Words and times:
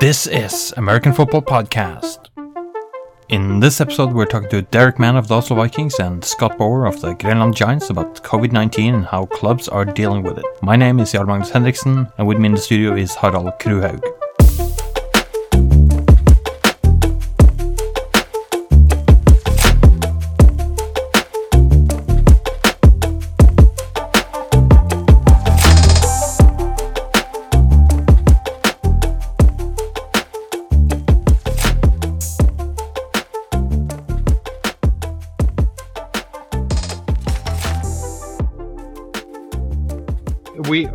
This 0.00 0.26
is 0.26 0.74
American 0.76 1.12
Football 1.12 1.42
Podcast. 1.42 2.30
In 3.28 3.60
this 3.60 3.80
episode, 3.80 4.12
we're 4.12 4.26
talking 4.26 4.48
to 4.48 4.62
Derek 4.62 4.98
Mann 4.98 5.14
of 5.14 5.28
the 5.28 5.36
Oslo 5.36 5.56
Vikings 5.56 6.00
and 6.00 6.24
Scott 6.24 6.58
Boer 6.58 6.86
of 6.86 7.00
the 7.00 7.14
Grenland 7.14 7.54
Giants 7.54 7.90
about 7.90 8.24
COVID 8.24 8.50
19 8.50 8.92
and 8.92 9.04
how 9.04 9.26
clubs 9.26 9.68
are 9.68 9.84
dealing 9.84 10.24
with 10.24 10.38
it. 10.38 10.44
My 10.60 10.74
name 10.74 10.98
is 10.98 11.12
Jarle 11.12 11.28
Magnus 11.28 11.52
and 12.18 12.26
with 12.26 12.38
me 12.38 12.46
in 12.46 12.54
the 12.54 12.60
studio 12.60 12.96
is 12.96 13.14
Harald 13.14 13.52
Kruhaug. 13.60 14.17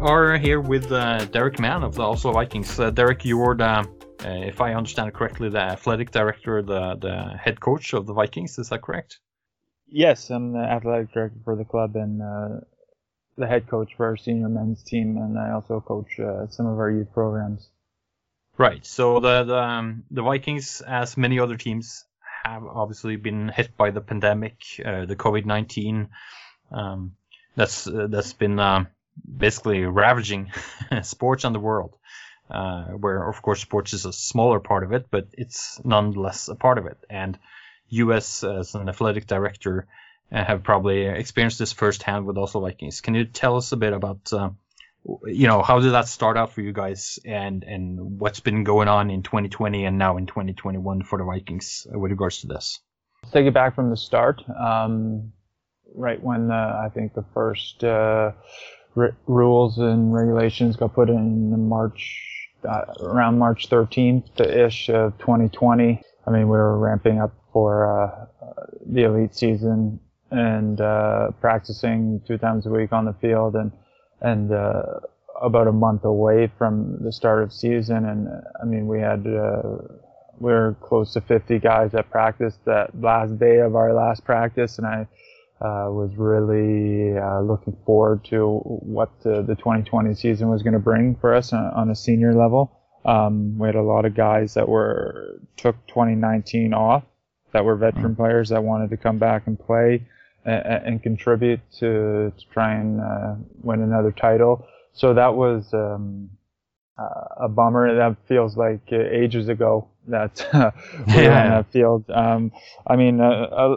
Are 0.04 0.38
here 0.38 0.60
with 0.60 0.92
uh, 0.92 1.24
Derek 1.26 1.60
Mann 1.60 1.84
of 1.84 1.96
the 1.96 2.04
Oslo 2.04 2.34
Vikings. 2.34 2.78
Uh, 2.78 2.90
Derek, 2.90 3.24
you're 3.24 3.56
the, 3.56 3.66
uh, 3.66 3.86
if 4.22 4.60
I 4.60 4.74
understand 4.74 5.08
it 5.08 5.14
correctly, 5.14 5.50
the 5.50 5.62
athletic 5.62 6.12
director, 6.12 6.62
the, 6.62 6.96
the 6.96 7.38
head 7.38 7.60
coach 7.62 7.94
of 7.94 8.06
the 8.06 8.14
Vikings. 8.14 8.60
Is 8.60 8.70
that 8.70 8.82
correct? 8.82 9.20
Yes, 9.88 10.30
I'm 10.30 10.52
the 10.52 10.60
athletic 10.60 11.14
director 11.14 11.40
for 11.46 11.56
the 11.56 11.64
club 11.64 11.96
and 11.96 12.22
uh, 12.22 12.50
the 13.38 13.48
head 13.48 13.70
coach 13.70 13.92
for 13.96 14.08
our 14.08 14.18
senior 14.18 14.50
men's 14.50 14.84
team, 14.84 15.18
and 15.18 15.40
I 15.40 15.52
also 15.52 15.80
coach 15.80 16.20
uh, 16.20 16.48
some 16.50 16.66
of 16.66 16.78
our 16.80 16.92
youth 16.92 17.14
programs. 17.14 17.70
Right. 18.58 18.86
So 18.86 19.20
the 19.20 19.44
the, 19.44 19.58
um, 19.58 20.04
the 20.12 20.22
Vikings, 20.22 20.82
as 20.82 21.17
many 21.17 21.40
other 21.40 21.56
teams, 21.56 22.06
have 22.44 22.64
obviously 22.66 23.16
been 23.16 23.48
hit 23.48 23.78
by 23.78 23.92
the 23.92 24.02
pandemic, 24.02 24.58
uh, 24.84 25.06
the 25.06 25.16
COVID 25.16 25.45
nineteen. 25.45 26.10
Um, 26.72 27.16
that's 27.56 27.88
that's 27.90 28.34
been 28.34 28.60
basically 29.38 29.86
ravaging 29.86 30.52
sports 31.02 31.44
and 31.44 31.56
the 31.56 31.59
world. 31.59 31.95
Uh, 32.52 32.83
where 32.88 33.28
of 33.28 33.42
course 33.42 33.61
sports 33.61 33.94
is 33.94 34.05
a 34.05 34.14
smaller 34.14 34.59
part 34.59 34.83
of 34.83 34.92
it, 34.92 35.08
but 35.09 35.28
it's 35.33 35.80
nonetheless 35.83 36.50
a 36.50 36.55
part 36.55 36.78
of 36.78 36.86
it. 36.86 36.97
And 37.09 37.39
U.S. 37.88 38.44
as 38.44 38.75
an 38.75 38.89
athletic 38.89 39.28
director 39.28 39.88
uh, 40.31 40.44
have 40.44 40.64
probably 40.64 41.05
experienced 41.05 41.58
this 41.58 41.72
firsthand 41.72 42.25
with 42.25 42.38
Oslo 42.38 42.61
Vikings. 42.61 43.02
Can 43.02 43.16
you 43.16 43.25
tell 43.25 43.55
us 43.55 43.72
a 43.72 43.78
bit 43.78 43.94
about, 43.94 44.31
uh, 44.33 44.50
you 45.25 45.48
know, 45.48 45.61
how 45.61 45.80
did 45.80 45.94
that 45.94 46.08
start 46.08 46.38
out 46.38 46.52
for 46.52 46.61
you 46.61 46.73
guys, 46.73 47.17
and 47.25 47.64
and 47.64 48.20
what's 48.20 48.39
been 48.39 48.64
going 48.64 48.88
on 48.88 49.09
in 49.09 49.23
2020 49.23 49.86
and 49.86 49.98
now 49.98 50.17
in 50.17 50.25
2021 50.25 51.03
for 51.03 51.17
the 51.17 51.25
Vikings 51.25 51.88
with 51.89 52.11
regards 52.11 52.42
to 52.42 52.48
this? 52.48 52.80
Let's 53.23 53.33
take 53.33 53.45
it 53.45 53.53
back 53.53 53.75
from 53.75 53.89
the 53.89 53.98
start. 53.98 54.42
Um, 54.50 55.33
right 55.95 56.22
when 56.22 56.52
uh, 56.52 56.81
I 56.86 56.89
think 56.89 57.14
the 57.14 57.25
first 57.33 57.83
uh, 58.97 59.08
rules 59.27 59.77
and 59.77 60.13
regulations 60.13 60.75
got 60.75 60.94
put 60.94 61.09
in 61.09 61.67
March, 61.67 62.49
uh, 62.67 62.86
around 63.02 63.38
March 63.39 63.69
13th 63.69 64.39
ish 64.41 64.89
of 64.89 65.17
2020. 65.19 66.02
I 66.25 66.31
mean, 66.31 66.44
we 66.44 66.58
were 66.58 66.77
ramping 66.77 67.19
up 67.19 67.33
for 67.52 68.02
uh, 68.02 68.25
the 68.86 69.03
elite 69.03 69.36
season 69.36 69.99
and 70.31 70.81
uh, 70.81 71.31
practicing 71.39 72.21
two 72.27 72.38
times 72.38 72.66
a 72.66 72.69
week 72.69 72.91
on 72.91 73.05
the 73.05 73.14
field, 73.14 73.55
and 73.55 73.71
and 74.21 74.52
uh, 74.52 74.99
about 75.41 75.67
a 75.67 75.71
month 75.71 76.05
away 76.05 76.52
from 76.58 76.97
the 77.03 77.11
start 77.11 77.44
of 77.44 77.53
season. 77.53 78.05
And 78.05 78.30
I 78.61 78.66
mean, 78.66 78.88
we 78.88 78.99
had 78.99 79.27
uh, 79.27 79.61
we 80.39 80.52
were 80.52 80.76
close 80.82 81.14
to 81.14 81.21
50 81.21 81.59
guys 81.59 81.92
that 81.92 82.09
practiced 82.09 82.65
that 82.65 82.99
last 82.99 83.37
day 83.37 83.59
of 83.59 83.76
our 83.76 83.93
last 83.93 84.23
practice, 84.26 84.77
and 84.80 84.87
I 84.87 85.08
uh, 85.61 85.87
was 85.89 86.11
really 86.17 87.17
uh, 87.17 87.41
looking 87.41 87.77
forward 87.86 88.23
to 88.25 88.59
what 88.65 89.09
the, 89.23 89.41
the 89.41 89.55
2020 89.55 90.14
season 90.15 90.49
was 90.49 90.61
going 90.61 90.73
to 90.73 90.80
bring 90.80 91.15
for 91.15 91.33
us 91.33 91.53
on, 91.53 91.65
on 91.73 91.89
a 91.89 91.95
senior 91.95 92.33
level. 92.33 92.80
Um, 93.05 93.58
we 93.58 93.67
had 93.67 93.75
a 93.75 93.81
lot 93.81 94.05
of 94.05 94.15
guys 94.15 94.53
that 94.55 94.67
were 94.67 95.39
took 95.58 95.75
2019 95.87 96.73
off, 96.73 97.03
that 97.52 97.64
were 97.64 97.75
veteran 97.75 98.14
mm-hmm. 98.14 98.21
players 98.21 98.49
that 98.49 98.64
wanted 98.64 98.89
to 98.89 98.97
come 98.97 99.19
back 99.19 99.47
and 99.47 99.59
play 99.59 100.05
and, 100.45 100.86
and 100.86 101.03
contribute 101.03 101.59
to, 101.80 102.33
to 102.37 102.45
try 102.52 102.75
and 102.75 102.99
uh, 102.99 103.35
win 103.61 103.81
another 103.81 104.11
title. 104.11 104.65
So 104.93 105.14
that 105.14 105.35
was 105.35 105.73
um, 105.73 106.30
uh, 106.97 107.45
a 107.45 107.49
bummer. 107.49 107.95
That 107.95 108.17
feels 108.27 108.58
like 108.58 108.91
ages 108.91 109.49
ago 109.49 109.87
that 110.08 110.45
we 110.53 111.23
were 111.23 111.31
on 111.31 111.49
that 111.49 111.71
field. 111.71 112.05
Um, 112.09 112.52
I 112.85 112.95
mean, 112.95 113.20
uh, 113.21 113.75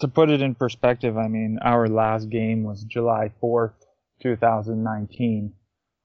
to 0.00 0.08
put 0.08 0.30
it 0.30 0.42
in 0.42 0.54
perspective, 0.54 1.16
I 1.16 1.28
mean, 1.28 1.58
our 1.62 1.88
last 1.88 2.28
game 2.30 2.64
was 2.64 2.84
July 2.84 3.32
4th, 3.42 3.74
2019. 4.22 5.52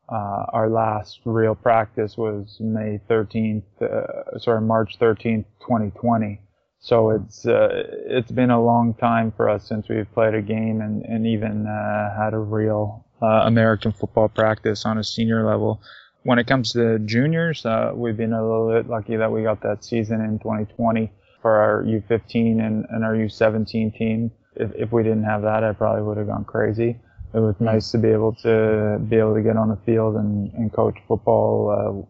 Uh, 0.09 0.16
our 0.16 0.70
last 0.70 1.22
real 1.24 1.56
practice 1.56 2.18
was 2.18 2.58
May 2.59 3.00
13th, 3.09 3.64
uh, 3.82 4.40
sorry, 4.40 4.62
March 4.62 5.00
13th, 5.00 5.46
2020. 5.62 6.42
So 6.80 7.12
it's 7.12 7.46
uh, 7.46 7.70
it's 8.08 8.32
been 8.32 8.50
a 8.50 8.62
long 8.62 8.96
time 8.96 9.32
for 9.38 9.48
us 9.48 9.68
since 9.68 9.88
we've 9.88 10.12
played 10.14 10.34
a 10.34 10.42
game 10.42 10.82
and 10.82 11.03
and 11.06 11.28
even 11.28 11.68
uh, 11.68 12.18
had 12.18 12.34
a 12.34 12.40
real 12.40 13.06
uh, 13.22 13.44
American 13.46 13.92
football 13.92 14.30
practice 14.30 14.84
on 14.84 14.98
a 14.98 15.03
senior 15.03 15.46
level. 15.46 15.80
When 16.24 16.40
it 16.40 16.48
comes 16.48 16.74
to 16.74 16.98
juniors, 17.00 17.66
uh, 17.66 17.92
we've 17.94 18.18
been 18.18 18.34
a 18.34 18.42
little 18.42 18.72
bit 18.72 18.90
lucky 18.90 19.16
that 19.16 19.32
we 19.32 19.44
got 19.44 19.62
that 19.62 19.86
season 19.86 20.22
in 20.22 20.40
2020 20.40 21.12
for 21.41 21.56
our 21.57 21.84
U15 21.84 22.66
and, 22.66 22.85
and 22.90 23.03
our 23.03 23.13
U17 23.13 23.97
team. 23.97 24.31
If, 24.56 24.72
if 24.75 24.91
we 24.91 25.03
didn't 25.03 25.24
have 25.24 25.41
that, 25.44 25.63
I 25.63 25.74
probably 25.74 26.03
would 26.03 26.18
have 26.18 26.28
gone 26.28 26.46
crazy. 26.46 27.00
It 27.34 27.40
was 27.40 27.56
mm-hmm. 27.56 27.66
nice 27.66 27.91
to 27.91 27.97
be 27.97 28.09
able 28.09 28.34
to 28.44 29.00
be 29.07 29.16
able 29.18 29.35
to 29.35 29.41
get 29.41 29.57
on 29.57 29.69
the 29.69 29.78
field 29.85 30.16
and, 30.16 30.52
and 30.53 30.72
coach 30.72 30.97
football, 31.07 32.07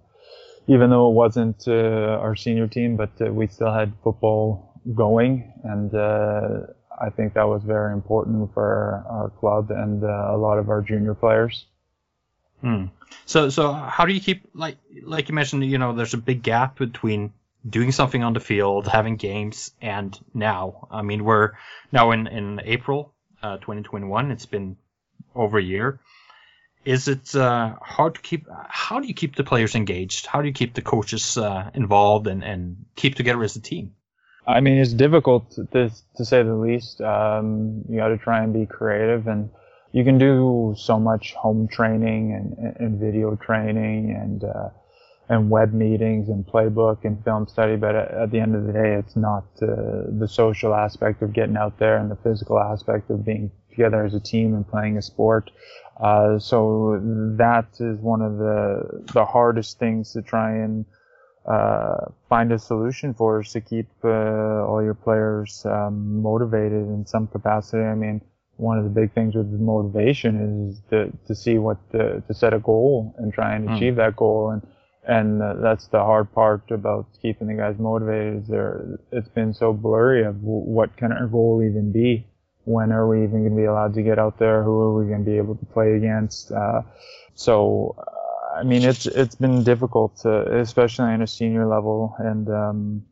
uh, 0.68 0.72
even 0.72 0.90
though 0.90 1.09
it 1.09 1.14
wasn't 1.14 1.68
uh, 1.68 2.19
our 2.22 2.36
senior 2.36 2.68
team, 2.68 2.97
but 2.97 3.12
uh, 3.22 3.31
we 3.31 3.47
still 3.47 3.72
had 3.72 3.94
football 4.03 4.80
going, 4.96 5.53
and 5.63 5.94
uh, 5.94 6.62
I 7.00 7.09
think 7.09 7.36
that 7.36 7.48
was 7.48 7.62
very 7.63 7.94
important 7.94 8.53
for 8.53 9.03
our, 9.08 9.30
club 9.40 9.72
and 9.72 10.03
uh, 10.03 10.08
a 10.08 10.38
lot 10.38 10.58
of 10.58 10.69
our 10.69 10.81
junior 10.81 11.13
players. 11.13 11.66
Hmm. 12.62 12.86
So, 13.25 13.50
so 13.50 13.72
how 13.74 14.06
do 14.06 14.13
you 14.13 14.22
keep 14.22 14.48
like 14.53 14.78
like 15.03 15.30
you 15.30 15.36
mentioned? 15.36 15.66
You 15.66 15.78
know, 15.78 15.94
there's 15.94 16.13
a 16.13 16.18
big 16.18 16.44
gap 16.44 16.78
between 16.78 17.34
doing 17.68 17.92
something 17.92 18.24
on 18.24 18.34
the 18.34 18.40
field, 18.40 18.88
having 18.88 19.16
games, 19.16 19.72
and 19.82 20.18
now. 20.34 20.88
I 20.92 21.02
mean, 21.02 21.24
we're 21.24 21.52
now 21.92 22.12
in, 22.12 22.28
in 22.28 22.62
April 22.64 23.14
uh, 23.44 23.58
2021. 23.58 24.32
It's 24.32 24.46
been 24.46 24.78
over 25.36 25.58
a 25.58 25.64
year. 25.64 26.00
Is 26.84 27.08
it 27.08 27.36
uh, 27.36 27.76
hard 27.80 28.16
to 28.16 28.22
keep? 28.22 28.48
How 28.68 29.00
do 29.00 29.08
you 29.08 29.14
keep 29.14 29.36
the 29.36 29.44
players 29.44 29.76
engaged? 29.76 30.26
How 30.26 30.42
do 30.42 30.48
you 30.48 30.54
keep 30.54 30.74
the 30.74 30.82
coaches 30.82 31.38
uh, 31.38 31.70
involved 31.76 32.26
and, 32.26 32.44
and 32.44 32.86
keep 32.96 33.16
together 33.16 33.44
as 33.44 33.56
a 33.56 33.62
team? 33.62 33.94
I 34.48 34.62
mean, 34.62 34.80
it's 34.80 34.94
difficult 34.94 35.52
to, 35.52 35.92
to 36.16 36.26
say 36.26 36.42
the 36.42 36.56
least. 36.56 37.00
Um, 37.00 37.84
you 37.88 37.98
got 37.98 38.08
to 38.08 38.18
try 38.18 38.44
and 38.44 38.52
be 38.52 38.66
creative, 38.66 39.28
and 39.28 39.52
you 39.92 40.04
can 40.04 40.18
do 40.18 40.74
so 40.76 41.00
much 41.00 41.34
home 41.34 41.68
training 41.68 42.34
and, 42.34 42.76
and 42.78 43.00
video 43.00 43.36
training 43.36 44.18
and 44.20 44.44
uh, 44.44 44.70
and 45.31 45.50
web 45.50 45.74
meetings 45.74 46.28
and 46.28 46.46
playbook 46.46 47.06
and 47.06 47.24
film 47.24 47.47
study, 47.47 47.78
but 47.78 47.96
at, 47.96 48.12
at 48.12 48.31
the 48.31 48.40
end 48.40 48.53
of 48.53 48.68
the 48.68 48.74
day, 48.74 48.96
it's 48.96 49.16
not 49.16 49.46
uh, 49.62 50.03
the 50.19 50.28
social 50.28 50.75
aspect 50.75 51.22
of 51.22 51.31
getting 51.31 51.56
out 51.56 51.80
there 51.80 51.97
and 51.97 52.12
the 52.12 52.18
physical 52.18 52.59
aspect 52.59 53.09
of 53.09 53.24
being 53.24 53.50
together 53.69 54.03
as 54.03 54.14
a 54.14 54.19
team 54.19 54.53
and 54.53 54.68
playing 54.68 54.97
a 54.97 55.02
sport. 55.02 55.50
Uh, 56.04 56.38
so 56.38 57.00
that 57.38 57.68
is 57.80 57.98
one 58.00 58.22
of 58.22 58.38
the 58.38 59.06
the 59.13 59.24
hardest 59.24 59.80
things 59.80 60.12
to 60.12 60.22
try 60.22 60.51
and 60.51 60.86
uh, 61.45 61.95
find 62.28 62.51
a 62.51 62.60
solution 62.60 63.13
for 63.13 63.39
is 63.39 63.54
to 63.54 63.62
keep 63.62 63.88
uh, 64.04 64.68
all 64.68 64.83
your 64.83 64.94
players 64.94 65.66
um, 65.66 66.22
motivated 66.22 66.86
in 66.95 67.06
some 67.06 67.28
capacity. 67.28 67.83
I 67.83 67.95
mean, 67.95 68.19
one 68.57 68.78
of 68.78 68.83
the 68.83 68.89
big 68.89 69.13
things 69.13 69.33
with 69.36 69.48
motivation 69.48 70.33
is 70.69 70.81
to, 70.89 71.10
to 71.28 71.33
see 71.33 71.57
what 71.57 71.78
the, 71.92 72.22
to 72.28 72.33
set 72.33 72.54
a 72.54 72.60
goal 72.60 73.16
and 73.18 73.33
try 73.33 73.56
and 73.56 73.69
mm. 73.69 73.75
achieve 73.75 73.95
that 73.95 74.18
goal 74.18 74.50
and 74.50 74.62
and 75.03 75.42
uh, 75.42 75.56
that's 75.56 75.88
the 75.88 76.00
hard 76.00 76.31
part 76.33 76.69
about 76.71 77.07
keeping 77.21 77.48
the 77.48 77.56
guys 77.56 77.77
motivated. 77.80 78.44
Is 78.44 78.48
there, 78.48 79.00
it's 79.12 79.30
been 79.30 79.53
so 79.53 79.74
blurry 79.74 80.24
of 80.24 80.42
what 80.44 80.95
can 80.98 81.12
our 81.12 81.27
goal 81.27 81.63
even 81.63 81.92
be? 81.92 82.27
When 82.65 82.92
are 82.92 83.07
we 83.07 83.24
even 83.24 83.42
going 83.42 83.56
to 83.56 83.57
be 83.57 83.65
allowed 83.65 83.95
to 83.95 84.03
get 84.03 84.19
out 84.19 84.38
there? 84.38 84.63
Who 84.63 84.80
are 84.81 84.94
we 85.01 85.09
going 85.09 85.25
to 85.25 85.30
be 85.30 85.38
able 85.38 85.56
to 85.56 85.65
play 85.65 85.94
against? 85.94 86.51
Uh, 86.51 86.83
so, 87.33 87.95
uh, 87.98 88.59
I 88.59 88.63
mean, 88.63 88.83
it's 88.83 89.07
it's 89.07 89.36
been 89.36 89.63
difficult, 89.63 90.18
to, 90.18 90.59
especially 90.59 91.06
on 91.06 91.21
a 91.24 91.27
senior 91.27 91.65
level. 91.65 92.15
And 92.19 92.47
um, 92.50 93.06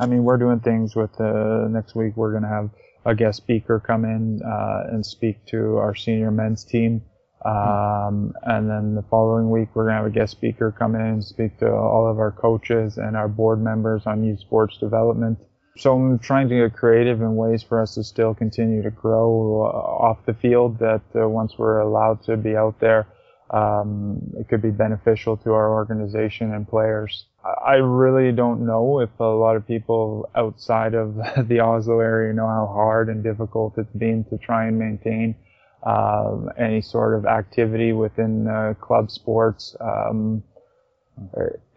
I 0.00 0.06
mean, 0.06 0.24
we're 0.24 0.38
doing 0.38 0.58
things 0.60 0.96
with 0.96 1.20
uh, 1.20 1.68
next 1.68 1.94
week. 1.94 2.16
We're 2.16 2.32
going 2.32 2.42
to 2.42 2.48
have 2.48 2.70
a 3.04 3.14
guest 3.14 3.36
speaker 3.36 3.78
come 3.78 4.04
in 4.04 4.42
uh, 4.42 4.88
and 4.90 5.06
speak 5.06 5.44
to 5.46 5.76
our 5.76 5.94
senior 5.94 6.30
men's 6.32 6.64
team. 6.64 7.02
Um, 7.44 8.32
and 8.42 8.70
then 8.70 8.94
the 8.94 9.04
following 9.10 9.50
week, 9.50 9.68
we're 9.74 9.84
going 9.84 9.96
to 9.96 10.02
have 10.02 10.06
a 10.06 10.10
guest 10.10 10.32
speaker 10.32 10.74
come 10.76 10.94
in 10.94 11.02
and 11.02 11.24
speak 11.24 11.58
to 11.58 11.70
all 11.70 12.10
of 12.10 12.18
our 12.18 12.32
coaches 12.32 12.96
and 12.96 13.16
our 13.16 13.28
board 13.28 13.62
members 13.62 14.02
on 14.06 14.24
youth 14.24 14.40
sports 14.40 14.78
development. 14.78 15.38
So 15.76 15.94
I'm 15.94 16.18
trying 16.20 16.48
to 16.48 16.54
get 16.54 16.72
creative 16.74 17.20
in 17.20 17.36
ways 17.36 17.62
for 17.62 17.82
us 17.82 17.96
to 17.96 18.04
still 18.04 18.32
continue 18.32 18.82
to 18.82 18.90
grow 18.90 19.62
uh, 19.64 19.76
off 19.76 20.24
the 20.24 20.34
field 20.34 20.78
that 20.78 21.02
uh, 21.14 21.28
once 21.28 21.58
we're 21.58 21.80
allowed 21.80 22.22
to 22.24 22.36
be 22.36 22.56
out 22.56 22.80
there, 22.80 23.08
um, 23.50 24.32
it 24.38 24.48
could 24.48 24.62
be 24.62 24.70
beneficial 24.70 25.36
to 25.38 25.52
our 25.52 25.74
organization 25.74 26.54
and 26.54 26.66
players. 26.66 27.26
I 27.44 27.74
really 27.74 28.32
don't 28.32 28.64
know 28.64 29.00
if 29.00 29.10
a 29.20 29.24
lot 29.24 29.56
of 29.56 29.66
people 29.66 30.30
outside 30.34 30.94
of 30.94 31.16
the 31.48 31.60
Oslo 31.60 32.00
area 32.00 32.32
know 32.32 32.46
how 32.46 32.70
hard 32.72 33.10
and 33.10 33.22
difficult 33.22 33.76
it's 33.76 33.92
been 33.92 34.24
to 34.30 34.38
try 34.38 34.66
and 34.66 34.78
maintain 34.78 35.34
um, 35.84 36.50
any 36.58 36.80
sort 36.80 37.14
of 37.14 37.26
activity 37.26 37.92
within 37.92 38.48
uh, 38.48 38.74
club 38.80 39.10
sports. 39.10 39.76
Um, 39.80 40.42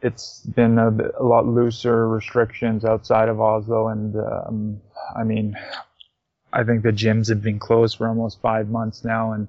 it's 0.01 0.39
been 0.41 0.79
a, 0.79 0.89
a, 1.19 1.23
lot 1.23 1.45
looser 1.45 2.07
restrictions 2.07 2.85
outside 2.85 3.29
of 3.29 3.39
Oslo, 3.39 3.89
and 3.89 4.15
um, 4.15 4.81
I 5.15 5.23
mean, 5.23 5.55
I 6.53 6.63
think 6.63 6.83
the 6.83 6.91
gyms 6.91 7.29
have 7.29 7.41
been 7.41 7.59
closed 7.59 7.97
for 7.97 8.07
almost 8.07 8.41
five 8.41 8.69
months 8.69 9.03
now, 9.03 9.33
and 9.33 9.47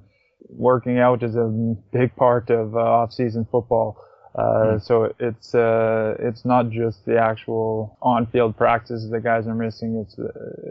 working 0.51 0.99
out 0.99 1.23
is 1.23 1.37
a 1.37 1.47
big 1.93 2.15
part 2.17 2.51
of 2.51 2.75
uh, 2.75 2.81
off-season 2.81 3.47
football. 3.51 4.05
Uh, 4.35 4.77
mm. 4.77 4.83
So 4.83 5.15
it's 5.19 5.55
uh, 5.55 6.17
it's 6.19 6.45
not 6.45 6.71
just 6.71 7.07
the 7.07 7.19
actual 7.19 7.97
on-field 8.03 8.57
practices 8.57 9.11
that 9.11 9.21
guys 9.21 9.47
are 9.47 9.55
missing. 9.55 10.05
It's 10.07 10.19
uh, 10.19 10.29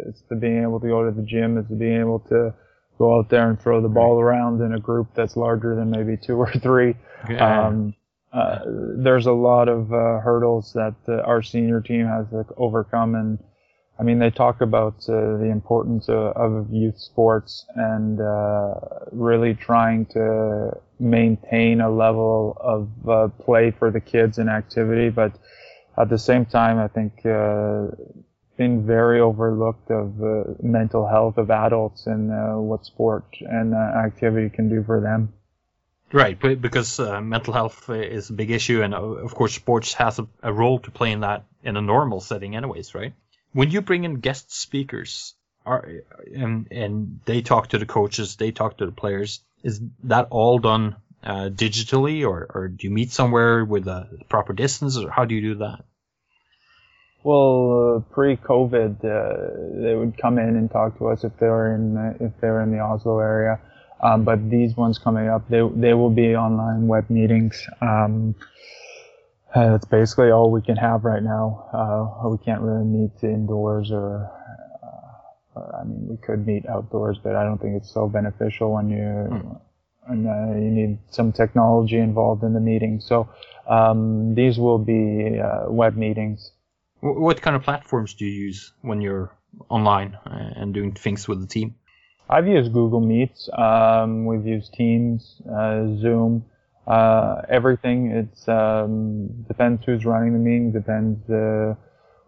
it's 0.08 0.22
the 0.30 0.36
being 0.36 0.62
able 0.62 0.80
to 0.80 0.88
go 0.88 1.06
to 1.06 1.12
the 1.12 1.24
gym. 1.24 1.58
It's 1.58 1.70
the 1.70 1.76
being 1.76 2.00
able 2.00 2.20
to 2.30 2.54
go 2.98 3.18
out 3.18 3.30
there 3.30 3.50
and 3.50 3.60
throw 3.60 3.82
the 3.82 3.90
ball 3.90 4.20
around 4.20 4.62
in 4.62 4.74
a 4.74 4.80
group 4.80 5.08
that's 5.16 5.36
larger 5.36 5.76
than 5.76 5.90
maybe 5.90 6.18
two 6.18 6.36
or 6.36 6.52
three. 6.52 6.96
Yeah. 7.30 7.68
Um, 7.68 7.96
uh, 8.34 8.60
there's 8.98 9.26
a 9.26 9.32
lot 9.32 9.70
of 9.70 9.92
uh, 9.92 10.20
hurdles 10.20 10.74
that 10.74 10.96
uh, 11.08 11.22
our 11.22 11.42
senior 11.42 11.82
team 11.82 12.06
has 12.06 12.30
to 12.30 12.46
overcome, 12.58 13.16
and 13.16 13.40
I 14.00 14.04
mean 14.04 14.20
they 14.20 14.30
talk 14.30 14.62
about 14.62 14.96
uh, 15.08 15.38
the 15.38 15.50
importance 15.50 16.10
of, 16.10 16.36
of, 16.36 16.68
youth 16.70 17.00
sports 17.00 17.66
and 17.76 18.20
uh, 18.20 18.74
really 19.12 19.54
trying 19.54 20.08
to 20.08 20.72
maintain 21.00 21.80
a 21.82 21.90
level 21.90 22.58
of 22.60 23.10
uh, 23.10 23.28
play 23.44 23.72
for 23.72 23.92
the 23.92 24.02
kids 24.02 24.38
and 24.38 24.50
activity, 24.50 25.10
but 25.10 25.32
at 25.98 26.10
the 26.10 26.20
same 26.20 26.46
time, 26.46 26.78
I 26.78 26.88
think 26.90 27.26
been 28.58 28.86
very 28.86 29.22
overlooked 29.22 29.90
of 29.92 30.22
uh, 30.22 30.44
mental 30.62 31.08
health 31.08 31.38
of 31.38 31.52
adults 31.52 32.08
and 32.08 32.32
uh, 32.32 32.60
what 32.60 32.86
sport 32.86 33.26
and 33.42 33.74
uh, 33.74 33.78
activity 33.78 34.50
can 34.50 34.70
do 34.70 34.84
for 34.84 35.00
them. 35.00 35.34
Right, 36.12 36.40
because 36.40 37.00
uh, 37.00 37.20
mental 37.20 37.54
health 37.54 37.90
is 37.90 38.30
a 38.30 38.34
big 38.34 38.50
issue, 38.50 38.82
and 38.82 38.94
uh, 38.94 39.02
of 39.02 39.36
course, 39.36 39.54
sports 39.54 39.94
has 39.96 40.20
a, 40.20 40.28
a, 40.42 40.54
role 40.54 40.80
to 40.80 40.92
play 40.92 41.12
in 41.12 41.20
that 41.20 41.46
in 41.64 41.76
a 41.76 41.82
normal 41.82 42.22
setting, 42.22 42.56
anyways, 42.56 42.96
right? 42.96 43.14
When 43.52 43.72
you 43.72 43.82
bring 43.82 44.06
in 44.06 44.22
guest 44.22 44.56
speakers, 44.56 45.36
are, 45.66 45.86
and, 46.34 46.68
and 46.72 47.20
they 47.26 47.42
talk 47.42 47.70
to 47.70 47.78
the 47.78 47.86
coaches, 47.86 48.38
they 48.38 48.52
talk 48.52 48.78
to 48.78 48.86
the 48.86 48.94
players, 48.94 49.42
is 49.64 49.82
that 50.04 50.28
all 50.32 50.60
done 50.60 50.96
uh, 51.24 51.50
digitally, 51.50 52.26
or, 52.26 52.48
or 52.54 52.70
do 52.70 52.88
you 52.88 52.94
meet 52.94 53.12
somewhere 53.12 53.66
with 53.66 53.86
a 53.88 54.08
proper 54.30 54.54
distance, 54.54 54.98
or 54.98 55.10
how 55.10 55.26
do 55.26 55.36
you 55.36 55.42
do 55.42 55.56
that? 55.56 55.84
Well, 57.28 57.98
uh, 57.98 58.14
pre-COVID, 58.14 59.04
uh, 59.04 59.84
they 59.84 59.96
would 59.96 60.18
come 60.18 60.40
in 60.40 60.56
and 60.56 60.72
talk 60.72 60.98
to 61.00 61.08
us 61.10 61.26
if 61.26 61.36
they 61.40 61.48
were 61.48 61.76
in 61.76 61.94
the, 61.94 62.26
if 62.26 62.32
they 62.40 62.48
were 62.48 62.62
in 62.62 62.72
the 62.72 62.80
Oslo 62.80 63.20
area. 63.20 63.60
Um, 64.02 64.24
but 64.24 64.50
these 64.50 64.78
ones 64.78 64.98
coming 64.98 65.28
up, 65.28 65.44
they 65.50 65.62
they 65.76 65.94
will 65.94 66.10
be 66.10 66.38
online 66.38 66.88
web 66.88 67.10
meetings. 67.10 67.68
Um, 67.82 68.34
that's 69.54 69.84
basically 69.84 70.32
all 70.32 70.52
we 70.52 70.62
can 70.62 70.78
have 70.78 71.04
right 71.04 71.22
now. 71.22 71.68
Uh, 71.74 72.30
we 72.30 72.38
can't 72.38 72.62
really 72.62 72.86
meet 72.86 73.12
indoors 73.22 73.92
or, 73.92 74.32
uh, 75.54 75.82
I 75.82 75.84
mean, 75.84 76.08
we 76.08 76.16
could 76.26 76.48
meet 76.48 76.66
outdoors, 76.70 77.18
but 77.22 77.36
I 77.36 77.44
don't 77.44 77.60
think 77.62 77.76
it's 77.76 77.92
so 77.92 78.08
beneficial 78.08 78.72
when 78.72 78.90
you 78.90 78.98
mm. 78.98 79.60
and 80.08 80.28
uh, 80.28 80.56
you 80.56 80.72
need 80.72 81.00
some 81.10 81.34
technology 81.34 81.98
involved 81.98 82.44
in 82.44 82.54
the 82.54 82.62
meeting. 82.62 83.02
So 83.02 83.28
um, 83.68 84.34
these 84.34 84.58
will 84.58 84.80
be 84.80 85.42
uh, 85.42 85.66
web 85.70 85.98
meetings. 85.98 86.52
What 87.14 87.42
kind 87.42 87.56
of 87.56 87.64
platforms 87.64 88.14
do 88.14 88.26
you 88.26 88.46
use 88.46 88.74
when 88.82 89.02
you're 89.02 89.32
online 89.70 90.18
uh, 90.26 90.54
and 90.56 90.74
doing 90.74 90.94
things 90.94 91.28
with 91.28 91.42
the 91.42 91.48
team? 91.48 91.76
I've 92.30 92.48
used 92.48 92.74
Google 92.74 93.00
Meets. 93.00 93.50
Um, 93.58 94.26
we've 94.26 94.46
used 94.46 94.74
Teams, 94.74 95.42
uh, 95.50 95.88
Zoom, 95.98 96.46
uh, 96.86 97.42
everything. 97.48 98.12
It 98.12 98.50
um, 98.50 99.28
depends 99.48 99.84
who's 99.86 100.06
running 100.06 100.34
the 100.34 100.40
meeting, 100.40 100.72
depends 100.72 101.30
uh, 101.30 101.76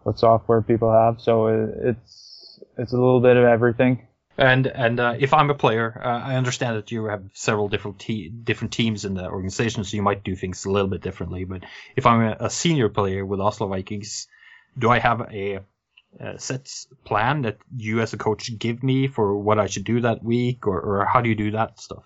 what 0.04 0.18
software 0.18 0.62
people 0.62 0.90
have. 0.90 1.20
So 1.20 1.48
it, 1.48 1.70
it's 1.82 2.60
it's 2.78 2.92
a 2.92 2.96
little 2.96 3.20
bit 3.20 3.36
of 3.36 3.44
everything. 3.44 4.06
And 4.38 4.66
and 4.66 4.98
uh, 4.98 5.16
if 5.18 5.34
I'm 5.34 5.50
a 5.50 5.54
player, 5.54 6.00
uh, 6.02 6.08
I 6.08 6.36
understand 6.36 6.76
that 6.76 6.90
you 6.90 7.04
have 7.06 7.24
several 7.34 7.68
different 7.68 7.98
te- 7.98 8.30
different 8.30 8.72
teams 8.72 9.04
in 9.04 9.12
the 9.12 9.28
organization, 9.28 9.84
so 9.84 9.96
you 9.96 10.02
might 10.02 10.24
do 10.24 10.34
things 10.34 10.64
a 10.64 10.70
little 10.70 10.88
bit 10.88 11.02
differently. 11.02 11.44
But 11.44 11.64
if 11.94 12.06
I'm 12.06 12.22
a, 12.22 12.36
a 12.40 12.50
senior 12.50 12.88
player 12.88 13.26
with 13.26 13.40
Oslo 13.40 13.68
Vikings, 13.68 14.28
do 14.78 14.90
I 14.90 14.98
have 14.98 15.20
a, 15.32 15.60
a, 16.18 16.38
set 16.38 16.68
plan 17.04 17.42
that 17.42 17.58
you 17.76 18.00
as 18.00 18.12
a 18.12 18.18
coach 18.18 18.56
give 18.58 18.82
me 18.82 19.08
for 19.08 19.36
what 19.36 19.58
I 19.58 19.66
should 19.66 19.84
do 19.84 20.00
that 20.02 20.22
week, 20.22 20.66
or, 20.66 20.80
or 20.80 21.06
how 21.06 21.20
do 21.20 21.28
you 21.28 21.34
do 21.34 21.50
that 21.52 21.80
stuff? 21.80 22.04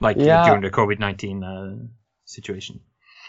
Like 0.00 0.16
yeah. 0.18 0.46
during 0.46 0.62
the 0.62 0.70
COVID 0.70 0.98
nineteen 0.98 1.42
uh, 1.42 1.76
situation. 2.24 2.80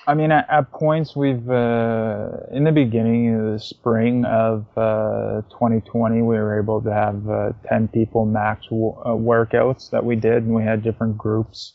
I 0.07 0.15
mean, 0.15 0.31
at, 0.31 0.49
at 0.49 0.71
points 0.71 1.15
we've 1.15 1.49
uh, 1.49 2.29
in 2.51 2.63
the 2.63 2.71
beginning 2.71 3.35
of 3.35 3.53
the 3.53 3.59
spring 3.59 4.25
of 4.25 4.65
uh, 4.75 5.41
2020, 5.51 6.15
we 6.15 6.21
were 6.23 6.59
able 6.59 6.81
to 6.81 6.91
have 6.91 7.29
uh, 7.29 7.51
10 7.67 7.89
people 7.89 8.25
max 8.25 8.65
w- 8.65 8.95
uh, 9.05 9.09
workouts 9.09 9.91
that 9.91 10.03
we 10.03 10.15
did, 10.15 10.43
and 10.43 10.55
we 10.55 10.63
had 10.63 10.81
different 10.81 11.17
groups 11.17 11.73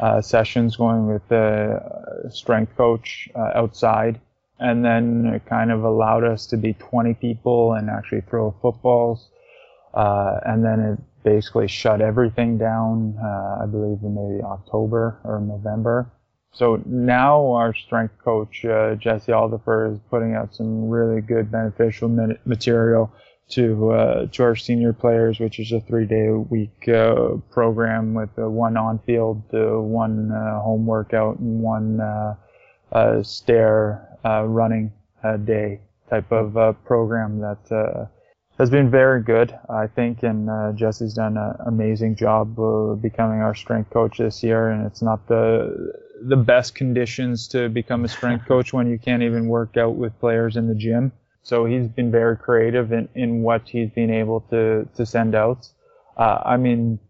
uh, 0.00 0.22
sessions 0.22 0.76
going 0.76 1.06
with 1.06 1.28
the 1.28 2.28
strength 2.30 2.74
coach 2.76 3.28
outside 3.36 4.20
and 4.58 4.84
then 4.84 5.26
it 5.34 5.46
kind 5.46 5.70
of 5.72 5.84
allowed 5.84 6.24
us 6.24 6.46
to 6.46 6.56
be 6.56 6.74
20 6.74 7.14
people 7.14 7.72
and 7.72 7.90
actually 7.90 8.20
throw 8.22 8.54
footballs. 8.62 9.28
Uh, 9.92 10.40
and 10.44 10.64
then 10.64 10.80
it 10.80 10.98
basically 11.24 11.68
shut 11.68 12.00
everything 12.00 12.58
down, 12.58 13.16
uh, 13.22 13.62
I 13.62 13.66
believe 13.66 13.98
in 14.02 14.14
maybe 14.14 14.42
October 14.42 15.18
or 15.24 15.40
November. 15.40 16.10
So 16.52 16.80
now 16.86 17.52
our 17.52 17.74
strength 17.74 18.14
coach, 18.24 18.64
uh, 18.64 18.94
Jesse 18.94 19.32
Alderfer, 19.32 19.92
is 19.92 19.98
putting 20.08 20.34
out 20.34 20.54
some 20.54 20.88
really 20.88 21.20
good 21.20 21.50
beneficial 21.50 22.08
material 22.44 23.12
to, 23.50 23.90
uh, 23.90 24.26
to 24.26 24.42
our 24.42 24.56
senior 24.56 24.92
players, 24.92 25.40
which 25.40 25.58
is 25.58 25.72
a 25.72 25.80
three 25.80 26.06
day 26.06 26.26
a 26.26 26.38
week, 26.38 26.88
uh, 26.88 27.36
program 27.50 28.14
with 28.14 28.30
one 28.36 28.76
on 28.76 29.00
field, 29.00 29.42
one, 29.50 30.30
uh, 30.30 30.60
home 30.60 30.86
workout 30.86 31.38
and 31.40 31.60
one, 31.60 32.00
stair 33.22 34.08
uh, 34.10 34.13
running 34.24 34.92
a 35.22 35.38
day 35.38 35.80
type 36.10 36.30
of 36.32 36.56
uh, 36.56 36.72
program 36.84 37.40
that 37.40 37.72
uh, 37.72 38.06
has 38.58 38.70
been 38.70 38.90
very 38.90 39.22
good, 39.22 39.56
I 39.68 39.86
think, 39.88 40.22
and 40.22 40.48
uh, 40.48 40.72
Jesse's 40.74 41.14
done 41.14 41.36
an 41.36 41.56
amazing 41.66 42.14
job 42.14 42.58
uh, 42.58 42.94
becoming 42.94 43.40
our 43.40 43.54
strength 43.54 43.90
coach 43.90 44.18
this 44.18 44.42
year. 44.42 44.70
And 44.70 44.86
it's 44.86 45.02
not 45.02 45.26
the 45.26 45.92
the 46.22 46.36
best 46.36 46.74
conditions 46.74 47.48
to 47.48 47.68
become 47.68 48.04
a 48.04 48.08
strength 48.08 48.46
coach 48.48 48.72
when 48.72 48.88
you 48.88 48.98
can't 48.98 49.22
even 49.22 49.48
work 49.48 49.76
out 49.76 49.96
with 49.96 50.18
players 50.20 50.56
in 50.56 50.68
the 50.68 50.74
gym. 50.74 51.12
So 51.42 51.66
he's 51.66 51.88
been 51.88 52.10
very 52.10 52.36
creative 52.36 52.92
in, 52.92 53.08
in 53.14 53.42
what 53.42 53.68
he's 53.68 53.90
been 53.90 54.10
able 54.10 54.40
to 54.50 54.88
to 54.96 55.04
send 55.04 55.34
out. 55.34 55.68
Uh, 56.16 56.40
I 56.44 56.56
mean, 56.56 57.00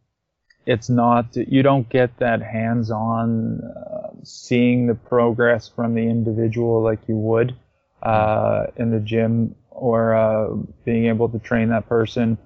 it's 0.66 0.88
not 0.88 1.36
you 1.36 1.62
don't 1.62 1.88
get 1.88 2.16
that 2.18 2.42
hands-on 2.42 3.60
uh, 3.60 4.08
seeing 4.22 4.86
the 4.86 4.94
progress 4.94 5.68
from 5.68 5.94
the 5.94 6.02
individual 6.02 6.82
like 6.82 7.00
you 7.06 7.16
would 7.16 7.54
uh, 8.02 8.66
in 8.76 8.90
the 8.90 9.00
gym 9.00 9.54
or 9.70 10.14
uh, 10.14 10.54
being 10.84 11.06
able 11.06 11.28
to 11.28 11.38
train 11.38 11.68
that 11.70 11.88
person 11.88 12.38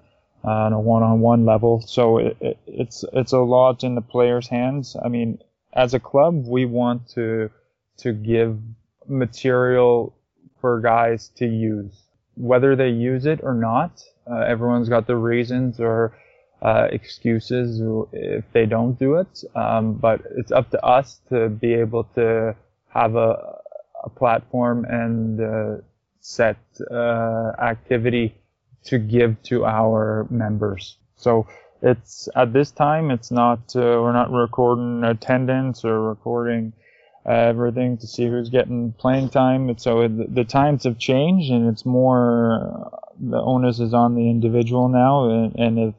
on 0.45 0.73
a 0.73 0.81
one-on-one 0.81 1.45
level. 1.45 1.81
So 1.81 2.19
it, 2.19 2.37
it, 2.41 2.59
it's 2.67 3.05
it's 3.13 3.33
a 3.33 3.39
lot 3.39 3.85
in 3.85 3.95
the 3.95 4.01
player's 4.01 4.49
hands. 4.49 4.97
I 5.03 5.09
mean 5.09 5.39
as 5.73 5.95
a 5.95 6.01
club 6.01 6.47
we 6.47 6.65
want 6.65 7.09
to 7.11 7.51
to 7.99 8.13
give 8.13 8.59
material 9.07 10.15
for 10.61 10.81
guys 10.81 11.31
to 11.37 11.47
use. 11.47 11.93
Whether 12.35 12.77
they 12.77 12.91
use 12.91 13.27
it 13.27 13.41
or 13.43 13.55
not 13.55 14.03
uh, 14.31 14.41
everyone's 14.41 14.89
got 14.89 15.07
their 15.07 15.19
reasons 15.19 15.81
or 15.81 16.17
uh, 16.63 16.89
excuses 16.91 17.81
if 18.13 18.45
they 18.53 18.67
don't 18.67 18.99
do 18.99 19.15
it. 19.17 19.45
Um, 19.55 19.95
but 19.95 20.23
it's 20.37 20.53
up 20.53 20.71
to 20.71 20.85
us 20.85 21.21
to 21.29 21.49
be 21.49 21.75
able 21.75 22.05
to 22.15 22.57
have 22.89 23.15
a, 23.17 23.59
a 24.05 24.11
platform 24.11 24.85
and 24.85 25.41
uh, 25.41 25.77
set 26.21 26.59
uh, 26.91 27.53
activity 27.61 28.35
to 28.85 28.99
give 28.99 29.43
to 29.45 29.65
our 29.65 30.27
members. 30.31 30.97
So 31.17 31.47
it's 31.81 32.29
at 32.35 32.53
this 32.53 32.71
time 32.71 33.11
it's 33.11 33.31
not 33.31 33.61
uh, 33.77 33.81
we're 33.81 34.13
not 34.13 34.33
recording 34.33 35.05
attendance 35.05 35.85
or 35.85 36.01
recording 36.01 36.73
everything 37.27 37.99
to 37.99 38.07
see 38.07 38.27
who's 38.27 38.49
getting 38.49 38.93
playing 38.93 39.29
time. 39.29 39.77
So 39.79 40.09
the 40.09 40.45
times 40.45 40.85
have 40.85 40.99
changed 40.99 41.51
and 41.51 41.69
it's 41.69 41.85
more 41.85 42.91
uh, 42.95 42.97
the 43.21 43.41
onus 43.41 43.81
is 43.81 43.93
on 43.93 44.15
the 44.15 44.31
individual 44.31 44.89
now. 44.89 45.29
And, 45.29 45.55
and 45.57 45.79
if 45.79 45.95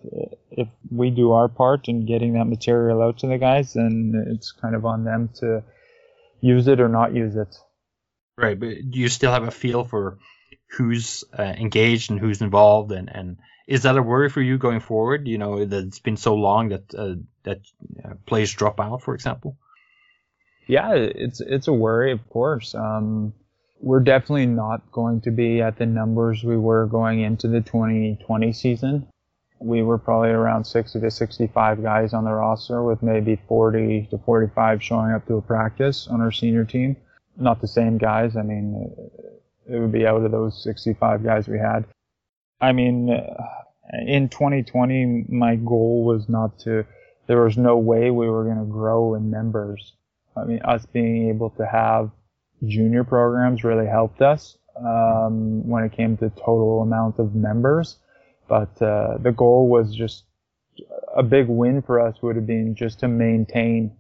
if 0.60 0.68
we 0.92 1.10
do 1.10 1.32
our 1.32 1.48
part 1.48 1.88
in 1.88 2.06
getting 2.06 2.34
that 2.34 2.46
material 2.46 3.02
out 3.02 3.20
to 3.20 3.28
the 3.28 3.38
guys, 3.38 3.74
then 3.74 4.14
it's 4.28 4.52
kind 4.52 4.76
of 4.76 4.86
on 4.86 5.04
them 5.04 5.30
to 5.36 5.64
use 6.42 6.68
it 6.68 6.80
or 6.80 6.90
not 6.90 7.14
use 7.14 7.36
it. 7.36 7.56
Right, 8.38 8.60
but 8.60 8.70
do 8.90 9.00
you 9.00 9.10
still 9.10 9.32
have 9.32 9.44
a 9.44 9.52
feel 9.52 9.84
for 9.84 10.18
who's 10.78 11.24
uh, 11.38 11.44
engaged 11.44 12.12
and 12.12 12.20
who's 12.20 12.42
involved, 12.42 12.92
and, 12.92 13.10
and 13.14 13.38
is 13.68 13.84
that 13.84 13.98
a 13.98 14.02
worry 14.02 14.30
for 14.30 14.42
you 14.42 14.58
going 14.58 14.80
forward? 14.80 15.28
You 15.28 15.38
know 15.38 15.66
that 15.66 15.86
it's 15.86 16.00
been 16.00 16.18
so 16.18 16.36
long 16.36 16.70
that 16.70 16.96
uh, 16.96 17.16
that 17.44 17.62
uh, 18.04 18.14
players 18.26 18.54
drop 18.54 18.80
out, 18.80 19.04
for 19.04 19.14
example. 19.14 19.58
Yeah, 20.68 20.94
it's 20.94 21.42
it's 21.42 21.68
a 21.68 21.74
worry, 21.74 22.12
of 22.12 22.28
course. 22.30 22.76
Um, 22.76 23.34
we're 23.82 24.02
definitely 24.02 24.46
not 24.46 24.92
going 24.92 25.22
to 25.22 25.32
be 25.32 25.62
at 25.62 25.78
the 25.78 25.86
numbers 25.86 26.44
we 26.44 26.58
were 26.58 26.86
going 26.86 27.22
into 27.22 27.48
the 27.48 27.62
2020 27.62 28.54
season. 28.54 29.08
We 29.60 29.84
were 29.84 29.98
probably 29.98 30.30
around 30.30 30.66
60 30.66 31.00
to 31.00 31.12
65 31.12 31.84
guys 31.84 32.14
on 32.14 32.24
the 32.24 32.32
roster, 32.32 32.84
with 32.84 33.04
maybe 33.04 33.40
40 33.48 34.08
to 34.12 34.18
45 34.18 34.82
showing 34.82 35.12
up 35.12 35.26
to 35.28 35.36
a 35.36 35.42
practice 35.42 36.08
on 36.08 36.22
our 36.22 36.32
senior 36.32 36.66
team. 36.66 36.96
Not 37.38 37.62
the 37.62 37.68
same 37.68 37.98
guys. 37.98 38.36
I 38.36 38.42
mean, 38.42 38.90
it 39.68 39.80
would 39.80 39.92
be 39.92 40.08
out 40.08 40.24
of 40.24 40.32
those 40.32 40.64
65 40.64 41.24
guys 41.24 41.48
we 41.48 41.60
had. 41.60 41.86
I 42.62 42.72
mean, 42.72 43.10
in 44.06 44.30
2020, 44.30 45.26
my 45.30 45.56
goal 45.56 46.04
was 46.04 46.30
not 46.30 46.60
to, 46.60 46.86
there 47.28 47.44
was 47.44 47.58
no 47.58 47.78
way 47.78 48.12
we 48.12 48.30
were 48.30 48.46
going 48.46 48.60
to 48.60 48.72
grow 48.72 49.16
in 49.16 49.30
members. 49.30 49.94
I 50.36 50.46
mean, 50.46 50.62
us 50.64 50.86
being 50.86 51.30
able 51.30 51.50
to 51.52 51.66
have 51.66 52.12
junior 52.66 53.04
programs 53.04 53.64
really 53.64 53.88
helped 53.88 54.22
us 54.22 54.58
um, 54.78 55.68
when 55.68 55.84
it 55.84 55.92
came 55.92 56.18
to 56.18 56.30
total 56.30 56.82
amount 56.82 57.20
of 57.20 57.36
members. 57.36 57.98
But 58.50 58.82
uh, 58.82 59.20
the 59.20 59.32
goal 59.32 59.70
was 59.70 59.96
just 59.96 60.26
a 61.16 61.24
big 61.24 61.48
win 61.48 61.82
for 61.82 62.00
us 62.00 62.22
would 62.22 62.36
have 62.36 62.48
been 62.48 62.76
just 62.76 63.00
to 63.00 63.08
maintain 63.08 63.96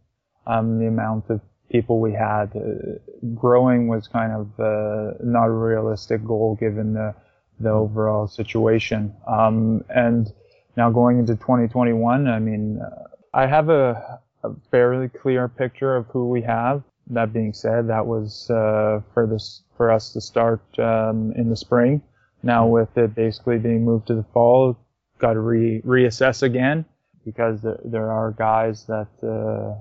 um, 0.47 0.79
the 0.79 0.87
amount 0.87 1.29
of 1.29 1.41
people 1.71 1.99
we 1.99 2.13
had. 2.13 2.55
Uh, 2.55 2.97
growing 3.35 3.87
was 3.87 4.07
kind 4.07 4.33
of 4.33 4.59
uh, 4.59 5.13
not 5.23 5.45
a 5.45 5.51
realistic 5.51 6.25
goal 6.25 6.57
given 6.59 6.93
the 6.93 7.13
the 7.59 7.69
overall 7.69 8.27
situation. 8.27 9.13
Um, 9.27 9.83
and 9.89 10.31
now 10.77 10.89
going 10.89 11.19
into 11.19 11.35
2021, 11.35 12.27
I 12.27 12.39
mean, 12.39 12.79
uh, 12.79 13.03
I 13.33 13.47
have 13.47 13.69
a, 13.69 14.21
a, 14.43 14.51
fairly 14.71 15.09
clear 15.09 15.49
picture 15.49 15.95
of 15.95 16.05
who 16.07 16.29
we 16.29 16.41
have. 16.43 16.83
That 17.07 17.33
being 17.33 17.53
said, 17.53 17.89
that 17.89 18.05
was 18.05 18.49
uh, 18.49 19.01
for 19.13 19.27
this 19.27 19.63
for 19.75 19.91
us 19.91 20.13
to 20.13 20.21
start 20.21 20.61
um, 20.79 21.33
in 21.35 21.49
the 21.49 21.57
spring. 21.57 22.01
Now 22.43 22.67
with 22.67 22.97
it 22.97 23.15
basically 23.15 23.57
being 23.57 23.83
moved 23.83 24.07
to 24.07 24.15
the 24.15 24.25
fall, 24.33 24.77
got 25.17 25.33
to 25.33 25.39
re- 25.39 25.81
reassess 25.81 26.43
again 26.43 26.85
because 27.25 27.61
there, 27.61 27.79
there 27.83 28.11
are 28.11 28.31
guys 28.31 28.85
that 28.85 29.09
uh, 29.23 29.79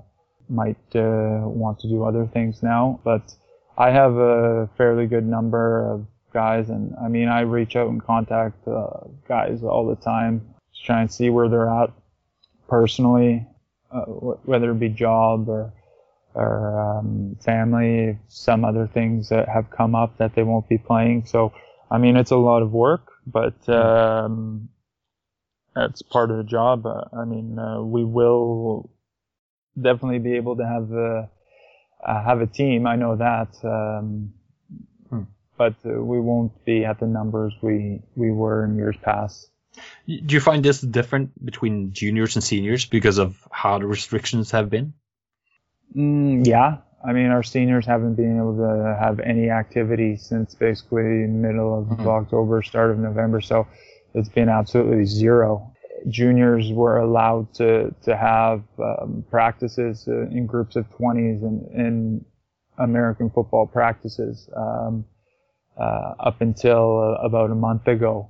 might 0.49 0.77
uh, 0.95 1.47
want 1.47 1.79
to 1.79 1.87
do 1.87 2.03
other 2.03 2.27
things 2.27 2.61
now. 2.61 2.99
But 3.03 3.33
I 3.77 3.91
have 3.91 4.15
a 4.15 4.69
fairly 4.77 5.07
good 5.07 5.25
number 5.25 5.89
of 5.89 6.05
guys, 6.33 6.69
and 6.69 6.93
I 7.01 7.07
mean, 7.07 7.29
I 7.29 7.41
reach 7.41 7.75
out 7.75 7.89
and 7.89 8.03
contact 8.03 8.67
uh, 8.67 9.07
guys 9.27 9.63
all 9.63 9.87
the 9.87 9.95
time 9.95 10.41
to 10.75 10.83
try 10.83 11.01
and 11.01 11.11
see 11.11 11.29
where 11.29 11.47
they're 11.47 11.69
at 11.69 11.91
personally, 12.67 13.47
uh, 13.91 14.01
whether 14.01 14.71
it 14.71 14.79
be 14.79 14.89
job 14.89 15.49
or 15.49 15.73
or 16.35 16.79
um, 16.79 17.35
family, 17.43 18.17
some 18.27 18.63
other 18.63 18.87
things 18.87 19.29
that 19.29 19.49
have 19.49 19.69
come 19.71 19.95
up 19.95 20.17
that 20.17 20.35
they 20.35 20.43
won't 20.43 20.69
be 20.69 20.77
playing. 20.77 21.25
So, 21.25 21.51
I 21.91 21.97
mean, 21.97 22.17
it's 22.17 22.31
a 22.31 22.37
lot 22.37 22.61
of 22.61 22.71
work, 22.71 23.11
but 23.25 23.67
um, 23.69 24.69
that's 25.75 26.01
part 26.01 26.31
of 26.31 26.37
the 26.37 26.43
job. 26.43 26.85
Uh, 26.85 27.03
I 27.13 27.25
mean, 27.25 27.57
uh, 27.57 27.81
we 27.81 28.03
will 28.03 28.89
definitely 29.79 30.19
be 30.19 30.35
able 30.35 30.57
to 30.57 30.65
have 30.65 30.91
a 30.91 31.29
uh, 32.05 32.23
have 32.23 32.41
a 32.41 32.47
team. 32.47 32.87
I 32.87 32.95
know 32.95 33.15
that, 33.15 33.49
um, 33.63 34.33
hmm. 35.09 35.23
but 35.57 35.75
uh, 35.85 35.89
we 36.01 36.19
won't 36.19 36.63
be 36.65 36.85
at 36.85 36.99
the 36.99 37.07
numbers 37.07 37.53
we 37.61 38.01
we 38.15 38.31
were 38.31 38.65
in 38.65 38.75
years 38.75 38.95
past. 39.01 39.49
Do 40.07 40.33
you 40.33 40.39
find 40.39 40.63
this 40.63 40.81
different 40.81 41.43
between 41.43 41.93
juniors 41.93 42.35
and 42.35 42.43
seniors 42.43 42.85
because 42.85 43.17
of 43.17 43.37
how 43.51 43.79
the 43.79 43.85
restrictions 43.85 44.51
have 44.51 44.69
been? 44.69 44.93
Mm, 45.95 46.45
yeah, 46.45 46.77
I 47.05 47.13
mean 47.13 47.27
our 47.27 47.43
seniors 47.43 47.85
haven't 47.85 48.15
been 48.15 48.37
able 48.37 48.57
to 48.57 48.97
have 48.99 49.19
any 49.19 49.49
activity 49.49 50.17
since 50.17 50.53
basically 50.53 51.27
middle 51.27 51.79
of 51.79 51.85
mm-hmm. 51.85 52.07
October, 52.07 52.61
start 52.61 52.91
of 52.91 52.99
November. 52.99 53.41
So 53.41 53.67
it's 54.13 54.29
been 54.29 54.49
absolutely 54.49 55.05
zero 55.05 55.73
juniors 56.07 56.71
were 56.71 56.97
allowed 56.97 57.53
to 57.55 57.93
to 58.03 58.15
have 58.15 58.63
um, 58.79 59.23
practices 59.29 60.07
uh, 60.07 60.27
in 60.29 60.45
groups 60.45 60.75
of 60.75 60.89
20s 60.91 61.43
and 61.43 61.67
in 61.71 62.25
American 62.77 63.29
football 63.29 63.67
practices 63.67 64.49
um, 64.55 65.05
uh, 65.77 66.13
up 66.19 66.41
until 66.41 66.99
uh, 66.99 67.25
about 67.25 67.51
a 67.51 67.55
month 67.55 67.87
ago. 67.87 68.29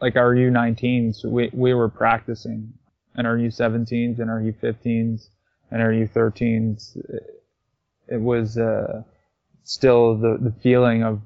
Like 0.00 0.16
our 0.16 0.34
U19s, 0.34 1.24
we 1.24 1.50
we 1.52 1.72
were 1.72 1.88
practicing, 1.88 2.74
and 3.14 3.26
our 3.26 3.36
U17s 3.36 4.18
and 4.18 4.30
our 4.30 4.40
U15s 4.40 5.28
and 5.70 5.82
our 5.82 5.90
U13s. 5.90 6.96
It, 6.96 7.32
it 8.08 8.20
was 8.20 8.58
uh, 8.58 9.02
still 9.64 10.16
the 10.16 10.38
the 10.40 10.52
feeling 10.62 11.02
of 11.02 11.20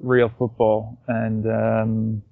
real 0.00 0.28
football 0.28 0.98
and. 1.08 1.46
Um, 1.46 2.22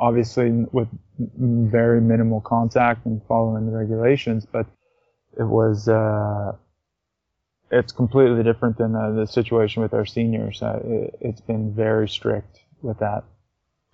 obviously 0.00 0.50
with 0.72 0.88
very 1.18 2.00
minimal 2.00 2.40
contact 2.40 3.06
and 3.06 3.20
following 3.26 3.66
the 3.66 3.76
regulations, 3.76 4.46
but 4.50 4.66
it 5.38 5.44
was, 5.44 5.88
uh, 5.88 6.52
it's 7.70 7.92
completely 7.92 8.42
different 8.42 8.78
than 8.78 8.94
uh, 8.94 9.10
the 9.12 9.26
situation 9.26 9.82
with 9.82 9.94
our 9.94 10.06
seniors. 10.06 10.62
Uh, 10.62 10.80
it, 10.84 11.18
has 11.22 11.40
been 11.40 11.74
very 11.74 12.08
strict 12.08 12.60
with 12.82 12.98
that. 13.00 13.24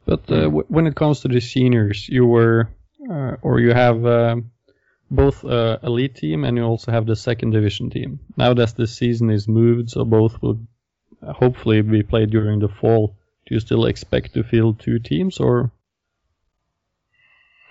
But 0.04 0.30
uh, 0.30 0.42
w- 0.42 0.66
when 0.68 0.86
it 0.86 0.94
comes 0.94 1.20
to 1.20 1.28
the 1.28 1.40
seniors, 1.40 2.08
you 2.08 2.26
were, 2.26 2.68
uh, 3.10 3.36
or 3.42 3.60
you 3.60 3.72
have 3.72 4.04
uh, 4.04 4.36
both 5.14 5.44
elite 5.44 6.14
team 6.16 6.44
and 6.44 6.56
you 6.56 6.64
also 6.64 6.92
have 6.92 7.06
the 7.06 7.16
second 7.16 7.50
division 7.50 7.90
team. 7.90 8.20
Now 8.36 8.54
that 8.54 8.76
the 8.76 8.86
season 8.86 9.30
is 9.30 9.48
moved, 9.48 9.90
so 9.90 10.04
both 10.04 10.40
will 10.42 10.60
hopefully 11.22 11.82
be 11.82 12.02
played 12.02 12.30
during 12.30 12.60
the 12.60 12.68
fall. 12.68 13.16
Do 13.46 13.54
you 13.54 13.60
still 13.60 13.86
expect 13.86 14.34
to 14.34 14.42
field 14.42 14.80
two 14.80 14.98
teams, 14.98 15.38
or 15.38 15.70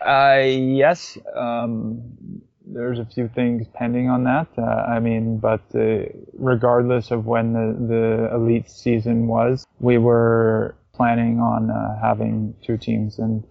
uh, 0.05 0.41
yes. 0.43 1.17
Um, 1.35 2.41
there's 2.65 2.99
a 2.99 3.05
few 3.05 3.27
things 3.27 3.67
pending 3.73 4.09
on 4.09 4.23
that. 4.25 4.47
Uh, 4.57 4.61
I 4.61 4.99
mean, 4.99 5.37
but 5.37 5.61
uh, 5.75 6.05
regardless 6.33 7.11
of 7.11 7.25
when 7.25 7.53
the, 7.53 7.75
the 7.87 8.35
elite 8.35 8.69
season 8.69 9.27
was, 9.27 9.65
we 9.79 9.97
were 9.97 10.75
planning 10.93 11.39
on 11.39 11.71
uh, 11.71 11.99
having 12.01 12.55
two 12.61 12.77
teams, 12.77 13.19
and 13.19 13.43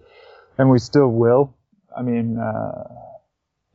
and 0.57 0.69
we 0.69 0.79
still 0.79 1.09
will. 1.09 1.55
I 1.95 2.01
mean, 2.01 2.37
uh, 2.37 2.83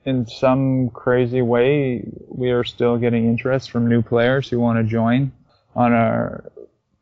in 0.09 0.27
some 0.27 0.89
crazy 0.91 1.43
way, 1.43 2.03
we 2.29 2.51
are 2.51 2.65
still 2.65 2.97
getting 2.97 3.27
interest 3.27 3.71
from 3.71 3.89
new 3.89 4.03
players 4.03 4.49
who 4.49 4.59
want 4.59 4.79
to 4.79 4.85
join 4.85 5.33
on 5.77 5.93
our 5.93 6.51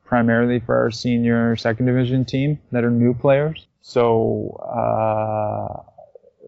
primarily 0.05 0.61
for 0.61 0.77
our 0.77 0.91
senior 0.91 1.57
second 1.57 1.87
division 1.87 2.25
team 2.25 2.59
that 2.73 2.85
are 2.85 2.91
new 2.91 3.15
players. 3.15 3.67
So 3.81 4.51
uh, 4.61 5.83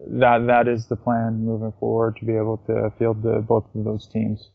that 0.07 0.47
that 0.47 0.67
is 0.67 0.87
the 0.87 0.97
plan 0.97 1.45
moving 1.45 1.73
forward 1.79 2.17
to 2.17 2.25
be 2.25 2.35
able 2.35 2.57
to 2.67 2.91
field 2.99 3.23
the, 3.23 3.39
both 3.39 3.65
of 3.73 3.85
those 3.85 4.07
teams. 4.07 4.49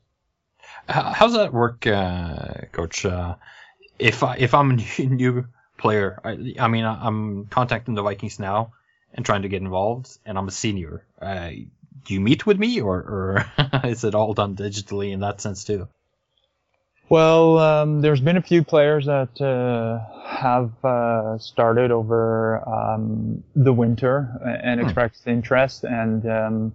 How 0.87 1.26
does 1.26 1.34
that 1.34 1.52
work, 1.52 1.87
uh, 1.87 2.66
Coach? 2.73 3.06
Uh, 3.06 3.37
if 3.99 4.23
I, 4.23 4.37
if 4.37 4.52
I'm 4.52 4.73
a 4.73 5.02
new 5.02 5.46
player, 5.78 6.20
I, 6.25 6.54
I, 6.58 6.68
mean 6.68 6.84
I'm 6.84 7.46
contacting 7.46 7.94
the 7.94 8.02
Vikings 8.02 8.38
now 8.38 8.73
and 9.14 9.25
trying 9.25 9.42
to 9.42 9.49
get 9.49 9.62
involved, 9.62 10.18
and 10.26 10.37
I'm 10.37 10.49
a 10.49 10.50
senior. 10.50 11.06
Do 12.04 12.14
you 12.14 12.20
meet 12.20 12.46
with 12.46 12.58
me, 12.58 12.80
or, 12.80 12.96
or 12.96 13.46
is 13.84 14.04
it 14.04 14.14
all 14.14 14.34
done 14.34 14.56
digitally 14.56 15.12
in 15.12 15.20
that 15.20 15.40
sense 15.40 15.64
too? 15.64 15.88
Well, 17.08 17.58
um, 17.58 18.00
there's 18.00 18.20
been 18.20 18.38
a 18.38 18.42
few 18.42 18.64
players 18.64 19.06
that 19.06 19.40
uh, 19.40 20.00
have 20.26 20.72
uh, 20.84 21.38
started 21.38 21.90
over 21.90 22.66
um, 22.66 23.44
the 23.54 23.72
winter 23.72 24.40
and 24.64 24.80
hmm. 24.80 24.86
expressed 24.86 25.26
interest, 25.26 25.84
and 25.84 26.26
um, 26.26 26.72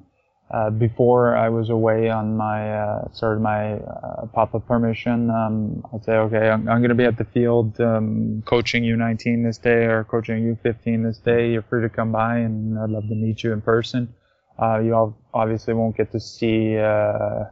uh, 0.51 0.69
before 0.69 1.35
I 1.35 1.49
was 1.49 1.69
away 1.69 2.09
on 2.09 2.37
my 2.37 2.73
uh, 2.73 3.07
of 3.21 3.41
my 3.41 3.73
uh, 3.73 4.25
pop-up 4.27 4.67
permission, 4.67 5.29
um, 5.29 5.83
I'd 5.93 6.03
say, 6.03 6.13
okay, 6.13 6.49
I'm, 6.49 6.67
I'm 6.67 6.79
going 6.79 6.89
to 6.89 6.95
be 6.95 7.05
at 7.05 7.17
the 7.17 7.25
field 7.25 7.79
um, 7.81 8.43
coaching 8.45 8.83
U19 8.83 9.43
this 9.43 9.57
day 9.57 9.85
or 9.85 10.03
coaching 10.03 10.55
U15 10.55 11.03
this 11.03 11.17
day. 11.19 11.51
You're 11.51 11.61
free 11.63 11.81
to 11.83 11.89
come 11.89 12.11
by, 12.11 12.37
and 12.37 12.79
I'd 12.79 12.89
love 12.89 13.07
to 13.09 13.15
meet 13.15 13.43
you 13.43 13.53
in 13.53 13.61
person. 13.61 14.13
Uh, 14.61 14.79
you 14.79 15.15
obviously 15.33 15.73
won't 15.73 15.95
get 15.95 16.11
to 16.11 16.19
see 16.19 16.77
uh, 16.77 17.45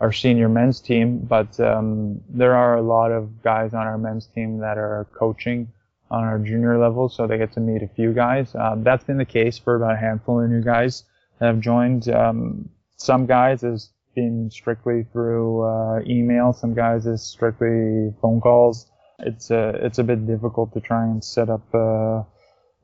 our 0.00 0.12
senior 0.12 0.48
men's 0.48 0.80
team, 0.80 1.18
but 1.18 1.58
um, 1.60 2.20
there 2.28 2.54
are 2.54 2.76
a 2.76 2.82
lot 2.82 3.12
of 3.12 3.42
guys 3.42 3.74
on 3.74 3.86
our 3.86 3.98
men's 3.98 4.26
team 4.26 4.58
that 4.58 4.78
are 4.78 5.06
coaching 5.12 5.68
on 6.10 6.24
our 6.24 6.38
junior 6.38 6.78
level, 6.78 7.08
so 7.08 7.26
they 7.26 7.38
get 7.38 7.52
to 7.52 7.60
meet 7.60 7.82
a 7.82 7.88
few 7.88 8.12
guys. 8.12 8.54
Um, 8.54 8.82
that's 8.82 9.04
been 9.04 9.18
the 9.18 9.24
case 9.24 9.58
for 9.58 9.76
about 9.76 9.94
a 9.94 9.98
handful 9.98 10.40
of 10.40 10.50
new 10.50 10.62
guys 10.62 11.04
that 11.38 11.46
have 11.46 11.60
joined. 11.60 12.08
Um, 12.08 12.70
some 12.96 13.26
guys 13.26 13.60
has 13.60 13.90
been 14.14 14.50
strictly 14.50 15.04
through 15.12 15.62
uh, 15.62 16.00
email. 16.06 16.52
Some 16.52 16.74
guys 16.74 17.06
is 17.06 17.22
strictly 17.22 18.12
phone 18.20 18.40
calls. 18.40 18.90
It's 19.20 19.50
a 19.50 19.70
it's 19.84 19.98
a 19.98 20.04
bit 20.04 20.26
difficult 20.26 20.72
to 20.74 20.80
try 20.80 21.04
and 21.04 21.22
set 21.22 21.50
up 21.50 21.62
uh, 21.74 22.22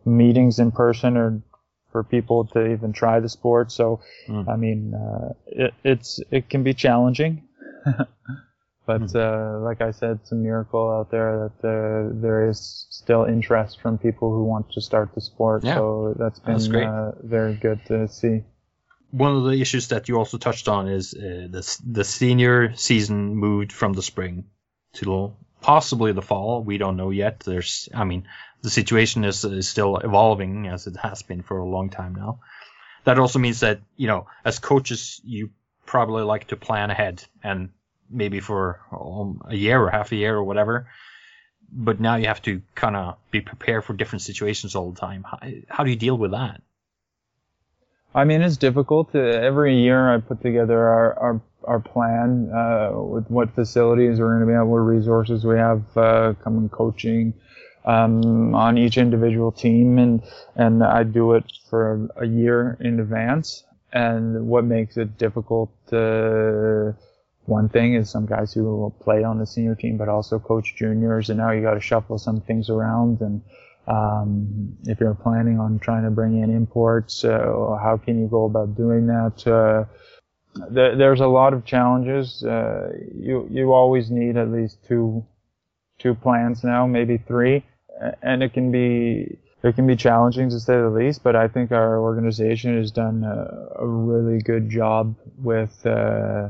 meetings 0.05 0.59
in 0.59 0.71
person 0.73 1.17
or 1.17 1.41
for 1.95 2.03
people 2.03 2.45
to 2.45 2.73
even 2.73 2.93
try 2.93 3.21
the 3.21 3.29
sport. 3.29 3.71
So, 3.71 4.01
mm. 4.27 4.49
I 4.49 4.57
mean, 4.57 4.95
uh, 4.95 5.29
it, 5.47 5.75
it's 5.85 6.19
it 6.33 6.51
can 6.51 6.65
be 6.65 6.75
challenging. 6.75 7.47
but 8.85 9.03
mm. 9.03 9.15
uh, 9.15 9.61
like 9.65 9.81
I 9.81 9.93
said, 9.93 10.19
it's 10.21 10.33
a 10.33 10.35
miracle 10.35 10.91
out 10.91 11.13
there 11.13 11.53
that 11.61 11.69
uh, 11.69 12.21
there 12.21 12.51
is 12.51 12.89
still 12.91 13.23
interest 13.27 13.81
from 13.81 13.99
people 13.99 14.33
who 14.33 14.43
want 14.43 14.73
to 14.73 14.81
start 14.81 15.15
the 15.15 15.21
sport. 15.21 15.63
Yeah. 15.63 15.77
So 15.77 16.17
that's 16.19 16.41
been 16.41 16.55
that's 16.55 16.69
uh, 16.69 17.13
very 17.23 17.55
good 17.55 17.79
to 17.87 18.09
see. 18.09 18.43
One 19.13 19.37
of 19.37 19.45
the 19.45 19.61
issues 19.61 19.87
that 19.89 20.09
you 20.09 20.19
also 20.19 20.37
touched 20.39 20.67
on 20.67 20.89
is 20.89 21.15
uh, 21.15 21.47
the 21.49 21.63
the 21.87 22.03
senior 22.03 22.75
season 22.75 23.37
moved 23.37 23.71
from 23.71 23.93
the 23.93 24.03
spring 24.03 24.47
to 24.95 25.33
possibly 25.65 26.13
the 26.13 26.21
fall. 26.21 26.63
We 26.63 26.77
don't 26.77 26.99
know 26.99 27.09
yet. 27.09 27.41
There's, 27.41 27.89
I 27.95 28.05
mean, 28.05 28.29
the 28.61 28.69
situation 28.69 29.25
is, 29.25 29.43
is 29.47 29.67
still 29.67 29.97
evolving 29.97 30.67
as 30.67 30.87
it 30.87 30.97
has 30.97 31.23
been 31.23 31.41
for 31.41 31.57
a 31.57 31.67
long 31.67 31.89
time 31.89 32.15
now. 32.15 32.41
That 33.05 33.19
also 33.19 33.39
means 33.39 33.61
that, 33.61 33.81
you 33.97 34.07
know, 34.07 34.27
as 34.45 34.59
coaches, 34.59 35.23
you 35.25 35.49
probably 35.87 36.23
like 36.23 36.49
to 36.49 36.57
plan 36.57 36.91
ahead 36.91 37.25
and 37.43 37.71
maybe 38.11 38.41
for 38.41 38.79
um, 38.93 39.41
a 39.47 39.57
year 39.57 39.83
or 39.83 39.89
half 39.89 40.13
a 40.13 40.17
year 40.17 40.37
or 40.37 40.45
whatever. 40.45 40.87
But 41.73 41.99
now 41.99 42.17
you 42.17 42.27
have 42.27 42.43
to 42.43 42.61
kind 42.75 42.95
of 42.95 43.17
be 43.31 43.41
prepared 43.41 43.85
for 43.85 43.95
different 43.95 44.21
situations 44.21 44.75
all 44.75 44.93
the 44.93 45.01
time. 45.01 45.25
How, 45.25 45.39
how 45.71 45.85
do 45.85 45.91
you 45.91 45.97
deal 45.97 46.19
with 46.19 46.33
that? 46.33 46.61
I 48.15 48.25
mean, 48.25 48.43
it's 48.43 48.57
difficult. 48.57 49.15
Every 49.15 49.77
year 49.81 50.15
I 50.15 50.19
put 50.19 50.41
together 50.41 50.79
our, 50.79 51.19
our, 51.19 51.41
our 51.65 51.81
plan, 51.81 52.51
uh, 52.55 52.93
with 52.95 53.29
what 53.29 53.55
facilities 53.55 54.21
we're 54.21 54.37
going 54.37 54.47
to 54.47 54.47
be 54.47 54.57
at, 54.57 54.63
what 54.63 54.79
resources 54.79 55.45
we 55.45 55.57
have, 55.57 55.83
uh, 55.97 56.35
coming 56.45 56.69
coaching, 56.69 57.35
um, 57.85 58.55
on 58.55 58.79
each 58.79 58.97
individual 58.99 59.53
team, 59.53 59.99
and 59.99 60.23
and 60.55 60.83
I 60.83 61.03
do 61.03 61.35
it 61.35 61.45
for 61.69 62.09
a 62.17 62.27
year 62.27 62.79
in 62.81 63.01
advance. 63.01 63.65
And 63.93 64.47
what 64.47 64.65
makes 64.65 64.97
it 64.97 65.19
difficult? 65.19 65.71
To, 65.89 66.95
one 67.47 67.69
thing 67.69 67.95
is 67.95 68.09
some 68.09 68.27
guys 68.27 68.53
who 68.55 68.65
will 68.65 68.91
play 68.91 69.23
on 69.23 69.39
the 69.39 69.47
senior 69.47 69.75
team, 69.75 69.99
but 69.99 70.09
also 70.09 70.39
coach 70.39 70.77
juniors, 70.77 71.31
and 71.31 71.39
now 71.39 71.51
you 71.51 71.63
got 71.63 71.75
to 71.75 71.81
shuffle 71.81 72.19
some 72.19 72.41
things 72.41 72.71
around. 72.71 73.21
And 73.21 73.43
um, 73.87 74.77
if 74.85 75.01
you're 75.01 75.15
planning 75.15 75.59
on 75.59 75.79
trying 75.79 76.05
to 76.05 76.11
bring 76.11 76.43
in 76.43 76.51
imports, 76.51 77.23
how 77.23 78.01
can 78.03 78.21
you 78.21 78.29
go 78.29 78.45
about 78.45 78.77
doing 78.77 79.07
that? 79.07 79.47
Uh, 79.47 79.85
there's 80.71 81.21
a 81.21 81.27
lot 81.27 81.53
of 81.53 81.65
challenges. 81.65 82.45
Uh, 82.45 82.93
you 83.15 83.47
you 83.51 83.73
always 83.73 84.11
need 84.11 84.37
at 84.37 84.51
least 84.51 84.79
two 84.87 85.25
two 85.99 86.15
plans 86.15 86.63
now, 86.63 86.87
maybe 86.87 87.19
three 87.19 87.65
and 88.23 88.43
it 88.43 88.53
can 88.53 88.71
be 88.71 89.39
it 89.63 89.75
can 89.75 89.87
be 89.87 89.97
challenging 89.97 90.51
to 90.51 90.61
say 90.61 90.75
the 90.75 90.91
least. 90.91 91.23
But 91.23 91.37
I 91.37 91.49
think 91.49 91.73
our 91.73 91.99
organization 91.99 92.77
has 92.77 92.91
done 92.91 93.25
a, 93.25 93.83
a 93.83 93.87
really 93.87 94.43
good 94.43 94.69
job 94.69 95.15
with 95.39 95.87
uh, 95.87 96.49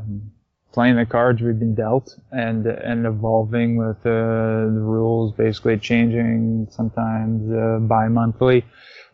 playing 0.75 0.97
the 0.97 1.07
cards 1.07 1.41
we've 1.41 1.61
been 1.61 1.77
dealt 1.77 2.17
and 2.33 2.67
and 2.67 3.07
evolving 3.07 3.77
with 3.77 3.99
uh, 3.99 4.67
the 4.77 4.83
rules, 4.97 5.33
basically 5.33 5.79
changing 5.79 6.67
sometimes 6.71 7.51
uh, 7.53 7.79
bi-monthly. 7.79 8.65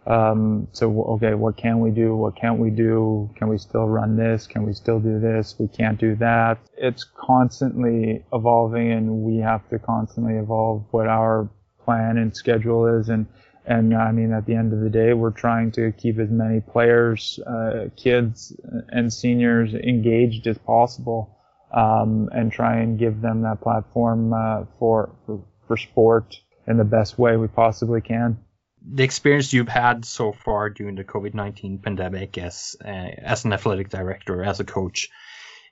Um, 0.06 0.66
so 0.72 0.84
okay, 1.14 1.34
what 1.34 1.58
can 1.58 1.78
we 1.80 1.90
do? 1.90 2.16
What 2.16 2.34
can't 2.34 2.58
we 2.58 2.70
do? 2.70 3.28
Can 3.36 3.48
we 3.48 3.58
still 3.58 3.86
run 3.86 4.16
this? 4.16 4.46
Can 4.46 4.64
we 4.64 4.72
still 4.72 4.98
do 4.98 5.20
this? 5.20 5.54
We 5.58 5.68
can't 5.68 5.98
do 6.00 6.16
that. 6.16 6.58
It's 6.78 7.04
constantly 7.04 8.24
evolving, 8.32 8.90
and 8.90 9.06
we 9.22 9.36
have 9.36 9.68
to 9.68 9.78
constantly 9.78 10.36
evolve 10.36 10.86
what 10.92 11.08
our 11.08 11.50
plan 11.84 12.16
and 12.16 12.34
schedule 12.34 12.86
is. 12.86 13.10
And, 13.10 13.26
and 13.66 13.94
I 13.94 14.12
mean, 14.12 14.32
at 14.32 14.46
the 14.46 14.54
end 14.54 14.72
of 14.72 14.80
the 14.80 14.88
day, 14.88 15.12
we're 15.12 15.30
trying 15.30 15.72
to 15.72 15.92
keep 15.92 16.18
as 16.18 16.30
many 16.30 16.60
players, 16.60 17.38
uh, 17.46 17.90
kids 17.96 18.56
and 18.88 19.12
seniors 19.12 19.74
engaged 19.74 20.46
as 20.46 20.56
possible. 20.56 21.36
Um, 21.72 22.28
and 22.32 22.50
try 22.50 22.80
and 22.80 22.98
give 22.98 23.20
them 23.20 23.42
that 23.42 23.60
platform, 23.60 24.32
uh, 24.32 24.64
for, 24.80 25.14
for, 25.24 25.44
for 25.68 25.76
sport 25.76 26.34
in 26.66 26.78
the 26.78 26.84
best 26.84 27.16
way 27.16 27.36
we 27.36 27.46
possibly 27.46 28.00
can. 28.00 28.38
The 28.82 29.04
experience 29.04 29.52
you've 29.52 29.68
had 29.68 30.04
so 30.04 30.32
far 30.32 30.70
during 30.70 30.96
the 30.96 31.04
COVID 31.04 31.32
nineteen 31.32 31.78
pandemic 31.78 32.38
as 32.38 32.74
uh, 32.84 32.88
as 32.88 33.44
an 33.44 33.52
athletic 33.52 33.88
director, 33.88 34.42
as 34.42 34.58
a 34.58 34.64
coach, 34.64 35.10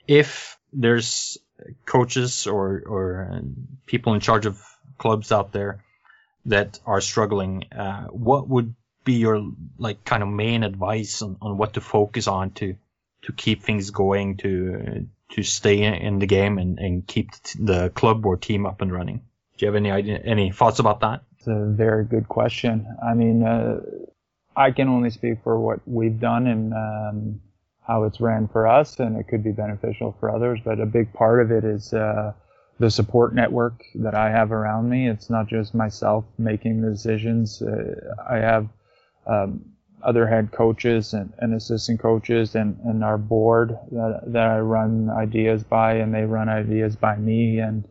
if 0.06 0.56
there's 0.72 1.38
coaches 1.84 2.46
or 2.46 2.82
or 2.87 3.30
uh, 3.32 3.40
people 3.87 4.14
in 4.14 4.20
charge 4.20 4.46
of 4.46 4.62
clubs 4.98 5.32
out 5.32 5.50
there 5.50 5.82
that 6.46 6.78
are 6.87 7.00
struggling, 7.00 7.64
uh, 7.72 8.04
what 8.04 8.48
would 8.48 8.74
be 9.04 9.14
your 9.14 9.50
like 9.78 10.04
kind 10.04 10.22
of 10.22 10.28
main 10.28 10.62
advice 10.62 11.22
on, 11.22 11.38
on 11.40 11.58
what 11.58 11.74
to 11.74 11.80
focus 11.80 12.28
on 12.28 12.50
to 12.52 12.76
to 13.22 13.32
keep 13.32 13.62
things 13.62 13.90
going 13.90 14.37
to 14.37 15.08
to 15.30 15.42
stay 15.42 15.82
in 15.82 16.18
the 16.18 16.26
game 16.26 16.58
and, 16.58 16.78
and 16.78 17.06
keep 17.06 17.30
the 17.58 17.90
club 17.90 18.24
or 18.24 18.36
team 18.36 18.66
up 18.66 18.80
and 18.80 18.92
running? 18.92 19.22
Do 19.56 19.66
you 19.66 19.72
have 19.72 19.76
any 19.76 19.90
idea, 19.90 20.18
any 20.24 20.50
thoughts 20.52 20.78
about 20.78 21.00
that? 21.00 21.22
It's 21.36 21.46
a 21.48 21.64
very 21.66 22.04
good 22.04 22.28
question. 22.28 22.86
I 23.04 23.14
mean, 23.14 23.42
uh, 23.42 23.80
I 24.56 24.70
can 24.70 24.88
only 24.88 25.10
speak 25.10 25.38
for 25.42 25.58
what 25.58 25.80
we've 25.86 26.18
done 26.18 26.46
and 26.46 26.72
um, 26.72 27.40
how 27.86 28.04
it's 28.04 28.20
ran 28.20 28.48
for 28.48 28.66
us, 28.66 28.98
and 29.00 29.16
it 29.16 29.28
could 29.28 29.42
be 29.42 29.52
beneficial 29.52 30.16
for 30.20 30.30
others. 30.30 30.60
But 30.64 30.80
a 30.80 30.86
big 30.86 31.12
part 31.12 31.40
of 31.40 31.50
it 31.50 31.64
is 31.64 31.92
uh, 31.92 32.32
the 32.78 32.90
support 32.90 33.34
network 33.34 33.82
that 33.96 34.14
I 34.14 34.30
have 34.30 34.52
around 34.52 34.88
me. 34.88 35.08
It's 35.08 35.30
not 35.30 35.48
just 35.48 35.74
myself 35.74 36.24
making 36.38 36.80
the 36.80 36.90
decisions. 36.90 37.62
Uh, 37.62 38.14
I 38.28 38.36
have 38.36 38.68
um, 39.26 39.64
other 40.02 40.26
head 40.26 40.52
coaches 40.52 41.12
and, 41.12 41.32
and, 41.38 41.54
assistant 41.54 42.00
coaches 42.00 42.54
and, 42.54 42.78
and 42.84 43.02
our 43.02 43.18
board 43.18 43.78
that, 43.90 44.22
that 44.26 44.46
I 44.48 44.61
run 44.61 45.11
ideas 45.11 45.64
by 45.64 45.94
and 45.94 46.14
they 46.14 46.22
run 46.22 46.48
ideas 46.48 46.96
by 46.96 47.16
me 47.16 47.58
and 47.58 47.87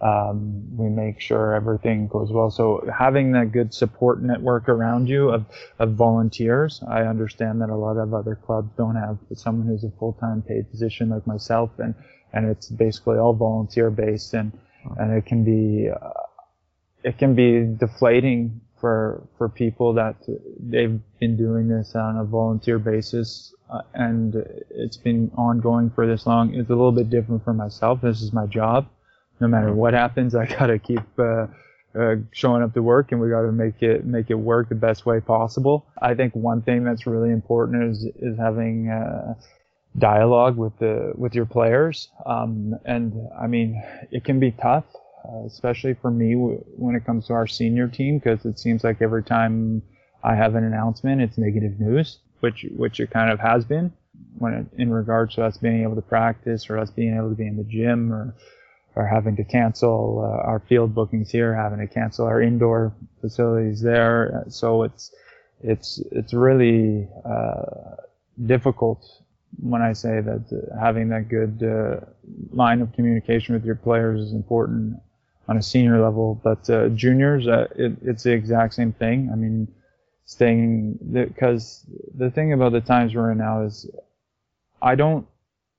um, 0.00 0.76
we 0.76 0.88
make 0.88 1.20
sure 1.20 1.54
everything 1.54 2.06
goes 2.06 2.30
well. 2.30 2.50
So 2.50 2.88
having 2.96 3.32
that 3.32 3.50
good 3.50 3.74
support 3.74 4.22
network 4.22 4.68
around 4.68 5.08
you 5.08 5.30
of, 5.30 5.44
of 5.78 5.94
volunteers, 5.94 6.80
I 6.88 7.02
understand 7.02 7.60
that 7.62 7.70
a 7.70 7.76
lot 7.76 7.96
of 7.96 8.14
other 8.14 8.36
clubs 8.36 8.70
don't 8.76 8.96
have 8.96 9.18
someone 9.34 9.66
who's 9.66 9.84
a 9.84 9.90
full-time 9.98 10.42
paid 10.42 10.70
position 10.70 11.10
like 11.10 11.26
myself 11.26 11.70
and 11.78 11.94
and 12.32 12.46
it's 12.46 12.68
basically 12.68 13.16
all 13.16 13.32
volunteer 13.32 13.90
based 13.90 14.34
and 14.34 14.52
and 14.98 15.12
it 15.12 15.26
can 15.26 15.44
be 15.44 15.88
uh, 15.90 16.10
it 17.02 17.18
can 17.18 17.34
be 17.34 17.64
deflating 17.78 18.60
for 18.80 19.26
for 19.36 19.48
people 19.48 19.92
that 19.94 20.16
they've 20.60 21.00
been 21.20 21.36
doing 21.36 21.68
this 21.68 21.94
on 21.94 22.16
a 22.16 22.24
volunteer 22.24 22.78
basis 22.78 23.54
uh, 23.70 23.82
and 23.94 24.34
it's 24.70 24.96
been 24.96 25.30
ongoing 25.36 25.90
for 25.90 26.06
this 26.06 26.26
long. 26.26 26.54
It's 26.54 26.70
a 26.70 26.74
little 26.74 26.92
bit 26.92 27.10
different 27.10 27.44
for 27.44 27.52
myself. 27.52 28.00
This 28.00 28.22
is 28.22 28.32
my 28.32 28.46
job. 28.46 28.88
No 29.40 29.46
matter 29.46 29.72
what 29.72 29.94
happens 29.94 30.34
i 30.34 30.46
gotta 30.58 30.78
keep 30.78 31.02
uh, 31.18 31.46
uh, 31.98 32.16
showing 32.32 32.62
up 32.62 32.74
to 32.74 32.82
work 32.82 33.12
and 33.12 33.20
we 33.20 33.30
got 33.30 33.42
to 33.42 33.52
make 33.52 33.82
it 33.82 34.04
make 34.04 34.30
it 34.30 34.34
work 34.34 34.68
the 34.68 34.74
best 34.74 35.06
way 35.06 35.20
possible. 35.20 35.86
I 36.00 36.14
think 36.14 36.34
one 36.34 36.62
thing 36.62 36.84
that's 36.84 37.06
really 37.06 37.30
important 37.30 37.90
is 37.90 38.04
is 38.16 38.38
having 38.38 38.88
uh, 38.88 39.34
dialogue 39.96 40.56
with 40.56 40.78
the 40.78 41.12
with 41.16 41.34
your 41.34 41.46
players. 41.46 42.08
Um, 42.26 42.78
and 42.84 43.28
I 43.40 43.46
mean, 43.46 43.82
it 44.10 44.24
can 44.24 44.40
be 44.40 44.50
tough, 44.52 44.84
uh, 45.28 45.44
especially 45.46 45.94
for 45.94 46.10
me 46.10 46.34
w- 46.34 46.64
when 46.76 46.94
it 46.94 47.04
comes 47.04 47.26
to 47.26 47.34
our 47.34 47.46
senior 47.46 47.88
team, 47.88 48.18
because 48.18 48.44
it 48.44 48.58
seems 48.58 48.84
like 48.84 49.02
every 49.02 49.22
time 49.22 49.82
I 50.24 50.34
have 50.34 50.54
an 50.54 50.64
announcement, 50.64 51.20
it's 51.20 51.38
negative 51.38 51.78
news, 51.80 52.18
which 52.40 52.66
which 52.76 53.00
it 53.00 53.10
kind 53.10 53.30
of 53.30 53.38
has 53.40 53.64
been 53.64 53.92
when 54.38 54.54
it, 54.54 54.66
in 54.80 54.90
regards 54.90 55.34
to 55.34 55.44
us 55.44 55.56
being 55.56 55.82
able 55.82 55.94
to 55.96 56.02
practice 56.02 56.68
or 56.70 56.78
us 56.78 56.90
being 56.90 57.16
able 57.16 57.30
to 57.30 57.34
be 57.34 57.46
in 57.46 57.56
the 57.56 57.64
gym 57.64 58.12
or 58.12 58.34
or 58.96 59.06
having 59.06 59.36
to 59.36 59.44
cancel 59.44 60.20
uh, 60.24 60.48
our 60.48 60.60
field 60.68 60.94
bookings 60.94 61.30
here, 61.30 61.54
having 61.54 61.78
to 61.78 61.86
cancel 61.86 62.26
our 62.26 62.42
indoor 62.42 62.92
facilities 63.20 63.80
there. 63.80 64.44
So 64.48 64.82
it's 64.82 65.14
it's 65.62 66.00
it's 66.10 66.32
really 66.32 67.08
uh, 67.24 67.96
difficult 68.46 69.04
when 69.60 69.82
I 69.82 69.92
say 69.92 70.20
that 70.20 70.72
having 70.80 71.08
that 71.08 71.28
good 71.28 71.62
uh, 71.62 72.04
line 72.52 72.80
of 72.80 72.92
communication 72.92 73.54
with 73.54 73.64
your 73.64 73.76
players 73.76 74.20
is 74.20 74.32
important 74.32 75.00
on 75.48 75.56
a 75.56 75.62
senior 75.62 76.00
level. 76.00 76.40
But 76.42 76.68
uh, 76.70 76.88
juniors, 76.90 77.46
uh, 77.46 77.68
it, 77.74 77.96
it's 78.02 78.22
the 78.22 78.32
exact 78.32 78.74
same 78.74 78.92
thing. 78.92 79.30
I 79.32 79.36
mean, 79.36 79.68
staying 80.24 80.98
because 81.12 81.84
the, 81.88 82.26
the 82.26 82.30
thing 82.30 82.52
about 82.52 82.72
the 82.72 82.80
times 82.80 83.14
we're 83.14 83.32
in 83.32 83.38
now 83.38 83.62
is 83.62 83.90
I 84.80 84.94
don't 84.94 85.26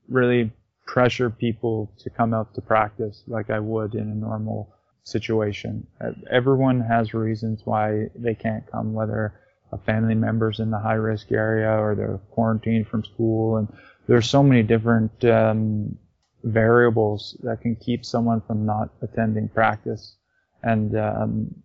really 0.08 0.51
pressure 0.86 1.29
people 1.29 1.91
to 1.99 2.10
come 2.10 2.34
out 2.34 2.55
to 2.55 2.62
practice 2.62 3.21
like 3.27 3.51
I 3.51 3.60
would 3.60 3.93
in 3.93 4.10
a 4.10 4.15
normal 4.15 4.73
situation. 5.03 5.86
Everyone 6.29 6.82
has 6.82 7.13
reasons 7.13 7.62
why 7.63 8.10
they 8.15 8.34
can't 8.34 8.65
come, 8.71 8.93
whether 8.93 9.34
a 9.71 9.77
family 9.77 10.15
member's 10.15 10.60
in 10.60 10.71
the 10.71 10.79
high 10.79 10.95
risk 10.95 11.32
area 11.32 11.69
or 11.69 11.93
they're 11.93 12.19
quarantined 12.32 12.88
from 12.88 13.03
school. 13.03 13.58
And 13.58 13.67
there's 14.08 14.27
so 14.27 14.41
many 14.41 14.63
different 14.63 15.23
um, 15.25 15.97
variables 16.43 17.38
that 17.43 17.62
can 17.62 17.75
keep 17.75 18.06
someone 18.06 18.41
from 18.41 18.65
not 18.65 18.89
attending 19.02 19.49
practice. 19.49 20.15
And 20.63 20.97
um, 20.97 21.56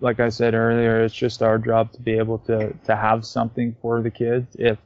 like 0.00 0.20
I 0.20 0.28
said 0.28 0.54
earlier, 0.54 1.02
it's 1.02 1.14
just 1.14 1.42
our 1.42 1.58
job 1.58 1.92
to 1.92 2.00
be 2.00 2.18
able 2.18 2.38
to, 2.40 2.72
to 2.84 2.96
have 2.96 3.24
something 3.24 3.76
for 3.80 4.02
the 4.02 4.10
kids 4.10 4.56
if 4.58 4.78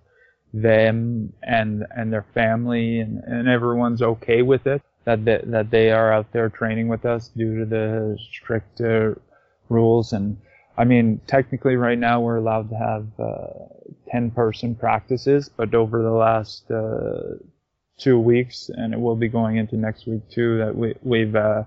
them 0.52 1.32
and 1.42 1.86
and 1.96 2.12
their 2.12 2.26
family 2.34 3.00
and, 3.00 3.22
and 3.24 3.48
everyone's 3.48 4.02
okay 4.02 4.42
with 4.42 4.66
it 4.66 4.82
that 5.04 5.24
they, 5.24 5.40
that 5.44 5.70
they 5.70 5.90
are 5.92 6.12
out 6.12 6.32
there 6.32 6.48
training 6.48 6.88
with 6.88 7.04
us 7.04 7.28
due 7.36 7.60
to 7.60 7.64
the 7.64 8.18
strict 8.32 8.80
rules 9.68 10.12
and 10.12 10.36
I 10.76 10.84
mean 10.84 11.20
technically 11.26 11.76
right 11.76 11.98
now 11.98 12.20
we're 12.20 12.38
allowed 12.38 12.68
to 12.70 12.76
have 12.76 13.06
uh, 13.20 14.10
10 14.10 14.32
person 14.32 14.74
practices 14.74 15.48
but 15.48 15.74
over 15.74 16.02
the 16.02 16.10
last 16.10 16.68
uh, 16.70 17.36
two 18.00 18.18
weeks 18.18 18.70
and 18.72 18.92
it 18.94 19.00
will 19.00 19.16
be 19.16 19.28
going 19.28 19.56
into 19.56 19.76
next 19.76 20.06
week 20.06 20.28
too 20.30 20.58
that 20.58 20.74
we, 20.74 20.94
we've 21.02 21.36
uh, 21.36 21.62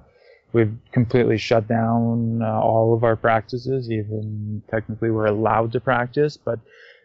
we've 0.52 0.76
completely 0.92 1.38
shut 1.38 1.68
down 1.68 2.42
uh, 2.42 2.60
all 2.60 2.94
of 2.94 3.04
our 3.04 3.16
practices. 3.16 3.90
Even 3.92 4.62
technically 4.70 5.12
we're 5.12 5.28
allowed 5.28 5.72
to 5.72 5.80
practice 5.80 6.38
but 6.38 6.60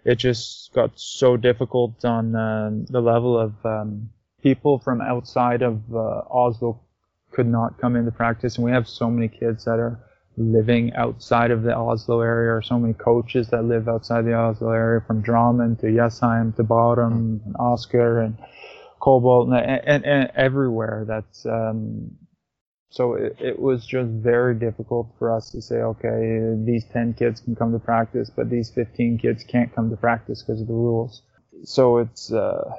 it 0.04 0.16
just 0.16 0.72
got 0.72 0.90
so 0.94 1.36
difficult 1.36 2.04
on 2.04 2.34
uh, 2.34 2.70
the 2.88 3.00
level 3.00 3.38
of 3.38 3.52
um, 3.64 4.08
people 4.42 4.78
from 4.78 5.00
outside 5.00 5.62
of 5.62 5.82
uh, 5.94 6.22
Oslo 6.30 6.80
could 7.32 7.46
not 7.46 7.78
come 7.78 7.96
into 7.96 8.10
practice, 8.10 8.56
and 8.56 8.64
we 8.64 8.70
have 8.70 8.88
so 8.88 9.10
many 9.10 9.28
kids 9.28 9.64
that 9.64 9.78
are 9.78 10.00
living 10.36 10.92
outside 10.94 11.50
of 11.50 11.62
the 11.62 11.76
Oslo 11.76 12.20
area, 12.20 12.52
or 12.52 12.62
so 12.62 12.78
many 12.78 12.94
coaches 12.94 13.48
that 13.48 13.64
live 13.64 13.88
outside 13.88 14.24
the 14.24 14.34
Oslo 14.34 14.70
area, 14.70 15.02
from 15.06 15.22
Drammen 15.22 15.78
to 15.80 15.86
Jessheim 15.86 16.54
to 16.56 16.64
Bærum 16.64 17.44
and 17.44 17.56
Asker 17.60 18.20
and 18.20 18.38
Kolbotn 19.08 19.56
and, 19.56 19.82
and, 19.86 20.04
and 20.04 20.30
everywhere. 20.34 21.04
That's 21.08 21.46
um, 21.46 22.10
so 22.90 23.14
it, 23.14 23.36
it, 23.38 23.58
was 23.58 23.86
just 23.86 24.10
very 24.10 24.54
difficult 24.54 25.08
for 25.18 25.34
us 25.34 25.50
to 25.50 25.60
say, 25.60 25.76
okay, 25.76 26.54
these 26.64 26.84
10 26.92 27.14
kids 27.14 27.40
can 27.40 27.54
come 27.54 27.72
to 27.72 27.78
practice, 27.78 28.30
but 28.34 28.48
these 28.48 28.70
15 28.70 29.18
kids 29.18 29.44
can't 29.44 29.74
come 29.74 29.90
to 29.90 29.96
practice 29.96 30.42
because 30.42 30.60
of 30.60 30.68
the 30.68 30.72
rules. 30.72 31.22
So 31.64 31.98
it's, 31.98 32.32
uh, 32.32 32.70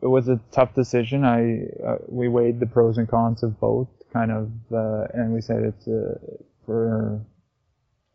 it 0.00 0.06
was 0.06 0.28
a 0.28 0.40
tough 0.50 0.74
decision. 0.74 1.24
I, 1.24 1.66
uh, 1.86 1.98
we 2.08 2.28
weighed 2.28 2.58
the 2.58 2.66
pros 2.66 2.98
and 2.98 3.08
cons 3.08 3.44
of 3.44 3.60
both 3.60 3.88
kind 4.12 4.32
of, 4.32 4.50
uh, 4.72 5.06
and 5.14 5.32
we 5.32 5.40
said 5.40 5.62
it's, 5.62 5.86
uh, 5.86 6.18
we're 6.66 7.20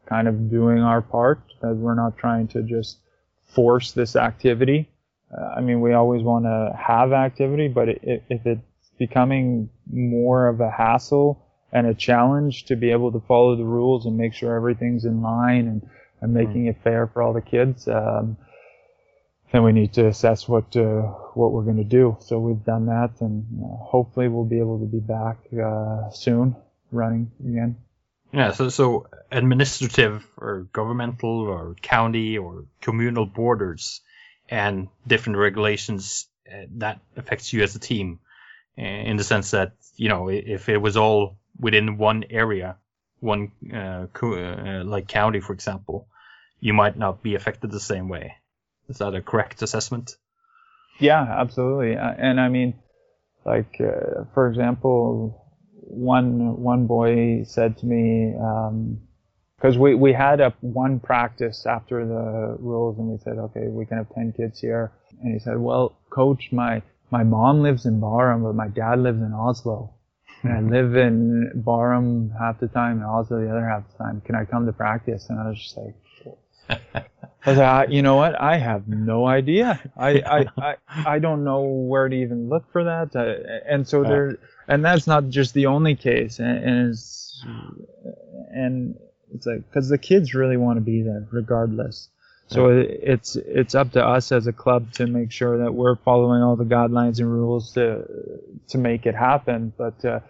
kind 0.07 0.27
of 0.27 0.49
doing 0.49 0.79
our 0.79 1.01
part 1.01 1.41
that 1.61 1.75
we're 1.75 1.95
not 1.95 2.17
trying 2.17 2.47
to 2.49 2.63
just 2.63 2.97
force 3.45 3.93
this 3.93 4.17
activity. 4.17 4.89
I 5.35 5.61
mean, 5.61 5.81
we 5.81 5.93
always 5.93 6.23
want 6.23 6.45
to 6.45 6.75
have 6.77 7.11
activity, 7.11 7.67
but 7.67 7.89
it, 7.89 8.23
if 8.29 8.45
it's 8.45 8.61
becoming 8.97 9.69
more 9.91 10.47
of 10.47 10.61
a 10.61 10.71
hassle 10.71 11.45
and 11.71 11.85
a 11.85 11.93
challenge 11.93 12.65
to 12.65 12.75
be 12.75 12.91
able 12.91 13.11
to 13.11 13.19
follow 13.19 13.55
the 13.55 13.65
rules 13.65 14.05
and 14.05 14.17
make 14.17 14.33
sure 14.33 14.55
everything's 14.55 15.05
in 15.05 15.21
line 15.21 15.67
and, 15.67 15.89
and 16.21 16.33
making 16.33 16.65
mm. 16.65 16.69
it 16.69 16.77
fair 16.83 17.07
for 17.07 17.21
all 17.21 17.33
the 17.33 17.41
kids. 17.41 17.87
Um, 17.87 18.37
then 19.51 19.63
we 19.63 19.71
need 19.71 19.93
to 19.93 20.07
assess 20.07 20.47
what 20.47 20.75
uh, 20.75 21.01
what 21.33 21.51
we're 21.51 21.63
going 21.63 21.77
to 21.77 21.83
do. 21.83 22.17
So 22.19 22.37
we've 22.39 22.63
done 22.65 22.87
that, 22.87 23.11
and 23.21 23.45
uh, 23.63 23.77
hopefully 23.77 24.27
we'll 24.27 24.45
be 24.45 24.59
able 24.59 24.79
to 24.79 24.85
be 24.85 24.99
back 24.99 25.37
uh, 25.53 26.09
soon, 26.09 26.55
running 26.91 27.31
again. 27.39 27.77
Yeah. 28.33 28.51
So 28.51 28.67
so 28.67 29.07
administrative 29.31 30.25
or 30.37 30.67
governmental 30.73 31.41
or 31.41 31.75
county 31.81 32.37
or 32.37 32.65
communal 32.81 33.25
borders 33.25 34.01
and 34.49 34.87
different 35.05 35.37
regulations 35.37 36.27
uh, 36.51 36.65
that 36.77 36.99
affects 37.15 37.51
you 37.53 37.63
as 37.63 37.75
a 37.75 37.79
team 37.79 38.19
in 38.77 39.17
the 39.17 39.23
sense 39.23 39.51
that 39.51 39.73
you 39.95 40.07
know 40.07 40.29
if 40.29 40.69
it 40.69 40.77
was 40.77 40.97
all 40.97 41.37
within 41.59 41.97
one 41.97 42.23
area, 42.29 42.77
one 43.19 43.51
uh, 43.73 44.05
uh, 44.21 44.83
like 44.85 45.07
county, 45.07 45.39
for 45.39 45.53
example, 45.53 46.07
you 46.59 46.73
might 46.73 46.97
not 46.97 47.23
be 47.23 47.35
affected 47.35 47.71
the 47.71 47.79
same 47.79 48.07
way. 48.07 48.35
Is 48.89 48.99
that 48.99 49.15
a 49.15 49.21
correct 49.21 49.61
assessment? 49.61 50.15
Yeah, 50.99 51.21
absolutely. 51.21 51.97
Uh, 51.97 52.13
and 52.17 52.39
I 52.39 52.49
mean, 52.49 52.75
like 53.45 53.81
uh, 53.81 54.25
for 54.33 54.47
example, 54.47 55.43
one 55.73 56.61
one 56.61 56.87
boy 56.87 57.43
said 57.43 57.77
to 57.79 57.85
me 57.85 58.35
because 59.57 59.77
we 59.77 59.95
we 59.95 60.13
had 60.13 60.39
a 60.39 60.53
one 60.61 60.99
practice 60.99 61.65
after 61.65 62.05
the 62.05 62.57
rules, 62.59 62.97
and 62.97 63.07
we 63.07 63.17
said, 63.17 63.37
okay, 63.37 63.67
we 63.67 63.85
can 63.85 63.97
have 63.97 64.13
ten 64.13 64.31
kids 64.31 64.59
here, 64.59 64.91
and 65.21 65.33
he 65.33 65.39
said, 65.39 65.57
well, 65.57 65.97
coach, 66.09 66.49
my 66.51 66.81
my 67.11 67.23
mom 67.23 67.61
lives 67.61 67.85
in 67.85 67.99
Bærum, 67.99 68.43
but 68.43 68.53
my 68.53 68.67
dad 68.67 68.99
lives 68.99 69.21
in 69.21 69.33
Oslo. 69.33 69.93
And 70.43 70.53
I 70.53 70.59
live 70.59 70.95
in 70.95 71.63
Bærum 71.65 72.37
half 72.37 72.59
the 72.59 72.67
time 72.67 72.97
and 72.97 73.05
Oslo 73.05 73.41
the 73.41 73.49
other 73.49 73.67
half 73.67 73.83
the 73.91 74.03
time. 74.03 74.21
Can 74.21 74.35
I 74.35 74.45
come 74.45 74.65
to 74.65 74.73
practice? 74.73 75.29
And 75.29 75.39
I 75.39 75.49
was 75.49 75.57
just 75.57 75.77
like, 75.77 75.95
I 77.45 77.49
was 77.49 77.57
like, 77.57 77.89
you 77.89 78.01
know 78.01 78.17
what? 78.17 78.39
I 78.39 78.57
have 78.57 78.87
no 78.87 79.25
idea. 79.25 79.79
I, 79.97 80.09
I, 80.19 80.45
I, 80.57 80.75
I 80.87 81.19
don't 81.19 81.43
know 81.43 81.61
where 81.61 82.07
to 82.07 82.15
even 82.15 82.49
look 82.49 82.71
for 82.71 82.83
that. 82.83 83.15
Uh, 83.15 83.61
and 83.67 83.87
so 83.87 84.03
there, 84.03 84.37
and 84.67 84.85
that's 84.85 85.07
not 85.07 85.29
just 85.29 85.53
the 85.53 85.65
only 85.65 85.95
case. 85.95 86.39
And, 86.39 86.57
and 86.63 86.89
it's, 86.91 87.43
and 88.51 88.99
it's 89.33 89.45
like, 89.45 89.71
cause 89.71 89.89
the 89.89 89.97
kids 89.97 90.33
really 90.33 90.57
want 90.57 90.77
to 90.77 90.81
be 90.81 91.01
there 91.01 91.27
regardless. 91.31 92.09
So 92.49 92.69
it's 92.69 93.35
it's 93.35 93.75
up 93.75 93.91
to 93.91 94.05
us 94.05 94.31
as 94.31 94.47
a 94.47 94.53
club 94.53 94.93
to 94.93 95.05
make 95.05 95.33
sure 95.33 95.57
that 95.57 95.73
we're 95.73 95.97
following 95.97 96.41
all 96.41 96.55
the 96.55 96.63
guidelines 96.63 97.19
and 97.19 97.29
rules 97.29 97.73
to 97.73 98.05
to 98.69 98.77
make 98.77 99.05
it 99.05 99.15
happen. 99.15 99.73
But 99.77 100.03
uh, 100.05 100.21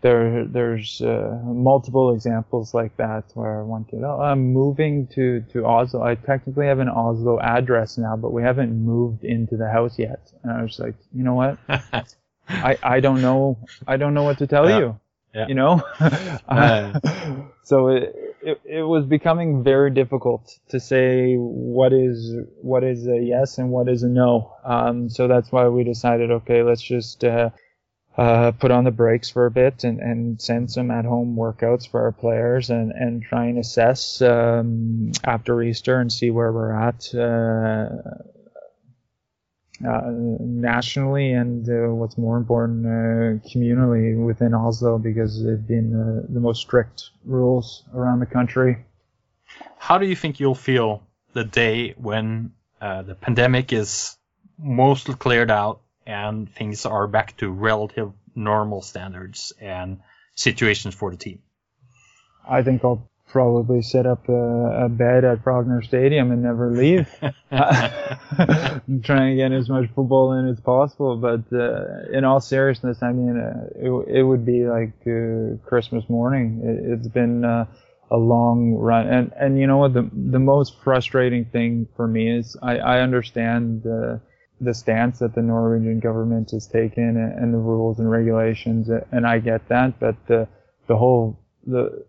there 0.00 0.44
there's 0.44 1.00
uh, 1.00 1.40
multiple 1.44 2.14
examples 2.14 2.72
like 2.72 2.96
that 2.98 3.24
where 3.34 3.64
one 3.64 3.84
kid, 3.84 4.04
oh, 4.04 4.20
I'm 4.20 4.52
moving 4.52 5.08
to 5.14 5.40
to 5.52 5.66
Oslo. 5.66 6.04
I 6.04 6.14
technically 6.14 6.66
have 6.66 6.78
an 6.78 6.88
Oslo 6.88 7.40
address 7.40 7.98
now, 7.98 8.16
but 8.16 8.32
we 8.32 8.42
haven't 8.42 8.72
moved 8.72 9.24
into 9.24 9.56
the 9.56 9.68
house 9.68 9.98
yet. 9.98 10.32
And 10.44 10.52
I 10.52 10.62
was 10.62 10.78
like, 10.78 10.94
you 11.12 11.24
know 11.24 11.34
what? 11.34 11.58
I 12.48 12.78
I 12.80 13.00
don't 13.00 13.22
know 13.22 13.58
I 13.88 13.96
don't 13.96 14.14
know 14.14 14.22
what 14.22 14.38
to 14.38 14.46
tell 14.46 14.68
yeah. 14.68 14.78
you. 14.78 15.00
Yeah. 15.34 15.48
You 15.48 15.54
know, 15.54 15.82
uh, 16.48 17.00
so 17.64 17.88
it, 17.88 18.25
it, 18.42 18.60
it 18.64 18.82
was 18.82 19.04
becoming 19.04 19.62
very 19.62 19.90
difficult 19.90 20.58
to 20.68 20.80
say 20.80 21.34
what 21.36 21.92
is 21.92 22.36
what 22.60 22.84
is 22.84 23.06
a 23.06 23.18
yes 23.20 23.58
and 23.58 23.70
what 23.70 23.88
is 23.88 24.02
a 24.02 24.08
no. 24.08 24.54
Um, 24.64 25.08
so 25.08 25.28
that's 25.28 25.50
why 25.50 25.68
we 25.68 25.84
decided, 25.84 26.30
okay, 26.30 26.62
let's 26.62 26.82
just 26.82 27.24
uh, 27.24 27.50
uh, 28.16 28.52
put 28.52 28.70
on 28.70 28.84
the 28.84 28.90
brakes 28.90 29.30
for 29.30 29.46
a 29.46 29.50
bit 29.50 29.84
and, 29.84 30.00
and 30.00 30.40
send 30.40 30.70
some 30.70 30.90
at-home 30.90 31.36
workouts 31.36 31.88
for 31.88 32.02
our 32.02 32.12
players 32.12 32.70
and, 32.70 32.92
and 32.92 33.22
try 33.22 33.46
and 33.46 33.58
assess 33.58 34.22
um, 34.22 35.12
after 35.24 35.62
Easter 35.62 36.00
and 36.00 36.12
see 36.12 36.30
where 36.30 36.52
we're 36.52 36.72
at 36.72 37.14
uh, 37.14 37.88
nationally 39.80 41.32
and 41.32 41.68
uh, 41.68 41.92
what's 41.94 42.16
more 42.16 42.36
important, 42.36 42.86
uh, 42.86 43.48
communally 43.48 44.16
within 44.16 44.54
Oslo 44.54 44.98
because 44.98 45.42
they've 45.44 45.66
been 45.66 45.94
uh, 45.94 46.26
the 46.32 46.40
most 46.40 46.60
strict 46.60 47.10
rules 47.24 47.84
around 47.94 48.20
the 48.20 48.26
country. 48.26 48.84
How 49.78 49.98
do 49.98 50.06
you 50.06 50.16
think 50.16 50.40
you'll 50.40 50.54
feel 50.54 51.02
the 51.32 51.44
day 51.44 51.94
when 51.96 52.52
uh, 52.80 53.02
the 53.02 53.14
pandemic 53.14 53.72
is 53.72 54.16
mostly 54.58 55.14
cleared 55.14 55.50
out 55.50 55.80
and 56.06 56.50
things 56.50 56.86
are 56.86 57.06
back 57.06 57.36
to 57.38 57.50
relative 57.50 58.12
normal 58.34 58.82
standards 58.82 59.52
and 59.60 60.00
situations 60.34 60.94
for 60.94 61.10
the 61.10 61.16
team? 61.16 61.42
I 62.48 62.62
think 62.62 62.84
I'll 62.84 63.08
probably 63.28 63.82
set 63.82 64.06
up 64.06 64.28
a, 64.28 64.84
a, 64.84 64.88
bed 64.88 65.24
at 65.24 65.42
Frogner 65.42 65.84
Stadium 65.84 66.30
and 66.30 66.42
never 66.42 66.70
leave. 66.70 67.08
I'm 67.50 69.02
trying 69.02 69.30
to 69.30 69.36
get 69.36 69.52
as 69.52 69.68
much 69.68 69.90
football 69.94 70.32
in 70.32 70.48
as 70.48 70.60
possible, 70.60 71.16
but 71.16 71.42
uh, 71.52 72.16
in 72.16 72.24
all 72.24 72.40
seriousness, 72.40 73.02
I 73.02 73.12
mean, 73.12 73.36
uh, 73.36 73.66
it, 73.74 74.18
it 74.18 74.22
would 74.22 74.46
be 74.46 74.66
like 74.66 74.94
uh, 75.06 75.56
Christmas 75.68 76.08
morning. 76.08 76.60
It, 76.62 76.98
has 76.98 77.08
been 77.08 77.44
uh, 77.44 77.66
a 78.10 78.16
long 78.16 78.74
run, 78.74 79.08
and 79.08 79.32
and 79.36 79.58
you 79.58 79.66
know 79.66 79.78
what? 79.78 79.92
The 79.92 80.08
the 80.12 80.38
most 80.38 80.80
frustrating 80.82 81.44
thing 81.46 81.88
for 81.96 82.06
me 82.06 82.30
is 82.30 82.56
I 82.62 82.78
I 82.78 83.00
understand 83.00 83.82
the 83.82 84.72
stance 84.72 85.18
that 85.18 85.34
the 85.34 85.42
Norwegian 85.42 86.00
government 86.00 86.52
has 86.52 86.66
taken 86.66 87.16
and, 87.16 87.38
and 87.38 87.52
the 87.52 87.58
rules 87.58 87.98
and 87.98 88.10
regulations, 88.10 88.88
and 89.10 89.26
I 89.26 89.40
get 89.40 89.68
that, 89.68 89.98
but 89.98 90.16
the 90.26 90.48
the 90.86 90.96
whole 90.96 91.38
the 91.66 92.06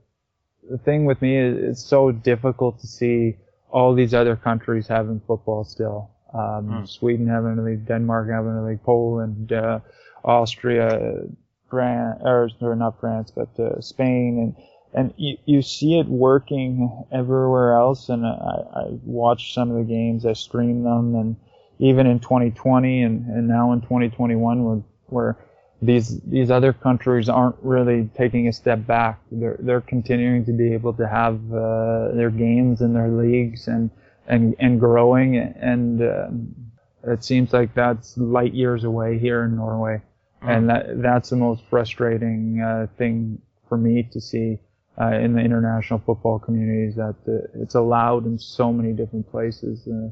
the 0.69 0.77
thing 0.77 1.05
with 1.05 1.21
me 1.21 1.37
is 1.37 1.57
it's 1.57 1.83
so 1.83 2.11
difficult 2.11 2.79
to 2.81 2.87
see 2.87 3.37
all 3.69 3.93
these 3.93 4.13
other 4.13 4.35
countries 4.35 4.87
having 4.87 5.21
football 5.27 5.63
still. 5.63 6.11
Um, 6.33 6.69
mm. 6.69 6.87
Sweden 6.87 7.27
having 7.27 7.57
a 7.57 7.63
league, 7.63 7.85
Denmark 7.87 8.29
having 8.29 8.51
a 8.51 8.65
league, 8.65 8.83
Poland, 8.83 9.51
uh, 9.51 9.79
Austria, 10.23 11.23
France, 11.69 12.21
or 12.61 12.75
not 12.75 12.99
France, 12.99 13.31
but 13.31 13.59
uh, 13.59 13.79
Spain, 13.81 14.39
and 14.39 14.65
and 14.93 15.13
you, 15.17 15.37
you 15.45 15.61
see 15.61 15.99
it 15.99 16.07
working 16.07 17.05
everywhere 17.11 17.77
else. 17.77 18.09
And 18.09 18.25
I, 18.25 18.29
I 18.29 18.83
watch 19.03 19.53
some 19.53 19.69
of 19.69 19.77
the 19.77 19.83
games, 19.83 20.25
I 20.25 20.33
stream 20.33 20.83
them, 20.83 21.15
and 21.15 21.35
even 21.79 22.07
in 22.07 22.19
2020 22.19 23.03
and, 23.03 23.25
and 23.27 23.47
now 23.47 23.73
in 23.73 23.81
2021, 23.81 24.63
where, 24.63 24.81
where 25.07 25.37
these 25.81 26.19
these 26.21 26.49
other 26.49 26.73
countries 26.73 27.29
aren't 27.29 27.55
really 27.61 28.09
taking 28.17 28.47
a 28.47 28.53
step 28.53 28.85
back. 28.87 29.19
They're 29.31 29.57
they're 29.59 29.81
continuing 29.81 30.45
to 30.45 30.51
be 30.51 30.73
able 30.73 30.93
to 30.93 31.07
have 31.07 31.35
uh, 31.53 32.13
their 32.13 32.31
games 32.31 32.81
and 32.81 32.95
their 32.95 33.09
leagues 33.09 33.67
and 33.67 33.91
and 34.27 34.55
and 34.59 34.79
growing. 34.79 35.37
And 35.37 36.01
um, 36.01 36.55
it 37.03 37.23
seems 37.23 37.53
like 37.53 37.75
that's 37.75 38.17
light 38.17 38.53
years 38.53 38.83
away 38.83 39.19
here 39.19 39.43
in 39.43 39.55
Norway, 39.55 40.01
mm. 40.41 40.49
and 40.49 40.69
that 40.69 41.01
that's 41.01 41.29
the 41.29 41.35
most 41.35 41.61
frustrating 41.69 42.59
uh, 42.59 42.87
thing 42.97 43.39
for 43.69 43.77
me 43.77 44.03
to 44.13 44.21
see. 44.21 44.59
Uh, 44.99 45.11
in 45.11 45.33
the 45.33 45.39
international 45.39 46.01
football 46.07 46.39
community, 46.39 46.87
is 46.87 46.95
that 46.95 47.15
uh, 47.27 47.61
it's 47.61 47.75
allowed 47.75 48.25
in 48.25 48.39
so 48.39 48.73
many 48.73 48.93
different 48.93 49.29
places, 49.29 49.87
uh, 49.87 50.09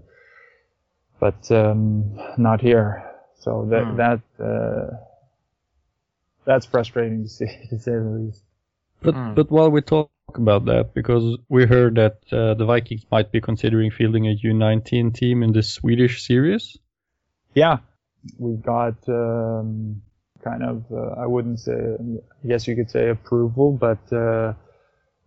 but 1.19 1.49
um, 1.49 2.15
not 2.37 2.61
here. 2.61 3.03
So 3.39 3.67
that 3.71 3.83
mm. 3.83 3.97
that 3.97 4.21
uh, 4.43 4.95
that's 6.45 6.65
frustrating 6.65 7.23
to 7.23 7.29
see, 7.29 7.45
to 7.69 7.79
say 7.79 7.91
the 7.91 8.21
least. 8.25 8.43
But 9.01 9.15
mm. 9.15 9.35
but 9.35 9.51
while 9.51 9.69
we 9.69 9.81
talk 9.81 10.09
about 10.33 10.65
that, 10.65 10.93
because 10.93 11.37
we 11.49 11.65
heard 11.65 11.95
that 11.95 12.17
uh, 12.31 12.53
the 12.55 12.65
Vikings 12.65 13.05
might 13.11 13.31
be 13.31 13.41
considering 13.41 13.91
fielding 13.91 14.27
a 14.27 14.35
U19 14.35 15.13
team 15.13 15.43
in 15.43 15.53
the 15.53 15.63
Swedish 15.63 16.25
series. 16.25 16.77
Yeah, 17.53 17.77
we 18.37 18.55
got 18.55 18.95
um, 19.07 20.01
kind 20.43 20.63
of 20.63 20.85
uh, 20.91 21.21
I 21.21 21.25
wouldn't 21.25 21.59
say 21.59 21.73
I 21.73 22.47
guess 22.47 22.67
you 22.67 22.75
could 22.75 22.89
say 22.89 23.09
approval, 23.09 23.71
but 23.71 24.11
uh, 24.13 24.53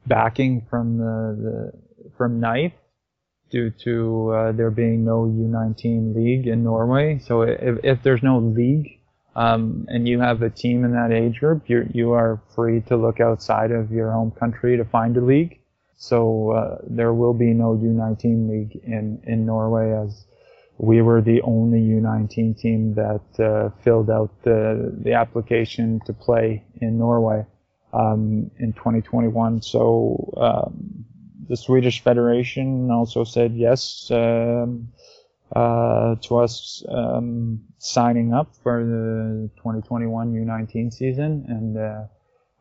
backing 0.07 0.67
from 0.69 0.99
the, 0.99 1.37
the 1.43 2.11
from 2.17 2.41
NIFE 2.41 2.73
due 3.51 3.71
to 3.71 4.31
uh, 4.31 4.53
there 4.53 4.71
being 4.71 5.05
no 5.05 5.25
U19 5.25 6.15
league 6.15 6.47
in 6.47 6.65
Norway. 6.65 7.19
So 7.19 7.43
if, 7.43 7.79
if 7.83 8.03
there's 8.03 8.23
no 8.23 8.39
league 8.39 8.98
um, 9.37 9.87
and 9.89 10.09
you 10.09 10.21
have 10.21 10.43
a 10.43 10.51
team 10.51 10.85
in 10.85 10.93
that 10.93 11.13
age 11.13 11.41
group, 11.41 11.69
you 11.69 11.89
you 11.93 12.13
are 12.13 12.41
free 12.55 12.81
to 12.83 12.97
look 12.97 13.21
outside 13.21 13.71
of 13.71 13.91
your 13.91 14.11
home 14.11 14.31
country 14.33 14.77
to 14.77 14.85
find 14.85 15.17
a 15.17 15.21
league. 15.21 15.61
So 15.97 16.53
uh, 16.53 16.79
there 16.87 17.13
will 17.13 17.35
be 17.35 17.53
no 17.53 17.77
U19 17.77 18.49
league 18.49 18.81
in 18.85 19.21
in 19.25 19.47
Norway 19.47 19.93
as 19.93 20.25
we 20.79 21.03
were 21.03 21.21
the 21.21 21.43
only 21.43 21.81
U19 21.81 22.59
team 22.59 22.95
that 22.95 23.45
uh, 23.45 23.71
filled 23.83 24.11
out 24.11 24.31
the 24.43 24.95
the 25.03 25.13
application 25.13 26.01
to 26.07 26.13
play 26.13 26.65
in 26.81 26.99
Norway 26.99 27.45
um, 27.93 28.51
in 28.59 28.73
2021. 28.73 29.63
So 29.63 30.33
um, 30.37 31.05
the 31.49 31.57
Swedish 31.57 32.03
Federation 32.03 32.91
also 32.91 33.25
said 33.25 33.55
yes. 33.55 34.11
Um, 34.11 34.89
uh, 35.55 36.15
to 36.17 36.37
us 36.39 36.85
um, 36.91 37.61
signing 37.79 38.35
up 38.35 38.55
for 38.63 38.85
the 38.85 39.51
2021 39.57 40.35
U19 40.35 40.93
season, 40.93 41.45
and 41.49 41.79
uh, 41.79 42.05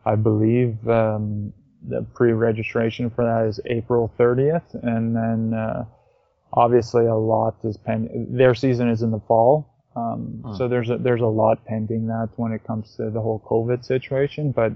I 0.06 0.15
believe 0.15 0.88
um, 0.88 1.54
the 1.86 2.06
pre-registration 2.13 3.10
for 3.10 3.26
that 3.26 3.47
is 3.47 3.60
April 3.65 4.12
30th, 4.17 4.73
and 4.84 5.15
then 5.15 5.58
uh, 5.58 5.86
obviously 6.54 7.06
a 7.08 7.15
lot 7.15 7.58
is 7.63 7.78
pending. 7.78 8.28
Their 8.36 8.56
season 8.56 8.89
is 8.89 9.02
in 9.02 9.12
the 9.12 9.21
fall, 9.28 9.73
um, 9.95 10.41
hmm. 10.45 10.56
so 10.56 10.69
there's 10.69 10.89
a, 10.89 10.97
there's 10.97 11.21
a 11.21 11.26
lot 11.26 11.65
pending 11.65 12.08
that 12.08 12.30
when 12.38 12.54
it 12.54 12.63
comes 12.65 12.95
to 12.95 13.10
the 13.10 13.21
whole 13.21 13.43
COVID 13.50 13.86
situation, 13.86 14.52
but. 14.52 14.73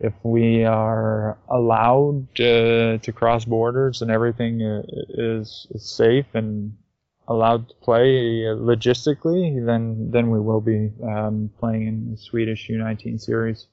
If 0.00 0.14
we 0.24 0.64
are 0.64 1.38
allowed 1.48 2.26
uh, 2.40 2.98
to 2.98 3.12
cross 3.14 3.44
borders 3.44 4.02
and 4.02 4.10
everything 4.10 4.60
is, 4.60 5.68
is 5.70 5.94
safe 5.96 6.26
and 6.34 6.72
allowed 7.32 7.68
to 7.68 7.74
play 7.76 8.44
logistically, 8.44 9.64
then 9.64 10.10
then 10.10 10.30
we 10.30 10.40
will 10.40 10.60
be 10.60 10.92
um, 11.02 11.50
playing 11.58 11.86
in 11.86 12.10
the 12.10 12.16
Swedish 12.16 12.68
U19 12.68 13.20
series. 13.20 13.66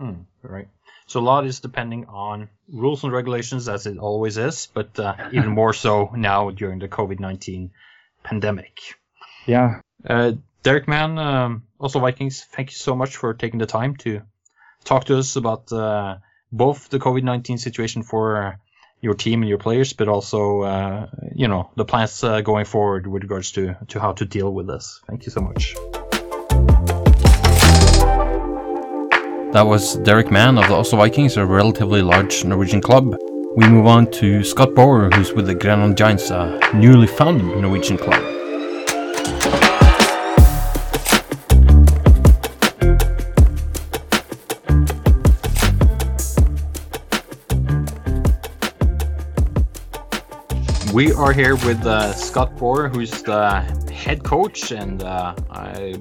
Mm, 0.00 0.24
right. 0.42 0.68
So 1.06 1.20
a 1.20 1.22
lot 1.22 1.46
is 1.46 1.60
depending 1.60 2.06
on 2.06 2.48
rules 2.68 3.04
and 3.04 3.12
regulations, 3.12 3.68
as 3.68 3.86
it 3.86 3.98
always 3.98 4.36
is, 4.38 4.68
but 4.74 4.98
uh, 4.98 5.14
even 5.32 5.50
more 5.50 5.72
so 5.72 6.10
now 6.16 6.50
during 6.50 6.80
the 6.80 6.88
COVID-19 6.88 7.70
pandemic. 8.24 8.80
Yeah. 9.46 9.80
Uh, 10.04 10.32
Derek 10.64 10.88
Mann, 10.88 11.16
um, 11.18 11.62
Oslo 11.80 12.00
Vikings, 12.00 12.44
thank 12.44 12.70
you 12.70 12.76
so 12.76 12.96
much 12.96 13.16
for 13.16 13.34
taking 13.34 13.60
the 13.60 13.66
time 13.66 13.94
to 13.98 14.22
talk 14.82 15.04
to 15.04 15.18
us 15.18 15.36
about 15.36 15.70
uh, 15.72 16.16
both 16.50 16.88
the 16.88 16.98
COVID-19 16.98 17.60
situation 17.60 18.02
for 18.02 18.58
your 19.00 19.14
team 19.14 19.42
and 19.42 19.48
your 19.48 19.58
players, 19.58 19.92
but 19.92 20.08
also 20.08 20.62
uh, 20.62 21.06
you 21.34 21.48
know 21.48 21.70
the 21.76 21.84
plans 21.84 22.24
uh, 22.24 22.40
going 22.40 22.64
forward 22.64 23.06
with 23.06 23.22
regards 23.22 23.52
to 23.52 23.76
to 23.88 24.00
how 24.00 24.12
to 24.12 24.24
deal 24.24 24.52
with 24.52 24.66
this. 24.66 25.00
Thank 25.06 25.26
you 25.26 25.32
so 25.32 25.40
much. 25.40 25.74
That 29.52 29.66
was 29.66 29.96
Derek 29.96 30.30
Mann 30.30 30.58
of 30.58 30.68
the 30.68 30.74
Oslo 30.74 30.98
Vikings, 30.98 31.36
a 31.36 31.46
relatively 31.46 32.02
large 32.02 32.44
Norwegian 32.44 32.82
club. 32.82 33.16
We 33.56 33.66
move 33.66 33.86
on 33.86 34.10
to 34.10 34.44
Scott 34.44 34.74
Boer, 34.74 35.08
who's 35.14 35.32
with 35.32 35.46
the 35.46 35.54
Grenland 35.54 35.96
Giants, 35.96 36.30
a 36.30 36.60
newly 36.74 37.06
founded 37.06 37.46
Norwegian 37.46 37.96
club. 37.96 38.35
We 50.96 51.12
are 51.12 51.30
here 51.30 51.56
with 51.56 51.84
uh, 51.84 52.14
Scott 52.14 52.56
Boer, 52.56 52.88
who's 52.88 53.10
the 53.20 53.60
head 53.92 54.24
coach 54.24 54.72
and 54.72 55.02
uh, 55.02 55.34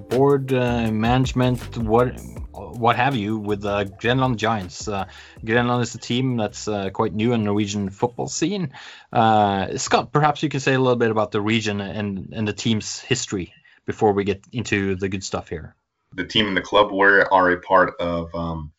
board 0.08 0.54
uh, 0.54 0.90
management, 0.90 1.78
what 1.80 2.18
what 2.54 2.96
have 2.96 3.14
you, 3.14 3.38
with 3.38 3.60
the 3.60 3.94
Grenland 4.00 4.40
Giants. 4.40 4.88
Uh, 4.88 5.04
Grenland 5.44 5.84
is 5.84 5.96
a 5.96 5.98
team 5.98 6.38
that's 6.38 6.70
uh, 6.70 6.92
quite 6.92 7.14
new 7.14 7.34
in 7.34 7.42
the 7.42 7.46
Norwegian 7.48 7.90
football 7.90 8.30
scene. 8.30 8.72
Uh, 9.12 9.78
Scott, 9.78 10.14
perhaps 10.14 10.42
you 10.44 10.48
can 10.48 10.62
say 10.62 10.76
a 10.76 10.80
little 10.80 10.96
bit 10.96 11.12
about 11.12 11.32
the 11.34 11.42
region 11.42 11.82
and, 11.82 12.30
and 12.32 12.48
the 12.48 12.54
team's 12.54 13.02
history 13.02 13.54
before 13.86 14.14
we 14.14 14.24
get 14.24 14.46
into 14.54 14.96
the 14.96 15.10
good 15.10 15.26
stuff 15.26 15.50
here. 15.50 15.76
The 16.14 16.26
team 16.26 16.48
and 16.48 16.56
the 16.56 16.62
club 16.62 16.94
we 16.94 17.06
are 17.06 17.52
a 17.52 17.60
part 17.60 17.96
of 18.00 18.34
um, 18.34 18.72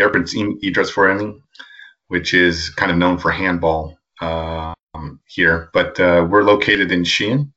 Idrettsforening, 0.00 1.42
which 2.08 2.34
is 2.34 2.70
kind 2.70 2.90
of 2.90 2.98
known 2.98 3.18
for 3.18 3.30
handball. 3.30 3.96
Uh, 4.20 4.74
um, 5.00 5.20
here, 5.26 5.70
but 5.72 5.98
uh, 5.98 6.26
we're 6.28 6.44
located 6.44 6.92
in 6.92 7.02
Skien. 7.02 7.52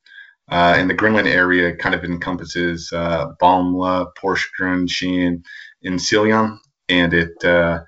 Uh, 0.50 0.74
and 0.76 0.90
the 0.90 0.94
Grenland 0.94 1.28
area 1.28 1.74
kind 1.74 1.94
of 1.94 2.04
encompasses 2.04 2.92
uh, 2.92 3.32
Bamble, 3.40 4.12
Porsgrunn, 4.14 4.86
Skien, 4.86 5.42
and 5.82 5.98
Siljan, 5.98 6.58
and 6.90 7.14
it 7.14 7.42
uh, 7.44 7.82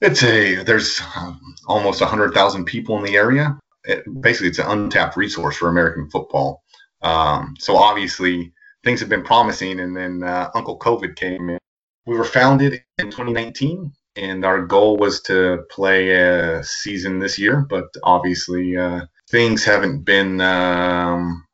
it's 0.00 0.22
a 0.22 0.62
there's 0.62 1.02
um, 1.16 1.38
almost 1.66 2.00
hundred 2.00 2.32
thousand 2.32 2.64
people 2.64 2.96
in 2.96 3.04
the 3.04 3.16
area. 3.16 3.58
It, 3.84 4.04
basically, 4.22 4.48
it's 4.48 4.58
an 4.58 4.70
untapped 4.70 5.18
resource 5.18 5.56
for 5.56 5.68
American 5.68 6.08
football. 6.08 6.62
Um, 7.02 7.54
so 7.58 7.76
obviously, 7.76 8.54
things 8.82 9.00
have 9.00 9.10
been 9.10 9.22
promising, 9.24 9.80
and 9.80 9.94
then 9.94 10.22
uh, 10.22 10.50
Uncle 10.54 10.78
COVID 10.78 11.14
came 11.14 11.50
in. 11.50 11.58
We 12.06 12.16
were 12.16 12.24
founded 12.24 12.82
in 12.98 13.06
2019 13.10 13.92
and 14.16 14.44
our 14.44 14.64
goal 14.66 14.96
was 14.96 15.20
to 15.22 15.64
play 15.70 16.10
a 16.12 16.62
season 16.62 17.18
this 17.18 17.38
year, 17.38 17.60
but 17.60 17.94
obviously 18.02 18.76
uh, 18.76 19.02
things 19.28 19.64
haven't 19.64 20.04
been 20.04 20.40
um, 20.40 21.46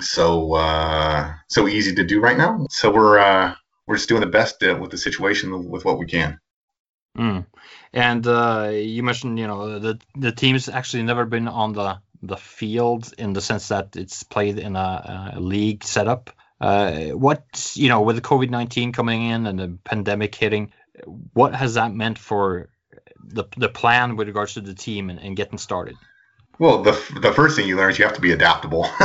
so 0.00 0.54
uh, 0.54 1.32
so 1.48 1.68
easy 1.68 1.94
to 1.94 2.04
do 2.04 2.20
right 2.20 2.36
now. 2.36 2.66
So 2.70 2.92
we're 2.92 3.18
uh, 3.18 3.54
we're 3.86 3.96
just 3.96 4.08
doing 4.08 4.20
the 4.20 4.26
best 4.26 4.60
with 4.60 4.90
the 4.90 4.98
situation 4.98 5.68
with 5.68 5.84
what 5.84 5.98
we 5.98 6.06
can. 6.06 6.38
Mm. 7.16 7.46
And 7.92 8.26
uh, 8.26 8.70
you 8.72 9.02
mentioned, 9.02 9.38
you 9.38 9.46
know, 9.46 9.78
the 9.78 9.98
the 10.16 10.32
team's 10.32 10.68
actually 10.68 11.02
never 11.02 11.24
been 11.24 11.48
on 11.48 11.72
the 11.72 11.98
the 12.22 12.36
field 12.36 13.12
in 13.18 13.32
the 13.32 13.40
sense 13.40 13.68
that 13.68 13.96
it's 13.96 14.22
played 14.22 14.58
in 14.58 14.76
a, 14.76 15.32
a 15.34 15.40
league 15.40 15.84
setup. 15.84 16.30
Uh, 16.60 17.08
what 17.08 17.72
you 17.74 17.88
know, 17.88 18.02
with 18.02 18.16
the 18.16 18.22
COVID 18.22 18.50
nineteen 18.50 18.92
coming 18.92 19.22
in 19.30 19.46
and 19.46 19.58
the 19.58 19.78
pandemic 19.84 20.34
hitting, 20.34 20.72
what 21.06 21.54
has 21.54 21.74
that 21.74 21.92
meant 21.94 22.18
for 22.18 22.68
the 23.22 23.44
the 23.56 23.68
plan 23.68 24.16
with 24.16 24.28
regards 24.28 24.54
to 24.54 24.60
the 24.60 24.74
team 24.74 25.10
and, 25.10 25.18
and 25.20 25.36
getting 25.36 25.58
started? 25.58 25.96
Well, 26.58 26.82
the 26.82 26.92
the 27.20 27.32
first 27.32 27.56
thing 27.56 27.68
you 27.68 27.76
learn 27.76 27.90
is 27.90 27.98
you 27.98 28.04
have 28.04 28.14
to 28.14 28.20
be 28.20 28.32
adaptable. 28.32 28.88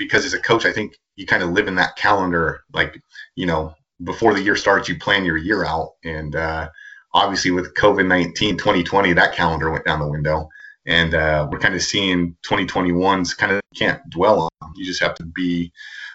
because 0.00 0.24
as 0.24 0.32
a 0.32 0.40
coach, 0.40 0.64
I 0.64 0.72
think 0.72 0.98
you 1.14 1.26
kind 1.26 1.42
of 1.42 1.50
live 1.50 1.68
in 1.68 1.76
that 1.76 1.94
calendar. 1.94 2.64
Like, 2.72 3.00
you 3.36 3.46
know, 3.46 3.74
before 4.02 4.34
the 4.34 4.42
year 4.42 4.56
starts, 4.56 4.88
you 4.88 4.98
plan 4.98 5.24
your 5.24 5.36
year 5.36 5.64
out. 5.64 5.92
And 6.02 6.34
uh, 6.34 6.70
obviously, 7.12 7.52
with 7.52 7.74
COVID 7.74 8.08
19, 8.08 8.56
2020, 8.56 9.12
that 9.12 9.34
calendar 9.34 9.70
went 9.70 9.84
down 9.84 10.00
the 10.00 10.08
window. 10.08 10.48
And 10.86 11.14
uh, 11.14 11.46
we're 11.52 11.58
kind 11.58 11.74
of 11.74 11.82
seeing 11.82 12.36
2021's 12.44 13.34
kind 13.34 13.52
of 13.52 13.59
can't 13.74 14.00
dwell 14.10 14.50
on. 14.62 14.72
You 14.76 14.84
just 14.84 15.00
have 15.00 15.14
to 15.16 15.24
be 15.24 15.72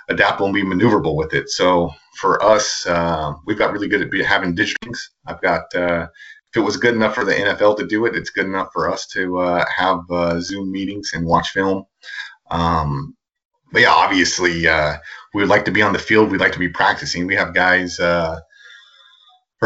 adaptable 0.10 0.48
and 0.48 0.54
be 0.54 0.63
maneuverable 0.63 1.15
with 1.15 1.34
it. 1.34 1.50
So 1.50 1.91
for 2.15 2.41
us, 2.44 2.86
uh, 2.86 3.34
we've 3.46 3.58
got 3.58 3.72
really 3.72 3.88
good 3.88 4.02
at 4.02 4.26
having 4.26 4.56
digital 4.56 4.78
things. 4.84 5.12
I've 5.26 5.41
got, 5.41 5.74
uh, 5.76 6.08
if 6.48 6.58
it 6.58 6.62
was 6.62 6.78
good 6.78 6.94
enough 6.96 7.15
for 7.15 7.26
the 7.26 7.34
NFL 7.34 7.78
to 7.78 7.88
do 7.88 8.06
it, 8.06 8.15
it's 8.15 8.30
good 8.30 8.46
enough 8.46 8.70
for 8.72 8.91
us 8.91 9.08
to 9.08 9.39
uh, 9.39 9.65
have 9.76 10.00
uh, 10.10 10.39
Zoom 10.39 10.72
meetings 10.72 11.12
and 11.13 11.26
watch 11.26 11.50
film. 11.50 11.86
Um, 12.52 13.15
but 13.72 13.82
yeah, 13.82 13.91
obviously, 13.91 14.68
uh, 14.68 14.96
we 15.34 15.41
would 15.41 15.50
like 15.50 15.65
to 15.65 15.72
be 15.72 15.82
on 15.82 15.94
the 15.94 16.00
field. 16.00 16.32
We'd 16.32 16.39
like 16.39 16.54
to 16.54 16.60
be 16.60 16.70
practicing. 16.70 17.28
We 17.28 17.36
have 17.36 17.54
guys, 17.54 18.00
uh, 18.00 18.39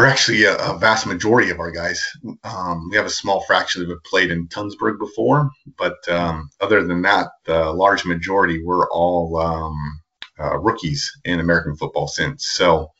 or 0.00 0.06
actually 0.06 0.44
a, 0.44 0.56
a, 0.56 0.78
vast 0.78 1.06
majority 1.06 1.50
of 1.50 1.60
our 1.60 1.70
guys. 1.70 2.02
Um, 2.42 2.88
we 2.88 2.96
have 2.96 3.04
a 3.04 3.10
small 3.10 3.42
fraction 3.42 3.82
that 3.82 3.90
have 3.90 4.02
played 4.04 4.30
in 4.30 4.48
Tønsberg 4.48 4.98
before, 4.98 5.50
but 5.76 5.96
um, 6.08 6.48
other 6.58 6.82
than 6.86 7.02
that, 7.02 7.28
the 7.44 7.70
large 7.70 8.06
majority 8.06 8.64
were 8.64 8.88
all 8.90 9.36
um, 9.36 10.00
uh, 10.38 10.58
rookies 10.58 11.12
in 11.26 11.40
American 11.40 11.76
football 11.76 12.08
since. 12.08 12.48
So, 12.48 12.90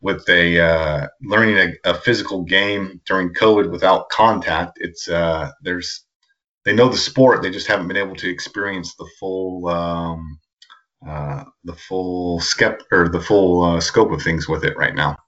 with 0.00 0.28
a 0.28 0.60
uh, 0.60 1.08
learning 1.22 1.56
a, 1.84 1.90
a, 1.90 1.94
physical 1.94 2.44
game 2.44 3.00
during 3.04 3.34
COVID 3.34 3.68
without 3.72 4.08
contact, 4.10 4.78
it's 4.80 5.08
uh, 5.08 5.50
there's 5.62 6.04
they 6.64 6.72
know 6.72 6.88
the 6.88 6.96
sport, 6.96 7.42
they 7.42 7.50
just 7.50 7.66
haven't 7.66 7.88
been 7.88 7.96
able 7.96 8.14
to 8.14 8.30
experience 8.30 8.94
the 8.94 9.10
full 9.18 9.66
um, 9.66 10.38
uh, 11.04 11.42
the 11.64 11.74
full 11.74 12.38
skep 12.38 12.82
or 12.92 13.08
the 13.08 13.20
full 13.20 13.64
uh, 13.64 13.80
scope 13.80 14.12
of 14.12 14.22
things 14.22 14.48
with 14.48 14.64
it 14.64 14.76
right 14.76 14.94
now. 14.94 15.18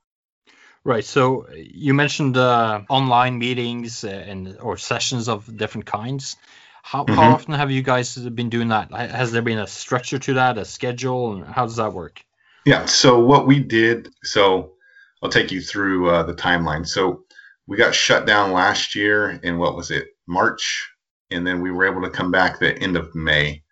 Right. 0.82 1.04
So 1.04 1.46
you 1.52 1.92
mentioned 1.92 2.36
uh, 2.36 2.82
online 2.88 3.38
meetings 3.38 4.02
and 4.02 4.56
or 4.60 4.78
sessions 4.78 5.28
of 5.28 5.54
different 5.56 5.86
kinds. 5.86 6.36
How, 6.82 7.04
mm-hmm. 7.04 7.14
how 7.14 7.32
often 7.32 7.54
have 7.54 7.70
you 7.70 7.82
guys 7.82 8.16
been 8.16 8.48
doing 8.48 8.68
that? 8.68 8.90
Has 8.90 9.32
there 9.32 9.42
been 9.42 9.58
a 9.58 9.66
structure 9.66 10.18
to 10.18 10.34
that, 10.34 10.56
a 10.56 10.64
schedule, 10.64 11.34
and 11.34 11.44
how 11.44 11.66
does 11.66 11.76
that 11.76 11.92
work? 11.92 12.24
Yeah. 12.64 12.86
So 12.86 13.20
what 13.20 13.46
we 13.46 13.60
did, 13.60 14.08
so 14.22 14.72
I'll 15.22 15.28
take 15.28 15.52
you 15.52 15.60
through 15.60 16.10
uh, 16.10 16.22
the 16.22 16.34
timeline. 16.34 16.86
So 16.86 17.24
we 17.66 17.76
got 17.76 17.94
shut 17.94 18.26
down 18.26 18.52
last 18.52 18.94
year 18.94 19.38
in 19.42 19.58
what 19.58 19.76
was 19.76 19.90
it, 19.90 20.08
March, 20.26 20.90
and 21.30 21.46
then 21.46 21.60
we 21.60 21.70
were 21.70 21.86
able 21.86 22.02
to 22.02 22.10
come 22.10 22.30
back 22.30 22.58
the 22.58 22.76
end 22.76 22.96
of 22.96 23.14
May, 23.14 23.62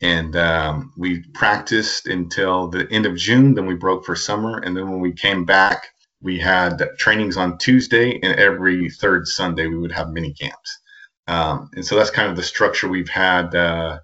and 0.00 0.34
um, 0.34 0.92
we 0.96 1.22
practiced 1.32 2.08
until 2.08 2.66
the 2.66 2.90
end 2.90 3.06
of 3.06 3.16
June. 3.16 3.54
Then 3.54 3.66
we 3.66 3.74
broke 3.74 4.04
for 4.04 4.16
summer, 4.16 4.58
and 4.58 4.76
then 4.76 4.90
when 4.90 5.00
we 5.00 5.12
came 5.12 5.44
back, 5.44 5.86
we 6.22 6.38
had 6.38 6.82
trainings 6.98 7.36
on 7.36 7.58
Tuesday, 7.58 8.18
and 8.22 8.38
every 8.38 8.88
third 8.90 9.26
Sunday 9.26 9.66
we 9.66 9.78
would 9.78 9.92
have 9.92 10.10
mini 10.10 10.32
camps. 10.32 10.78
Um, 11.26 11.70
and 11.74 11.84
so 11.84 11.96
that's 11.96 12.10
kind 12.10 12.30
of 12.30 12.36
the 12.36 12.42
structure 12.42 12.88
we've 12.88 13.08
had 13.08 13.54
uh, 13.54 13.98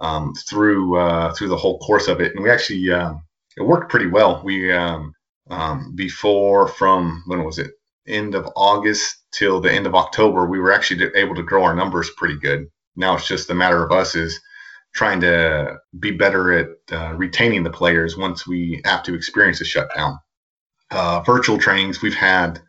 um, 0.00 0.34
through 0.34 0.98
uh, 0.98 1.32
through 1.34 1.48
the 1.48 1.56
whole 1.56 1.78
course 1.78 2.08
of 2.08 2.20
it. 2.20 2.34
And 2.34 2.42
we 2.42 2.50
actually 2.50 2.90
uh, 2.90 3.14
it 3.56 3.62
worked 3.62 3.90
pretty 3.90 4.06
well. 4.06 4.42
We 4.44 4.72
um, 4.72 5.14
um, 5.50 5.94
before 5.94 6.68
from 6.68 7.22
when 7.26 7.44
was 7.44 7.58
it 7.58 7.72
end 8.06 8.34
of 8.34 8.48
August 8.56 9.16
till 9.32 9.60
the 9.60 9.72
end 9.72 9.86
of 9.86 9.94
October, 9.94 10.46
we 10.46 10.60
were 10.60 10.72
actually 10.72 11.10
able 11.14 11.34
to 11.34 11.42
grow 11.42 11.64
our 11.64 11.74
numbers 11.74 12.10
pretty 12.16 12.38
good. 12.38 12.66
Now 12.96 13.16
it's 13.16 13.28
just 13.28 13.50
a 13.50 13.54
matter 13.54 13.84
of 13.84 13.92
us 13.92 14.14
is 14.14 14.40
trying 14.94 15.20
to 15.20 15.76
be 15.98 16.12
better 16.12 16.52
at 16.52 16.68
uh, 16.90 17.14
retaining 17.14 17.62
the 17.62 17.70
players 17.70 18.16
once 18.16 18.46
we 18.46 18.80
have 18.84 19.02
to 19.02 19.14
experience 19.14 19.60
a 19.60 19.64
shutdown. 19.64 20.18
Uh, 20.90 21.20
virtual 21.20 21.58
trainings 21.58 22.00
we've 22.00 22.14
had 22.14 22.60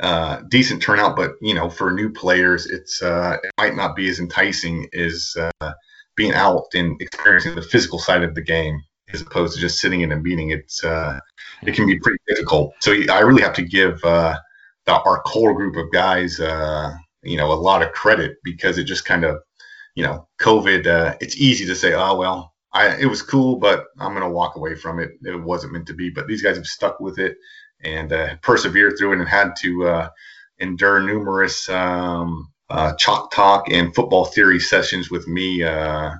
uh, 0.00 0.40
decent 0.48 0.82
turnout, 0.82 1.14
but 1.14 1.34
you 1.40 1.54
know, 1.54 1.70
for 1.70 1.92
new 1.92 2.10
players, 2.10 2.66
it's 2.66 3.00
uh, 3.02 3.36
it 3.42 3.52
might 3.56 3.76
not 3.76 3.94
be 3.94 4.08
as 4.08 4.18
enticing 4.18 4.88
as 4.92 5.36
uh, 5.38 5.72
being 6.16 6.32
out 6.32 6.64
and 6.74 7.00
experiencing 7.00 7.54
the 7.54 7.62
physical 7.62 8.00
side 8.00 8.24
of 8.24 8.34
the 8.34 8.42
game 8.42 8.82
as 9.12 9.20
opposed 9.20 9.54
to 9.54 9.60
just 9.60 9.78
sitting 9.78 10.00
in 10.00 10.10
a 10.10 10.16
meeting. 10.16 10.50
It's 10.50 10.82
uh, 10.82 11.20
it 11.62 11.74
can 11.74 11.86
be 11.86 12.00
pretty 12.00 12.18
difficult. 12.26 12.74
So 12.80 12.92
I 13.10 13.20
really 13.20 13.42
have 13.42 13.54
to 13.54 13.62
give 13.62 14.02
uh, 14.04 14.38
the, 14.86 14.92
our 14.92 15.22
core 15.22 15.54
group 15.54 15.76
of 15.76 15.92
guys, 15.92 16.40
uh, 16.40 16.92
you 17.22 17.36
know, 17.36 17.52
a 17.52 17.54
lot 17.54 17.82
of 17.82 17.92
credit 17.92 18.38
because 18.42 18.78
it 18.78 18.84
just 18.84 19.04
kind 19.04 19.24
of, 19.24 19.40
you 19.94 20.02
know, 20.02 20.26
COVID. 20.40 21.18
it's 21.20 21.36
easy 21.36 21.64
to 21.66 21.76
say, 21.76 21.92
oh 21.94 22.16
well, 22.16 22.51
I, 22.72 22.96
it 22.96 23.06
was 23.06 23.22
cool, 23.22 23.56
but 23.56 23.86
I'm 23.98 24.14
gonna 24.14 24.30
walk 24.30 24.56
away 24.56 24.74
from 24.74 24.98
it. 24.98 25.12
It 25.22 25.36
wasn't 25.36 25.74
meant 25.74 25.86
to 25.88 25.94
be. 25.94 26.10
But 26.10 26.26
these 26.26 26.42
guys 26.42 26.56
have 26.56 26.66
stuck 26.66 27.00
with 27.00 27.18
it 27.18 27.36
and 27.82 28.12
uh, 28.12 28.36
persevered 28.42 28.96
through 28.98 29.12
it 29.12 29.18
and 29.18 29.28
had 29.28 29.54
to 29.60 29.86
uh, 29.86 30.08
endure 30.58 31.00
numerous 31.00 31.68
um, 31.68 32.50
uh, 32.70 32.94
chalk 32.94 33.30
talk 33.30 33.70
and 33.70 33.94
football 33.94 34.24
theory 34.24 34.60
sessions 34.60 35.10
with 35.10 35.28
me 35.28 35.62
uh, 35.62 36.12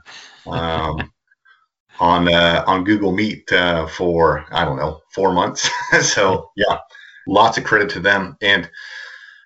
um, 0.46 1.10
on 2.00 2.32
uh, 2.32 2.64
on 2.66 2.84
Google 2.84 3.12
Meet 3.12 3.50
uh, 3.52 3.86
for 3.86 4.44
I 4.50 4.64
don't 4.64 4.76
know 4.76 5.00
four 5.14 5.32
months. 5.32 5.70
so 6.02 6.50
yeah, 6.56 6.78
lots 7.26 7.56
of 7.56 7.64
credit 7.64 7.88
to 7.90 8.00
them. 8.00 8.36
And 8.42 8.70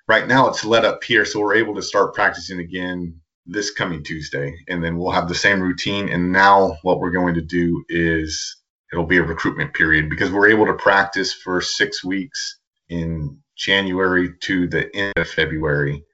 right 0.08 0.26
now 0.26 0.48
it's 0.48 0.64
let 0.64 0.84
up 0.84 1.04
here, 1.04 1.24
so 1.24 1.38
we're 1.38 1.54
able 1.54 1.76
to 1.76 1.82
start 1.82 2.14
practicing 2.14 2.58
again 2.58 3.20
this 3.46 3.70
coming 3.70 4.02
Tuesday, 4.02 4.56
and 4.68 4.82
then 4.82 4.96
we'll 4.96 5.12
have 5.12 5.28
the 5.28 5.34
same 5.34 5.60
routine. 5.60 6.08
And 6.08 6.32
now 6.32 6.76
what 6.82 6.98
we're 6.98 7.10
going 7.10 7.34
to 7.34 7.42
do 7.42 7.84
is 7.88 8.56
it'll 8.92 9.06
be 9.06 9.18
a 9.18 9.22
recruitment 9.22 9.74
period 9.74 10.10
because 10.10 10.30
we're 10.30 10.50
able 10.50 10.66
to 10.66 10.74
practice 10.74 11.32
for 11.32 11.60
six 11.60 12.04
weeks 12.04 12.58
in 12.88 13.38
January 13.56 14.30
to 14.40 14.68
the 14.68 14.94
end 14.94 15.12
of 15.16 15.28
February. 15.28 16.04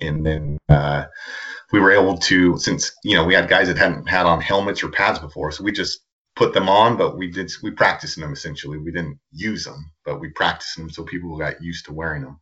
And 0.00 0.24
then 0.24 0.58
uh, 0.68 1.06
we 1.72 1.80
were 1.80 1.92
able 1.92 2.18
to, 2.18 2.58
since, 2.58 2.92
you 3.02 3.14
know, 3.16 3.24
we 3.24 3.34
had 3.34 3.48
guys 3.48 3.68
that 3.68 3.78
hadn't 3.78 4.08
had 4.08 4.26
on 4.26 4.40
helmets 4.40 4.82
or 4.82 4.88
pads 4.88 5.18
before, 5.18 5.50
so 5.52 5.64
we 5.64 5.72
just 5.72 6.00
put 6.34 6.52
them 6.52 6.68
on, 6.68 6.96
but 6.96 7.16
we 7.16 7.30
did, 7.30 7.50
we 7.62 7.70
practiced 7.70 8.20
them 8.20 8.32
essentially. 8.32 8.78
We 8.78 8.92
didn't 8.92 9.18
use 9.32 9.64
them, 9.64 9.90
but 10.04 10.20
we 10.20 10.28
practiced 10.28 10.76
them 10.76 10.90
so 10.90 11.02
people 11.02 11.36
got 11.38 11.62
used 11.62 11.86
to 11.86 11.94
wearing 11.94 12.22
them. 12.22 12.38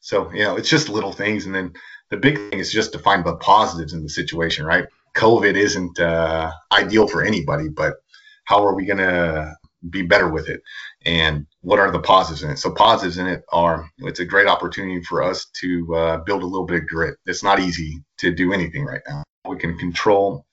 So, 0.00 0.30
you 0.32 0.44
know, 0.44 0.56
it's 0.56 0.68
just 0.68 0.88
little 0.88 1.12
things. 1.12 1.46
And 1.46 1.54
then 1.54 1.72
the 2.10 2.16
big 2.16 2.36
thing 2.36 2.58
is 2.58 2.72
just 2.72 2.92
to 2.92 2.98
find 2.98 3.24
the 3.24 3.36
positives 3.36 3.92
in 3.92 4.02
the 4.02 4.08
situation, 4.08 4.64
right? 4.64 4.86
COVID 5.16 5.54
isn't 5.54 5.98
uh, 5.98 6.50
ideal 6.72 7.08
for 7.08 7.22
anybody, 7.22 7.68
but 7.68 7.96
how 8.44 8.64
are 8.64 8.74
we 8.74 8.86
going 8.86 8.98
to 8.98 9.54
be 9.90 10.02
better 10.02 10.28
with 10.28 10.48
it? 10.48 10.62
And 11.04 11.46
what 11.60 11.78
are 11.78 11.90
the 11.90 12.00
positives 12.00 12.42
in 12.42 12.50
it? 12.50 12.58
So 12.58 12.70
positives 12.70 13.18
in 13.18 13.26
it 13.26 13.42
are 13.52 13.88
it's 13.98 14.20
a 14.20 14.24
great 14.24 14.46
opportunity 14.46 15.02
for 15.02 15.22
us 15.22 15.46
to 15.60 15.94
uh, 15.94 16.16
build 16.18 16.42
a 16.42 16.46
little 16.46 16.66
bit 16.66 16.82
of 16.82 16.88
grit. 16.88 17.16
It's 17.26 17.42
not 17.42 17.60
easy 17.60 18.02
to 18.18 18.32
do 18.32 18.52
anything 18.52 18.84
right 18.84 19.02
now. 19.08 19.22
We 19.48 19.56
can 19.56 19.76
control 19.78 20.46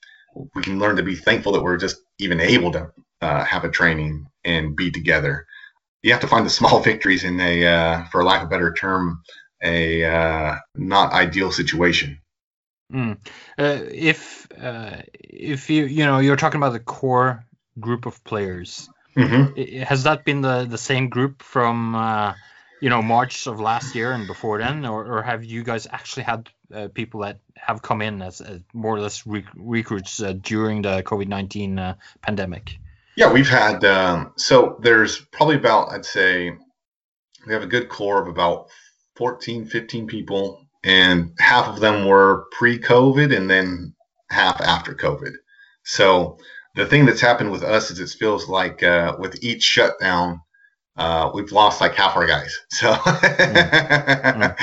we 0.54 0.62
can 0.62 0.80
learn 0.80 0.96
to 0.98 1.04
be 1.04 1.16
thankful 1.16 1.54
that 1.54 1.64
we're 1.64 1.78
just 1.78 1.98
even 2.20 2.40
able 2.40 2.72
to 2.72 2.92
uh, 3.22 3.44
have 3.46 3.64
a 3.64 3.70
training 3.70 4.28
and 4.44 4.76
be 4.76 4.92
together. 4.92 5.46
You 6.04 6.12
have 6.12 6.22
to 6.22 6.28
find 6.28 6.46
the 6.46 6.50
small 6.62 6.82
victories 6.82 7.24
in 7.24 7.40
a 7.40 7.66
uh, 7.66 8.06
for 8.06 8.24
lack 8.24 8.42
of 8.42 8.48
a 8.48 8.50
better 8.50 8.74
term 8.74 9.22
a 9.64 10.04
uh, 10.04 10.56
not 10.76 11.14
ideal 11.14 11.52
situation 11.52 12.20
Mm. 12.94 13.18
Uh, 13.58 13.80
if 13.92 14.48
uh, 14.62 14.98
if 15.12 15.70
you 15.70 15.86
you 15.86 16.06
know 16.06 16.20
you're 16.20 16.36
talking 16.36 16.60
about 16.60 16.74
the 16.74 16.80
core 16.80 17.44
group 17.80 18.06
of 18.06 18.24
players. 18.24 18.90
Mm-hmm. 19.18 19.82
Has 19.84 20.04
that 20.04 20.26
been 20.26 20.42
the, 20.42 20.66
the 20.66 20.78
same 20.78 21.10
group 21.10 21.42
from 21.42 21.96
uh, 21.96 22.34
you 22.82 22.90
know 22.90 23.02
March 23.02 23.48
of 23.48 23.60
last 23.60 23.96
year 23.96 24.12
and 24.12 24.28
before 24.28 24.60
then, 24.60 24.86
or, 24.86 25.06
or 25.06 25.24
have 25.24 25.44
you 25.44 25.64
guys 25.64 25.88
actually 25.90 26.24
had 26.24 26.50
uh, 26.74 26.90
people 26.94 27.22
that 27.22 27.40
have 27.56 27.82
come 27.82 28.02
in 28.02 28.22
as, 28.22 28.42
as 28.42 28.62
more 28.74 28.96
or 28.96 29.00
less 29.00 29.26
rec- 29.26 29.46
recruits 29.56 30.22
uh, 30.22 30.34
during 30.34 30.82
the 30.82 31.02
COVID 31.02 31.28
nineteen 31.28 31.80
uh, 31.80 31.96
pandemic? 32.22 32.78
Yeah, 33.16 33.32
we've 33.32 33.50
had 33.50 33.84
um, 33.84 34.34
so 34.36 34.78
there's 34.82 35.18
probably 35.18 35.56
about 35.56 35.92
I'd 35.92 36.06
say 36.06 36.52
we 37.48 37.54
have 37.54 37.64
a 37.64 37.68
good 37.68 37.90
core 37.90 38.22
of 38.22 38.28
about 38.28 38.70
14, 39.16 39.66
15 39.66 40.08
people, 40.08 40.66
and 40.84 41.32
half 41.40 41.68
of 41.68 41.80
them 41.80 42.06
were 42.06 42.46
pre-COVID, 42.52 43.36
and 43.36 43.50
then 43.50 43.96
half 44.30 44.62
after 44.62 44.94
COVID. 44.94 45.34
So 45.84 46.38
the 46.76 46.86
thing 46.86 47.06
that's 47.06 47.22
happened 47.22 47.52
with 47.52 47.64
us 47.64 47.92
is 47.92 48.00
it 48.00 48.18
feels 48.18 48.48
like 48.50 48.84
uh, 48.84 49.16
with 49.18 49.44
each 49.44 49.64
shutdown, 49.64 50.42
uh, 50.98 51.32
we've 51.34 51.52
lost 51.52 51.82
like 51.82 51.96
half 51.96 52.16
our 52.16 52.28
guys. 52.28 52.58
So, 52.72 52.94
mm. 52.94 54.56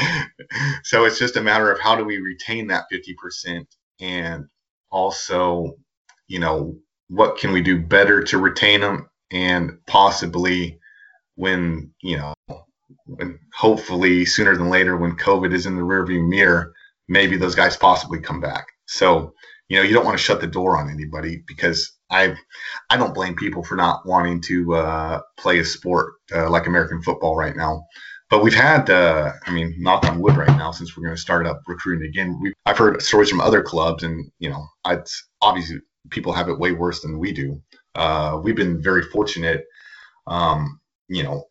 so 0.84 1.04
it's 1.04 1.18
just 1.18 1.36
a 1.36 1.42
matter 1.42 1.70
of 1.70 1.80
how 1.80 1.96
do 1.96 2.04
we 2.04 2.18
retain 2.18 2.66
that 2.68 2.84
50% 2.92 3.64
and 4.00 4.46
also, 4.90 5.76
you 6.28 6.38
know, 6.38 6.76
what 7.08 7.38
can 7.38 7.52
we 7.52 7.62
do 7.62 7.80
better 7.80 8.22
to 8.24 8.38
retain 8.38 8.80
them 8.80 9.08
and 9.30 9.78
possibly 9.86 10.78
when, 11.36 11.92
you 12.02 12.18
know, 12.18 12.34
hopefully 13.54 14.24
sooner 14.24 14.56
than 14.56 14.70
later 14.70 14.96
when 14.96 15.16
COVID 15.16 15.52
is 15.52 15.66
in 15.66 15.76
the 15.76 15.82
rearview 15.82 16.26
mirror, 16.26 16.72
maybe 17.08 17.36
those 17.36 17.54
guys 17.54 17.76
possibly 17.76 18.20
come 18.20 18.40
back. 18.40 18.66
So, 18.86 19.34
you 19.68 19.76
know, 19.76 19.82
you 19.82 19.94
don't 19.94 20.04
want 20.04 20.18
to 20.18 20.22
shut 20.22 20.40
the 20.40 20.46
door 20.46 20.76
on 20.76 20.90
anybody 20.90 21.42
because 21.46 21.92
I 22.10 22.36
I 22.90 22.96
don't 22.96 23.14
blame 23.14 23.34
people 23.34 23.64
for 23.64 23.76
not 23.76 24.06
wanting 24.06 24.40
to 24.42 24.74
uh, 24.74 25.20
play 25.38 25.58
a 25.58 25.64
sport 25.64 26.14
uh, 26.34 26.50
like 26.50 26.66
American 26.66 27.02
football 27.02 27.36
right 27.36 27.56
now. 27.56 27.84
But 28.30 28.42
we've 28.42 28.54
had, 28.54 28.88
uh, 28.88 29.32
I 29.46 29.50
mean, 29.50 29.74
knock 29.78 30.06
on 30.06 30.18
wood 30.18 30.38
right 30.38 30.56
now, 30.56 30.70
since 30.70 30.96
we're 30.96 31.04
going 31.04 31.14
to 31.14 31.20
start 31.20 31.46
up 31.46 31.60
recruiting 31.66 32.08
again. 32.08 32.38
We've, 32.40 32.54
I've 32.64 32.78
heard 32.78 33.02
stories 33.02 33.28
from 33.28 33.42
other 33.42 33.62
clubs, 33.62 34.04
and 34.04 34.30
you 34.38 34.48
know, 34.48 34.66
it's 34.86 35.28
obviously 35.42 35.80
people 36.08 36.32
have 36.32 36.48
it 36.48 36.58
way 36.58 36.72
worse 36.72 37.00
than 37.00 37.18
we 37.18 37.32
do. 37.32 37.60
Uh, 37.94 38.40
we've 38.42 38.56
been 38.56 38.82
very 38.82 39.02
fortunate. 39.02 39.64
Um, 40.26 40.80
you 41.12 41.22
know, 41.22 41.44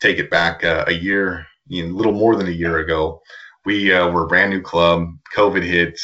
take 0.00 0.18
it 0.18 0.30
back 0.30 0.64
uh, 0.64 0.84
a 0.86 0.92
year, 0.92 1.46
you 1.66 1.86
know, 1.86 1.94
a 1.94 1.96
little 1.96 2.12
more 2.12 2.36
than 2.36 2.46
a 2.46 2.50
year 2.50 2.78
ago. 2.78 3.20
We 3.64 3.92
uh, 3.92 4.10
were 4.10 4.24
a 4.24 4.28
brand 4.28 4.50
new 4.50 4.60
club. 4.60 5.08
COVID 5.34 5.62
hit. 5.62 5.98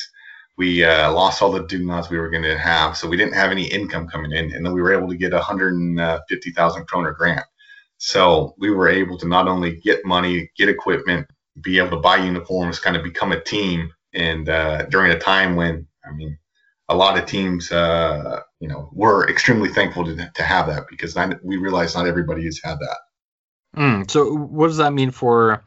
we 0.57 0.85
uh, 0.85 1.13
lost 1.13 1.43
all 1.43 1.53
the 1.53 1.67
do-nots 1.67 2.11
we 2.11 2.19
were 2.19 2.31
going 2.31 2.43
to 2.45 2.59
have, 2.59 2.97
so 2.97 3.09
we 3.09 3.17
didn't 3.17 3.35
have 3.35 3.51
any 3.51 3.67
income 3.67 4.07
coming 4.09 4.33
in, 4.33 4.55
and 4.55 4.65
then 4.65 4.73
we 4.73 4.81
were 4.81 4.93
able 4.93 5.09
to 5.09 5.17
get 5.17 5.33
a 5.33 5.37
150,000 5.37 6.87
kroner 6.87 7.13
grant. 7.13 7.45
So 7.99 8.55
we 8.59 8.71
were 8.71 8.89
able 8.89 9.19
to 9.19 9.29
not 9.29 9.49
only 9.49 9.77
get 9.77 10.05
money, 10.05 10.51
get 10.57 10.69
equipment, 10.69 11.27
be 11.61 11.79
able 11.79 11.91
to 11.91 11.97
buy 11.97 12.17
uniforms, 12.17 12.79
kind 12.79 12.97
of 12.97 13.03
become 13.03 13.33
a 13.33 13.41
team, 13.41 13.93
and 14.13 14.49
uh, 14.49 14.87
during 14.87 15.13
a 15.13 15.19
time 15.19 15.57
when, 15.57 15.87
I 16.05 16.13
mean, 16.13 16.39
a 16.89 16.95
lot 16.95 17.19
of 17.19 17.27
teams, 17.27 17.73
uh, 17.73 18.41
you 18.65 18.71
know, 18.71 18.89
we're 18.95 19.29
extremely 19.29 19.69
thankful 19.69 20.07
to, 20.07 20.31
to 20.37 20.43
have 20.43 20.69
that 20.69 20.85
because 20.89 21.15
not, 21.15 21.35
we 21.45 21.59
realize 21.59 21.95
not 21.95 22.07
everybody 22.07 22.45
has 22.45 22.59
had 22.65 22.79
that. 22.79 22.99
Mm, 23.77 24.11
so 24.11 24.35
what 24.35 24.69
does 24.69 24.79
that 24.79 24.95
mean 24.95 25.11
for 25.11 25.63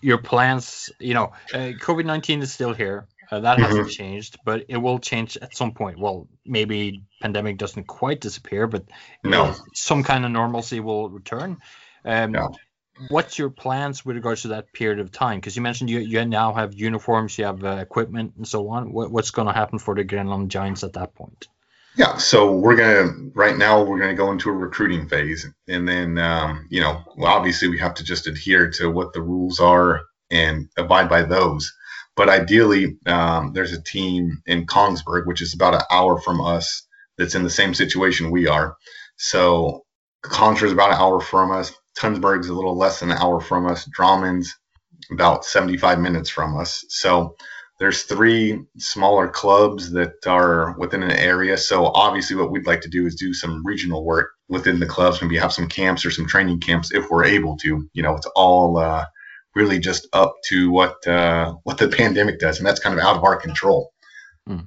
your 0.00 0.16
plans? 0.16 0.90
You 0.98 1.12
know, 1.12 1.32
uh, 1.52 1.76
COVID 1.86 2.06
nineteen 2.06 2.40
is 2.40 2.50
still 2.50 2.72
here. 2.72 3.08
Uh, 3.30 3.40
that 3.40 3.58
hasn't 3.58 3.80
mm-hmm. 3.80 3.88
changed, 3.90 4.38
but 4.42 4.64
it 4.70 4.78
will 4.78 4.98
change 4.98 5.36
at 5.36 5.54
some 5.54 5.72
point. 5.72 5.98
Well, 5.98 6.26
maybe 6.46 7.02
pandemic 7.20 7.58
doesn't 7.58 7.86
quite 7.86 8.22
disappear, 8.22 8.66
but 8.66 8.84
no. 9.22 9.54
some 9.74 10.02
kind 10.02 10.24
of 10.24 10.30
normalcy 10.30 10.80
will 10.80 11.10
return. 11.10 11.58
Um, 12.06 12.34
What's 13.08 13.38
your 13.38 13.50
plans 13.50 14.06
with 14.06 14.16
regards 14.16 14.42
to 14.42 14.48
that 14.48 14.72
period 14.72 15.00
of 15.00 15.10
time? 15.10 15.40
Because 15.40 15.56
you 15.56 15.62
mentioned 15.62 15.90
you, 15.90 15.98
you 15.98 16.24
now 16.24 16.54
have 16.54 16.74
uniforms, 16.74 17.36
you 17.36 17.44
have 17.44 17.64
uh, 17.64 17.78
equipment, 17.80 18.34
and 18.36 18.46
so 18.46 18.68
on. 18.68 18.92
What, 18.92 19.10
what's 19.10 19.32
going 19.32 19.48
to 19.48 19.52
happen 19.52 19.78
for 19.80 19.94
the 19.96 20.04
Grenland 20.04 20.50
Giants 20.50 20.84
at 20.84 20.92
that 20.94 21.12
point? 21.14 21.48
Yeah, 21.96 22.16
so 22.16 22.52
we're 22.56 22.76
gonna 22.76 23.12
right 23.34 23.56
now 23.56 23.82
we're 23.84 24.00
gonna 24.00 24.14
go 24.14 24.32
into 24.32 24.48
a 24.50 24.54
recruiting 24.54 25.08
phase, 25.08 25.46
and 25.68 25.88
then 25.88 26.18
um, 26.18 26.66
you 26.70 26.80
know, 26.80 27.02
well, 27.16 27.32
obviously 27.32 27.68
we 27.68 27.78
have 27.80 27.94
to 27.94 28.04
just 28.04 28.26
adhere 28.26 28.70
to 28.72 28.90
what 28.90 29.12
the 29.12 29.22
rules 29.22 29.60
are 29.60 30.02
and 30.30 30.68
abide 30.78 31.08
by 31.10 31.22
those. 31.22 31.72
But 32.16 32.30
ideally, 32.30 32.98
um, 33.06 33.52
there's 33.52 33.72
a 33.72 33.82
team 33.82 34.42
in 34.46 34.66
Kongsberg, 34.66 35.26
which 35.26 35.42
is 35.42 35.54
about 35.54 35.74
an 35.74 35.82
hour 35.90 36.20
from 36.20 36.40
us, 36.40 36.86
that's 37.18 37.34
in 37.34 37.44
the 37.44 37.50
same 37.50 37.74
situation 37.74 38.30
we 38.30 38.48
are. 38.48 38.76
So 39.18 39.84
Kongsberg 40.24 40.64
is 40.64 40.72
about 40.72 40.92
an 40.92 40.98
hour 40.98 41.20
from 41.20 41.52
us. 41.52 41.72
Tønsberg 41.98 42.40
is 42.40 42.48
a 42.48 42.54
little 42.54 42.76
less 42.76 43.00
than 43.00 43.10
an 43.10 43.18
hour 43.18 43.40
from 43.40 43.66
us. 43.66 43.86
Drammen's 43.96 44.54
about 45.12 45.44
75 45.44 46.00
minutes 46.00 46.30
from 46.30 46.58
us. 46.58 46.84
So 46.88 47.36
there's 47.78 48.04
three 48.04 48.64
smaller 48.78 49.28
clubs 49.28 49.90
that 49.92 50.26
are 50.26 50.76
within 50.78 51.02
an 51.02 51.10
area. 51.10 51.56
So 51.56 51.86
obviously, 51.86 52.36
what 52.36 52.50
we'd 52.50 52.66
like 52.66 52.80
to 52.82 52.88
do 52.88 53.06
is 53.06 53.16
do 53.16 53.34
some 53.34 53.64
regional 53.66 54.04
work 54.04 54.30
within 54.48 54.78
the 54.78 54.86
clubs. 54.86 55.20
Maybe 55.20 55.36
have 55.38 55.52
some 55.52 55.68
camps 55.68 56.04
or 56.04 56.10
some 56.10 56.26
training 56.26 56.60
camps 56.60 56.92
if 56.92 57.10
we're 57.10 57.24
able 57.24 57.56
to. 57.58 57.88
You 57.92 58.02
know, 58.02 58.14
it's 58.14 58.28
all 58.36 58.78
uh, 58.78 59.04
really 59.54 59.78
just 59.80 60.06
up 60.12 60.36
to 60.44 60.70
what 60.70 61.06
uh, 61.06 61.54
what 61.64 61.78
the 61.78 61.88
pandemic 61.88 62.38
does, 62.38 62.58
and 62.58 62.66
that's 62.66 62.80
kind 62.80 62.98
of 62.98 63.04
out 63.04 63.16
of 63.16 63.24
our 63.24 63.36
control. 63.36 63.92
Hmm. 64.46 64.66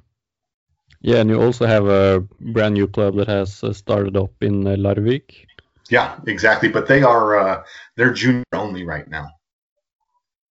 Yeah, 1.00 1.18
and 1.18 1.30
you 1.30 1.40
also 1.40 1.66
have 1.66 1.86
a 1.86 2.20
brand 2.40 2.74
new 2.74 2.88
club 2.88 3.16
that 3.16 3.28
has 3.28 3.62
uh, 3.64 3.72
started 3.72 4.16
up 4.16 4.32
in 4.42 4.66
uh, 4.66 4.76
Larvik. 4.76 5.46
Yeah, 5.88 6.16
exactly. 6.26 6.68
But 6.68 6.86
they 6.86 7.02
are 7.02 7.38
uh, 7.38 7.64
they're 7.96 8.12
junior 8.12 8.44
only 8.52 8.84
right 8.84 9.08
now. 9.08 9.28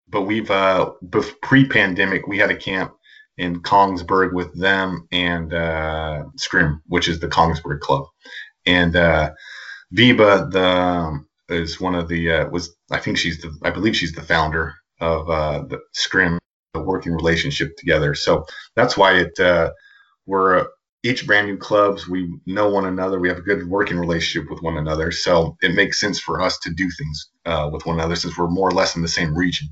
But 0.10 0.24
we've 0.24 0.50
uh, 0.50 0.92
pre-pandemic 1.42 2.28
we 2.28 2.38
had 2.38 2.52
a 2.52 2.58
camp 2.58 2.94
in 3.38 3.62
Kongsberg 3.62 4.34
with 4.34 4.60
them 4.60 5.08
and 5.12 5.54
uh, 5.54 6.24
Skrim, 6.38 6.80
which 6.88 7.08
is 7.08 7.20
the 7.20 7.28
Kongsberg 7.28 7.82
club, 7.82 8.06
and 8.66 8.96
uh, 8.96 9.32
Viba, 9.96 10.52
the 10.52 10.68
um, 10.68 11.28
is 11.50 11.80
one 11.80 11.96
of 11.96 12.08
the 12.08 12.32
uh, 12.32 12.50
was 12.50 12.76
I 12.92 13.00
think 13.00 13.18
she's 13.18 13.42
the 13.42 13.58
I 13.64 13.72
believe 13.72 13.96
she's 13.96 14.14
the 14.14 14.22
founder 14.22 14.74
of 15.00 15.30
uh, 15.30 15.64
the 15.68 15.80
Skrim, 15.96 16.38
the 16.74 16.82
working 16.82 17.14
relationship 17.14 17.76
together. 17.78 18.14
So 18.14 18.46
that's 18.76 18.98
why 18.98 19.20
it 19.20 19.40
uh, 19.40 19.72
we're 20.26 20.60
uh, 20.60 20.64
each 21.04 21.26
brand 21.26 21.48
new 21.48 21.58
clubs. 21.58 22.08
We 22.08 22.30
know 22.46 22.70
one 22.70 22.86
another. 22.86 23.20
We 23.20 23.30
have 23.30 23.38
a 23.38 23.42
good 23.42 23.68
working 23.70 23.98
relationship 23.98 24.50
with 24.50 24.62
one 24.62 24.78
another. 24.78 25.12
So 25.12 25.56
it 25.62 25.74
makes 25.74 26.00
sense 26.00 26.20
for 26.20 26.42
us 26.42 26.58
to 26.60 26.74
do 26.74 26.90
things 26.92 27.30
uh, 27.46 27.70
with 27.72 27.86
one 27.86 27.98
another 27.98 28.16
since 28.16 28.38
we're 28.38 28.50
more 28.50 28.68
or 28.68 28.74
less 28.74 28.96
in 28.96 29.02
the 29.02 29.08
same 29.08 29.36
region. 29.38 29.70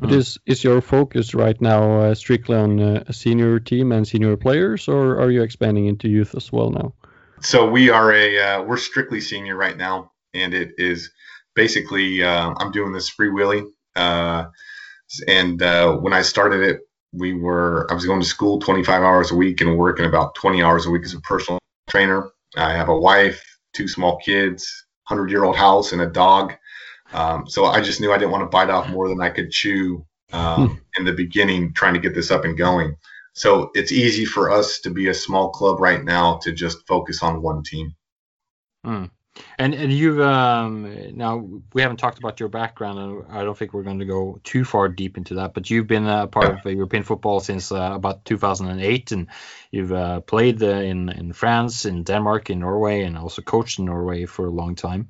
But 0.00 0.12
is 0.12 0.38
is 0.46 0.64
your 0.64 0.80
focus 0.80 1.34
right 1.34 1.60
now 1.60 2.00
uh, 2.00 2.14
strictly 2.14 2.56
on 2.56 2.80
uh, 2.80 3.04
a 3.06 3.12
senior 3.12 3.60
team 3.60 3.92
and 3.92 4.08
senior 4.08 4.36
players, 4.36 4.88
or 4.88 5.20
are 5.20 5.30
you 5.30 5.42
expanding 5.42 5.86
into 5.86 6.08
youth 6.08 6.34
as 6.34 6.50
well 6.50 6.70
now? 6.70 6.94
So 7.42 7.68
we 7.68 7.90
are 7.90 8.12
a 8.12 8.38
uh, 8.38 8.62
we're 8.62 8.78
strictly 8.78 9.20
senior 9.20 9.56
right 9.56 9.76
now 9.76 10.10
and 10.34 10.54
it 10.54 10.72
is 10.78 11.10
basically 11.54 12.22
uh, 12.22 12.54
I'm 12.56 12.72
doing 12.72 12.92
this 12.92 13.10
freewheeling. 13.10 13.66
Uh, 13.96 14.46
and 15.26 15.60
uh, 15.62 15.96
when 15.96 16.12
I 16.12 16.22
started 16.22 16.62
it, 16.62 16.80
we 17.12 17.34
were 17.34 17.86
I 17.90 17.94
was 17.94 18.06
going 18.06 18.20
to 18.20 18.26
school 18.26 18.60
25 18.60 19.02
hours 19.02 19.30
a 19.30 19.34
week 19.34 19.60
and 19.60 19.76
working 19.76 20.06
about 20.06 20.34
20 20.36 20.62
hours 20.62 20.86
a 20.86 20.90
week 20.90 21.04
as 21.04 21.14
a 21.14 21.20
personal 21.20 21.58
trainer. 21.88 22.30
I 22.56 22.72
have 22.72 22.88
a 22.88 22.98
wife, 22.98 23.42
two 23.72 23.88
small 23.88 24.18
kids, 24.18 24.86
hundred 25.04 25.30
year 25.30 25.44
old 25.44 25.56
house, 25.56 25.92
and 25.92 26.00
a 26.00 26.06
dog. 26.06 26.54
Um, 27.12 27.48
so 27.48 27.66
I 27.66 27.80
just 27.80 28.00
knew 28.00 28.12
I 28.12 28.18
didn't 28.18 28.30
want 28.30 28.42
to 28.42 28.48
bite 28.48 28.70
off 28.70 28.88
more 28.88 29.08
than 29.08 29.20
I 29.20 29.30
could 29.30 29.50
chew 29.50 30.06
um, 30.32 30.68
hmm. 30.68 30.74
in 30.96 31.04
the 31.04 31.12
beginning, 31.12 31.72
trying 31.72 31.94
to 31.94 32.00
get 32.00 32.14
this 32.14 32.30
up 32.30 32.44
and 32.44 32.56
going. 32.56 32.96
So 33.32 33.70
it's 33.74 33.92
easy 33.92 34.24
for 34.24 34.50
us 34.50 34.80
to 34.80 34.90
be 34.90 35.08
a 35.08 35.14
small 35.14 35.50
club 35.50 35.80
right 35.80 36.04
now 36.04 36.38
to 36.42 36.52
just 36.52 36.86
focus 36.86 37.22
on 37.22 37.42
one 37.42 37.62
team. 37.62 37.94
Hmm. 38.84 39.06
And 39.58 39.74
and 39.74 39.92
you've 39.92 40.20
um, 40.20 41.16
now 41.16 41.48
we 41.72 41.82
haven't 41.82 41.98
talked 41.98 42.18
about 42.18 42.40
your 42.40 42.48
background, 42.48 42.98
and 42.98 43.24
I 43.30 43.44
don't 43.44 43.56
think 43.56 43.72
we're 43.72 43.84
going 43.84 44.00
to 44.00 44.04
go 44.04 44.40
too 44.42 44.64
far 44.64 44.88
deep 44.88 45.16
into 45.16 45.34
that. 45.34 45.54
But 45.54 45.70
you've 45.70 45.86
been 45.86 46.06
a 46.06 46.26
part 46.26 46.50
of 46.50 46.70
European 46.70 47.04
football 47.04 47.40
since 47.40 47.70
uh, 47.70 47.92
about 47.94 48.24
2008, 48.24 49.12
and 49.12 49.28
you've 49.70 49.92
uh, 49.92 50.20
played 50.20 50.62
uh, 50.62 50.66
in 50.66 51.08
in 51.10 51.32
France, 51.32 51.86
in 51.86 52.02
Denmark, 52.02 52.50
in 52.50 52.58
Norway, 52.58 53.02
and 53.02 53.16
also 53.16 53.40
coached 53.40 53.78
in 53.78 53.84
Norway 53.84 54.26
for 54.26 54.46
a 54.46 54.50
long 54.50 54.74
time 54.74 55.08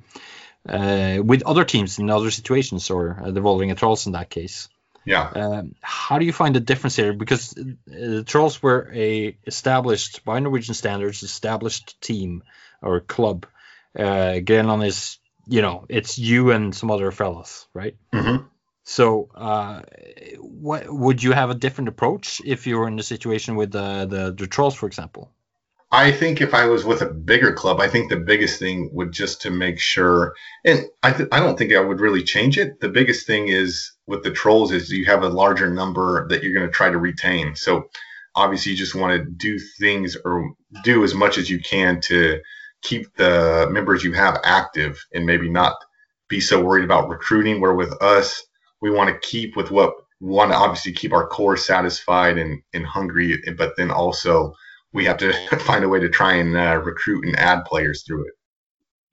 uh, 0.68 1.18
with 1.24 1.42
other 1.42 1.64
teams 1.64 1.98
in 1.98 2.10
other 2.10 2.30
situations, 2.30 2.90
or 2.90 3.20
uh, 3.22 3.30
the 3.30 3.42
Rolling 3.42 3.74
Trolls 3.74 4.06
in 4.06 4.12
that 4.12 4.30
case. 4.30 4.68
Yeah. 5.04 5.30
Um, 5.34 5.74
how 5.80 6.18
do 6.18 6.26
you 6.26 6.32
find 6.32 6.54
the 6.54 6.60
difference 6.60 6.96
here? 6.96 7.12
Because 7.12 7.56
uh, 7.56 7.64
the 7.86 8.24
Trolls 8.24 8.62
were 8.62 8.90
a 8.94 9.36
established 9.46 10.24
by 10.24 10.40
Norwegian 10.40 10.74
standards, 10.74 11.22
established 11.22 12.00
team 12.00 12.42
or 12.82 13.00
club 13.00 13.46
uh, 13.98 14.40
Grenland 14.40 14.84
is, 14.84 15.18
you 15.46 15.62
know, 15.62 15.84
it's 15.88 16.18
you 16.18 16.50
and 16.50 16.74
some 16.74 16.90
other 16.90 17.10
fellas, 17.10 17.66
right? 17.74 17.96
Mm-hmm. 18.12 18.46
So, 18.84 19.28
uh, 19.34 19.82
what 20.38 20.92
would 20.92 21.22
you 21.22 21.32
have 21.32 21.50
a 21.50 21.54
different 21.54 21.88
approach 21.88 22.40
if 22.44 22.66
you 22.66 22.78
were 22.78 22.88
in 22.88 22.96
the 22.96 23.02
situation 23.02 23.56
with 23.56 23.72
the, 23.72 24.06
the 24.06 24.34
the 24.36 24.46
trolls, 24.46 24.74
for 24.74 24.86
example? 24.86 25.30
I 25.92 26.12
think 26.12 26.40
if 26.40 26.54
I 26.54 26.66
was 26.66 26.84
with 26.84 27.02
a 27.02 27.06
bigger 27.06 27.52
club, 27.52 27.80
I 27.80 27.88
think 27.88 28.10
the 28.10 28.16
biggest 28.16 28.60
thing 28.60 28.90
would 28.92 29.10
just 29.10 29.42
to 29.42 29.50
make 29.50 29.80
sure, 29.80 30.34
and 30.64 30.86
I, 31.02 31.12
th- 31.12 31.28
I 31.32 31.40
don't 31.40 31.58
think 31.58 31.72
I 31.72 31.80
would 31.80 31.98
really 31.98 32.22
change 32.22 32.58
it. 32.58 32.78
The 32.80 32.88
biggest 32.88 33.26
thing 33.26 33.48
is 33.48 33.90
with 34.06 34.22
the 34.22 34.30
trolls 34.30 34.70
is 34.70 34.92
you 34.92 35.04
have 35.06 35.24
a 35.24 35.28
larger 35.28 35.68
number 35.68 36.28
that 36.28 36.44
you're 36.44 36.54
going 36.54 36.66
to 36.66 36.72
try 36.72 36.90
to 36.90 36.98
retain. 36.98 37.56
So 37.56 37.90
obviously 38.36 38.72
you 38.72 38.78
just 38.78 38.94
want 38.94 39.18
to 39.18 39.24
do 39.24 39.58
things 39.58 40.16
or 40.24 40.52
do 40.84 41.02
as 41.02 41.12
much 41.12 41.38
as 41.38 41.50
you 41.50 41.58
can 41.58 42.00
to 42.02 42.40
keep 42.82 43.12
the 43.16 43.68
members 43.70 44.04
you 44.04 44.12
have 44.12 44.40
active 44.44 45.04
and 45.12 45.26
maybe 45.26 45.48
not 45.48 45.74
be 46.28 46.40
so 46.40 46.62
worried 46.62 46.84
about 46.84 47.08
recruiting. 47.08 47.60
Where 47.60 47.74
with 47.74 47.92
us, 48.00 48.44
we 48.80 48.90
want 48.90 49.10
to 49.10 49.28
keep 49.28 49.56
with 49.56 49.72
what 49.72 49.94
we 50.20 50.30
want 50.30 50.52
to 50.52 50.56
obviously 50.56 50.92
keep 50.92 51.12
our 51.12 51.26
core 51.26 51.56
satisfied 51.56 52.38
and, 52.38 52.62
and 52.74 52.86
hungry, 52.86 53.42
but 53.56 53.76
then 53.76 53.90
also 53.90 54.54
we 54.92 55.04
have 55.06 55.18
to 55.18 55.32
find 55.60 55.84
a 55.84 55.88
way 55.88 56.00
to 56.00 56.08
try 56.08 56.34
and 56.34 56.56
uh, 56.56 56.80
recruit 56.82 57.24
and 57.24 57.38
add 57.38 57.64
players 57.64 58.02
through 58.02 58.26
it. 58.26 58.34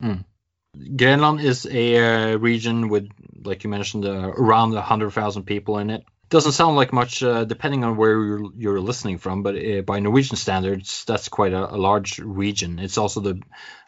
Mm. 0.03 0.25
Grenland 0.95 1.41
is 1.41 1.65
a 1.65 2.34
uh, 2.34 2.38
region 2.38 2.89
with, 2.89 3.09
like 3.43 3.63
you 3.63 3.69
mentioned, 3.69 4.05
uh, 4.05 4.32
around 4.38 4.73
100,000 4.73 5.43
people 5.43 5.80
in 5.80 5.89
it 5.89 6.03
doesn't 6.30 6.51
sound 6.51 6.75
like 6.75 6.91
much 6.91 7.23
uh, 7.23 7.45
depending 7.45 7.84
on 7.84 7.95
where 7.95 8.11
you're, 8.11 8.51
you're 8.55 8.82
listening 8.82 9.17
from 9.17 9.43
but 9.43 9.55
uh, 9.55 9.82
by 9.82 9.99
norwegian 9.99 10.36
standards 10.36 11.05
that's 11.05 11.30
quite 11.30 11.53
a, 11.53 11.73
a, 11.73 11.78
large 11.78 12.19
region 12.19 12.80
it's 12.80 12.97
also 12.97 13.21
the 13.21 13.41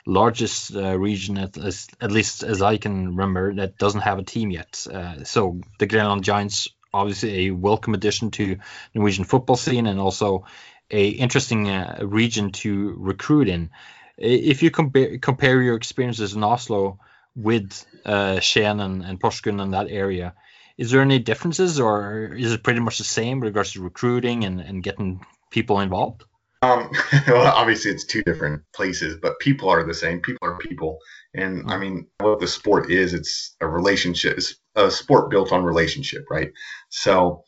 largest 0.06 0.76
uh, 0.76 0.98
region 0.98 1.38
at, 1.38 1.58
as, 1.58 1.88
at 2.00 2.12
least 2.12 2.44
as 2.44 2.62
i 2.62 2.78
can 2.78 3.08
remember 3.08 3.54
that 3.56 3.78
doesn't 3.78 4.02
have 4.02 4.20
a 4.20 4.24
team 4.24 4.52
yet 4.52 4.86
uh, 4.92 5.24
so 5.24 5.60
the 5.80 5.86
grenland 5.86 6.24
giants 6.24 6.70
obviously 6.94 7.48
a 7.48 7.52
welcome 7.52 7.94
addition 7.94 8.32
to 8.32 8.58
norwegian 8.94 9.26
football 9.26 9.58
scene 9.58 9.86
and 9.86 10.00
also 10.00 10.46
a 10.92 11.10
interesting 11.10 11.70
uh, 11.70 12.00
region 12.02 12.52
to 12.52 12.96
recruit 12.98 13.48
in. 13.48 13.70
If 14.18 14.64
you 14.64 14.72
compare 14.72 15.18
compare 15.18 15.62
your 15.62 15.76
experiences 15.76 16.34
in 16.34 16.44
Oslo 16.44 17.00
with 17.36 17.86
uh, 18.06 18.38
Skien 18.38 18.82
and, 18.82 19.04
and 19.04 19.20
Porsgrunn 19.20 19.62
and 19.62 19.74
that 19.74 19.88
area, 19.90 20.34
is 20.78 20.92
there 20.92 21.02
any 21.02 21.20
differences, 21.20 21.80
or 21.80 22.34
is 22.34 22.54
it 22.54 22.64
pretty 22.64 22.80
much 22.80 22.98
the 22.98 23.04
same 23.04 23.40
with 23.40 23.48
regards 23.48 23.74
to 23.74 23.82
recruiting 23.82 24.46
and, 24.46 24.62
and 24.62 24.82
getting 24.84 25.26
people 25.50 25.80
involved? 25.80 26.24
Um, 26.62 26.90
well, 27.28 27.48
obviously 27.48 27.92
it's 27.92 28.06
two 28.06 28.24
different 28.24 28.64
places, 28.74 29.18
but 29.22 29.40
people 29.40 29.70
are 29.70 29.86
the 29.86 29.94
same. 29.94 30.22
People 30.22 30.48
are 30.48 30.58
people, 30.58 31.00
and 31.34 31.70
I 31.72 31.78
mean, 31.78 32.08
what 32.20 32.40
the 32.40 32.48
sport 32.48 32.90
is, 32.90 33.14
it's 33.14 33.56
a 33.62 33.68
relationship. 33.68 34.38
It's 34.38 34.56
a 34.76 34.90
sport 34.92 35.30
built 35.30 35.52
on 35.52 35.64
relationship, 35.64 36.26
right? 36.30 36.52
So, 36.90 37.44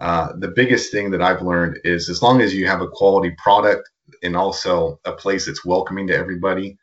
uh, 0.00 0.30
the 0.38 0.48
biggest 0.48 0.92
thing 0.92 1.10
that 1.12 1.22
I've 1.22 1.42
learned 1.42 1.80
is 1.84 2.08
as 2.10 2.22
long 2.22 2.40
as 2.42 2.54
you 2.54 2.66
have 2.66 2.82
a 2.82 2.88
quality 2.88 3.34
product 3.38 3.88
and 4.22 4.36
also 4.36 5.00
a 5.04 5.12
place 5.12 5.46
that's 5.46 5.64
welcoming 5.64 6.06
to 6.08 6.16
everybody, 6.16 6.78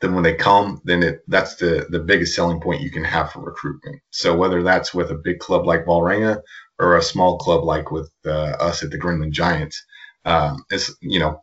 then 0.00 0.14
when 0.14 0.24
they 0.24 0.34
come, 0.34 0.80
then 0.84 1.02
it 1.02 1.22
that's 1.28 1.56
the 1.56 1.86
the 1.90 2.00
biggest 2.00 2.34
selling 2.34 2.60
point 2.60 2.82
you 2.82 2.90
can 2.90 3.04
have 3.04 3.32
for 3.32 3.40
recruitment. 3.42 4.00
So 4.10 4.36
whether 4.36 4.62
that's 4.62 4.94
with 4.94 5.10
a 5.10 5.16
big 5.16 5.38
club 5.40 5.66
like 5.66 5.86
Vålerenga 5.86 6.40
or 6.78 6.96
a 6.96 7.02
small 7.02 7.38
club 7.38 7.64
like 7.64 7.90
with 7.92 8.10
uh, 8.26 8.56
us 8.60 8.82
at 8.84 8.90
the 8.90 8.98
Grenland 8.98 9.32
Giants 9.34 9.76
um, 10.26 10.64
it's 10.70 10.94
you 11.02 11.20
know 11.20 11.42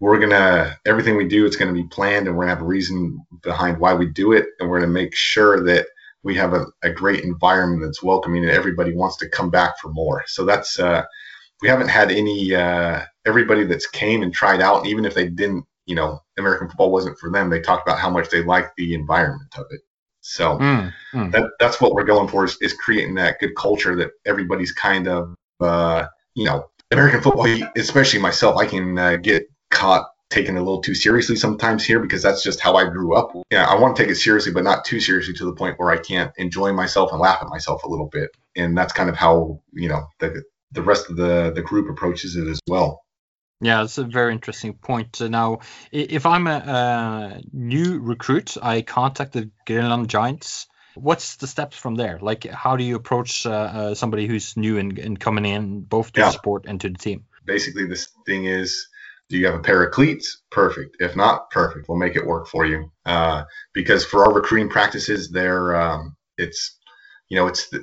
we're 0.00 0.20
gonna 0.20 0.78
everything 0.86 1.16
we 1.16 1.28
do 1.28 1.46
it's 1.46 1.56
gonna 1.56 1.72
be 1.72 1.88
planned 1.88 2.26
and 2.28 2.36
we're 2.36 2.44
gonna 2.44 2.54
have 2.56 2.62
a 2.62 2.66
reason 2.66 3.24
behind 3.42 3.78
why 3.78 3.94
we 3.94 4.06
do 4.06 4.32
it 4.32 4.46
and 4.60 4.68
we're 4.70 4.80
gonna 4.80 4.92
make 4.92 5.14
sure 5.14 5.64
that 5.64 5.86
we 6.22 6.34
have 6.34 6.52
a, 6.52 6.66
a 6.82 6.90
great 6.90 7.24
environment 7.24 7.82
that's 7.82 8.02
welcoming 8.02 8.42
and 8.42 8.52
everybody 8.52 8.94
wants 8.94 9.16
to 9.18 9.28
come 9.28 9.50
back 9.50 9.78
for 9.78 9.88
more 9.88 10.24
so 10.26 10.44
that's 10.44 10.78
uh, 10.78 11.02
we 11.60 11.68
haven't 11.68 11.88
had 11.88 12.10
any 12.10 12.54
uh, 12.54 13.00
everybody 13.26 13.64
that's 13.64 13.86
came 13.86 14.22
and 14.22 14.32
tried 14.32 14.60
out 14.60 14.86
even 14.86 15.04
if 15.04 15.14
they 15.14 15.28
didn't 15.28 15.64
you 15.86 15.94
know 15.94 16.20
american 16.38 16.68
football 16.68 16.92
wasn't 16.92 17.18
for 17.18 17.30
them 17.30 17.50
they 17.50 17.60
talked 17.60 17.86
about 17.86 17.98
how 17.98 18.10
much 18.10 18.28
they 18.30 18.42
liked 18.42 18.72
the 18.76 18.94
environment 18.94 19.52
of 19.56 19.66
it 19.70 19.80
so 20.24 20.56
mm, 20.58 20.92
mm. 21.12 21.32
That, 21.32 21.50
that's 21.58 21.80
what 21.80 21.94
we're 21.94 22.04
going 22.04 22.28
for 22.28 22.44
is, 22.44 22.56
is, 22.60 22.74
creating 22.74 23.16
that 23.16 23.40
good 23.40 23.56
culture 23.56 23.96
that 23.96 24.12
everybody's 24.24 24.70
kind 24.70 25.08
of 25.08 25.34
uh, 25.60 26.06
you 26.36 26.44
know 26.44 26.70
American 26.92 27.22
football, 27.22 27.46
especially 27.76 28.20
myself, 28.20 28.56
I 28.56 28.66
can 28.66 28.98
uh, 28.98 29.16
get 29.16 29.50
caught 29.70 30.06
taking 30.32 30.56
it 30.56 30.58
a 30.58 30.62
little 30.62 30.80
too 30.80 30.94
seriously 30.94 31.36
sometimes 31.36 31.84
here 31.84 32.00
because 32.00 32.22
that's 32.22 32.42
just 32.42 32.60
how 32.60 32.76
I 32.76 32.84
grew 32.84 33.14
up. 33.14 33.32
Yeah, 33.50 33.66
I 33.66 33.78
want 33.78 33.96
to 33.96 34.02
take 34.02 34.10
it 34.10 34.16
seriously, 34.16 34.52
but 34.52 34.64
not 34.64 34.84
too 34.84 35.00
seriously 35.00 35.34
to 35.34 35.44
the 35.44 35.52
point 35.52 35.78
where 35.78 35.90
I 35.90 35.98
can't 35.98 36.32
enjoy 36.36 36.72
myself 36.72 37.12
and 37.12 37.20
laugh 37.20 37.38
at 37.42 37.48
myself 37.48 37.84
a 37.84 37.88
little 37.88 38.08
bit. 38.08 38.30
And 38.56 38.76
that's 38.76 38.92
kind 38.92 39.08
of 39.08 39.16
how 39.16 39.60
you 39.72 39.88
know 39.88 40.08
the 40.18 40.42
the 40.72 40.82
rest 40.82 41.10
of 41.10 41.16
the 41.16 41.52
the 41.54 41.62
group 41.62 41.88
approaches 41.90 42.36
it 42.36 42.48
as 42.48 42.60
well. 42.68 43.04
Yeah, 43.60 43.84
it's 43.84 43.98
a 43.98 44.04
very 44.04 44.32
interesting 44.32 44.74
point. 44.74 45.20
Now, 45.20 45.60
if 45.92 46.26
I'm 46.26 46.48
a, 46.48 46.50
a 46.50 47.42
new 47.52 48.00
recruit, 48.00 48.56
I 48.60 48.82
contacted 48.82 49.52
Grenland 49.66 50.08
Giants 50.08 50.66
What's 50.94 51.36
the 51.36 51.46
steps 51.46 51.76
from 51.76 51.94
there? 51.94 52.18
Like, 52.20 52.44
how 52.44 52.76
do 52.76 52.84
you 52.84 52.96
approach 52.96 53.46
uh, 53.46 53.50
uh, 53.50 53.94
somebody 53.94 54.26
who's 54.26 54.56
new 54.56 54.78
and, 54.78 54.98
and, 54.98 55.18
coming 55.18 55.46
in 55.46 55.80
both 55.80 56.12
to 56.12 56.20
yeah. 56.20 56.26
the 56.26 56.32
sport 56.32 56.64
and 56.66 56.80
to 56.82 56.90
the 56.90 56.98
team? 56.98 57.24
Basically, 57.44 57.86
this 57.86 58.08
thing 58.26 58.44
is 58.44 58.88
do 59.32 59.38
you 59.38 59.46
have 59.46 59.54
a 59.54 59.62
pair 59.62 59.82
of 59.82 59.92
cleats? 59.92 60.42
Perfect. 60.50 60.96
If 61.00 61.16
not, 61.16 61.50
perfect. 61.50 61.88
We'll 61.88 61.98
make 61.98 62.16
it 62.16 62.26
work 62.26 62.46
for 62.46 62.66
you. 62.66 62.92
Uh, 63.06 63.44
because 63.72 64.04
for 64.04 64.24
our 64.26 64.32
recruiting 64.32 64.68
practices, 64.68 65.30
there, 65.30 65.74
um, 65.74 66.14
it's, 66.36 66.78
you 67.30 67.38
know, 67.38 67.46
it's 67.46 67.70
the, 67.70 67.82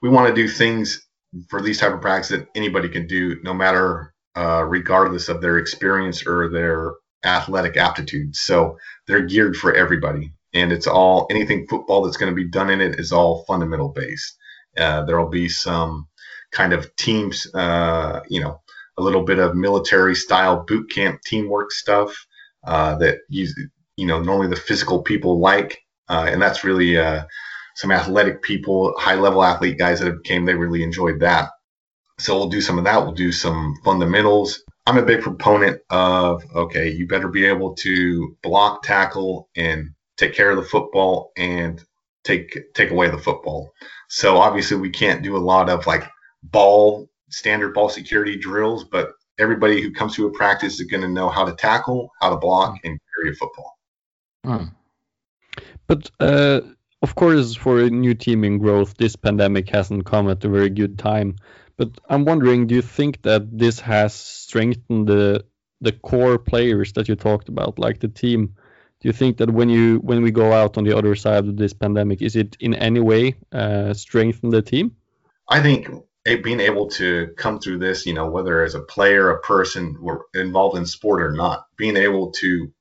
we 0.00 0.08
want 0.08 0.34
to 0.34 0.34
do 0.34 0.48
things 0.48 1.06
for 1.50 1.60
these 1.60 1.78
type 1.78 1.92
of 1.92 2.00
practices 2.00 2.38
that 2.38 2.48
anybody 2.54 2.88
can 2.88 3.06
do, 3.06 3.36
no 3.42 3.52
matter 3.52 4.14
uh, 4.36 4.64
regardless 4.64 5.28
of 5.28 5.42
their 5.42 5.58
experience 5.58 6.26
or 6.26 6.48
their 6.48 6.94
athletic 7.24 7.76
aptitude. 7.76 8.34
So 8.34 8.78
they're 9.06 9.26
geared 9.26 9.54
for 9.56 9.74
everybody 9.74 10.32
and 10.54 10.72
it's 10.72 10.86
all 10.86 11.26
anything 11.30 11.66
football 11.68 12.02
that's 12.02 12.16
going 12.16 12.32
to 12.32 12.36
be 12.36 12.48
done 12.48 12.70
in 12.70 12.80
it 12.80 12.98
is 12.98 13.12
all 13.12 13.44
fundamental 13.44 13.90
based. 13.90 14.38
Uh, 14.78 15.04
there 15.04 15.20
will 15.20 15.28
be 15.28 15.48
some 15.48 16.08
kind 16.52 16.72
of 16.72 16.94
teams, 16.96 17.46
uh, 17.54 18.20
you 18.30 18.40
know, 18.40 18.62
a 18.98 19.02
little 19.02 19.22
bit 19.22 19.38
of 19.38 19.54
military 19.54 20.14
style 20.14 20.64
boot 20.66 20.90
camp 20.90 21.20
teamwork 21.24 21.72
stuff 21.72 22.26
uh, 22.66 22.96
that 22.96 23.18
you, 23.28 23.48
you 23.96 24.06
know 24.06 24.20
normally 24.20 24.48
the 24.48 24.56
physical 24.56 25.02
people 25.02 25.40
like, 25.40 25.78
uh, 26.08 26.26
and 26.28 26.40
that's 26.40 26.64
really 26.64 26.96
uh, 26.96 27.24
some 27.74 27.92
athletic 27.92 28.42
people, 28.42 28.94
high 28.98 29.14
level 29.14 29.44
athlete 29.44 29.78
guys 29.78 30.00
that 30.00 30.24
came. 30.24 30.44
They 30.44 30.54
really 30.54 30.82
enjoyed 30.82 31.20
that. 31.20 31.50
So 32.18 32.36
we'll 32.36 32.48
do 32.48 32.62
some 32.62 32.78
of 32.78 32.84
that. 32.84 33.02
We'll 33.02 33.12
do 33.12 33.32
some 33.32 33.74
fundamentals. 33.84 34.62
I'm 34.86 34.98
a 34.98 35.04
big 35.04 35.22
proponent 35.22 35.80
of 35.90 36.42
okay, 36.54 36.90
you 36.90 37.06
better 37.06 37.28
be 37.28 37.44
able 37.44 37.74
to 37.76 38.36
block, 38.42 38.82
tackle, 38.82 39.48
and 39.56 39.90
take 40.16 40.34
care 40.34 40.50
of 40.50 40.56
the 40.56 40.68
football 40.68 41.32
and 41.36 41.82
take 42.24 42.72
take 42.74 42.90
away 42.90 43.10
the 43.10 43.18
football. 43.18 43.72
So 44.08 44.38
obviously 44.38 44.76
we 44.76 44.90
can't 44.90 45.22
do 45.22 45.36
a 45.36 45.38
lot 45.38 45.68
of 45.68 45.86
like 45.86 46.04
ball 46.42 47.08
standard 47.30 47.74
ball 47.74 47.88
security 47.88 48.36
drills, 48.36 48.84
but 48.84 49.12
everybody 49.38 49.82
who 49.82 49.92
comes 49.92 50.14
to 50.16 50.26
a 50.26 50.30
practice 50.30 50.80
is 50.80 50.86
going 50.86 51.02
to 51.02 51.08
know 51.08 51.28
how 51.28 51.44
to 51.44 51.54
tackle, 51.54 52.10
how 52.20 52.30
to 52.30 52.36
block, 52.36 52.76
and 52.84 52.98
carry 53.14 53.32
a 53.32 53.34
football. 53.34 53.78
Hmm. 54.44 54.64
But 55.86 56.10
uh, 56.20 56.60
of 57.02 57.14
course, 57.14 57.54
for 57.54 57.80
a 57.80 57.90
new 57.90 58.14
team 58.14 58.44
in 58.44 58.58
growth, 58.58 58.96
this 58.96 59.16
pandemic 59.16 59.68
hasn't 59.68 60.06
come 60.06 60.28
at 60.28 60.44
a 60.44 60.48
very 60.48 60.70
good 60.70 60.98
time. 60.98 61.36
But 61.76 61.90
I'm 62.08 62.24
wondering, 62.24 62.66
do 62.66 62.74
you 62.74 62.82
think 62.82 63.22
that 63.22 63.58
this 63.58 63.80
has 63.80 64.14
strengthened 64.14 65.06
the 65.06 65.44
the 65.82 65.92
core 65.92 66.38
players 66.38 66.94
that 66.94 67.06
you 67.06 67.16
talked 67.16 67.48
about, 67.50 67.78
like 67.78 68.00
the 68.00 68.08
team? 68.08 68.56
do 69.00 69.08
you 69.08 69.12
think 69.12 69.36
that 69.36 69.50
when 69.50 69.68
you 69.68 69.98
when 69.98 70.22
we 70.22 70.30
go 70.30 70.52
out 70.52 70.78
on 70.78 70.84
the 70.84 70.96
other 70.96 71.14
side 71.14 71.46
of 71.46 71.56
this 71.56 71.72
pandemic, 71.72 72.22
is 72.22 72.34
it 72.34 72.56
in 72.60 72.74
any 72.74 73.00
way 73.00 73.34
uh, 73.52 73.92
strengthen 73.92 74.50
the 74.50 74.62
team? 74.62 74.96
I 75.48 75.60
think 75.60 75.88
being 76.42 76.60
able 76.60 76.88
to 76.90 77.28
come 77.36 77.60
through 77.60 77.78
this, 77.78 78.06
you 78.06 78.14
know, 78.14 78.28
whether 78.28 78.64
as 78.64 78.74
a 78.74 78.80
player, 78.80 79.30
a 79.30 79.40
person, 79.40 79.96
we're 80.00 80.20
involved 80.34 80.76
in 80.76 80.86
sport 80.86 81.22
or 81.22 81.32
not, 81.32 81.66
being 81.76 81.96
able 81.96 82.32
to 82.32 82.72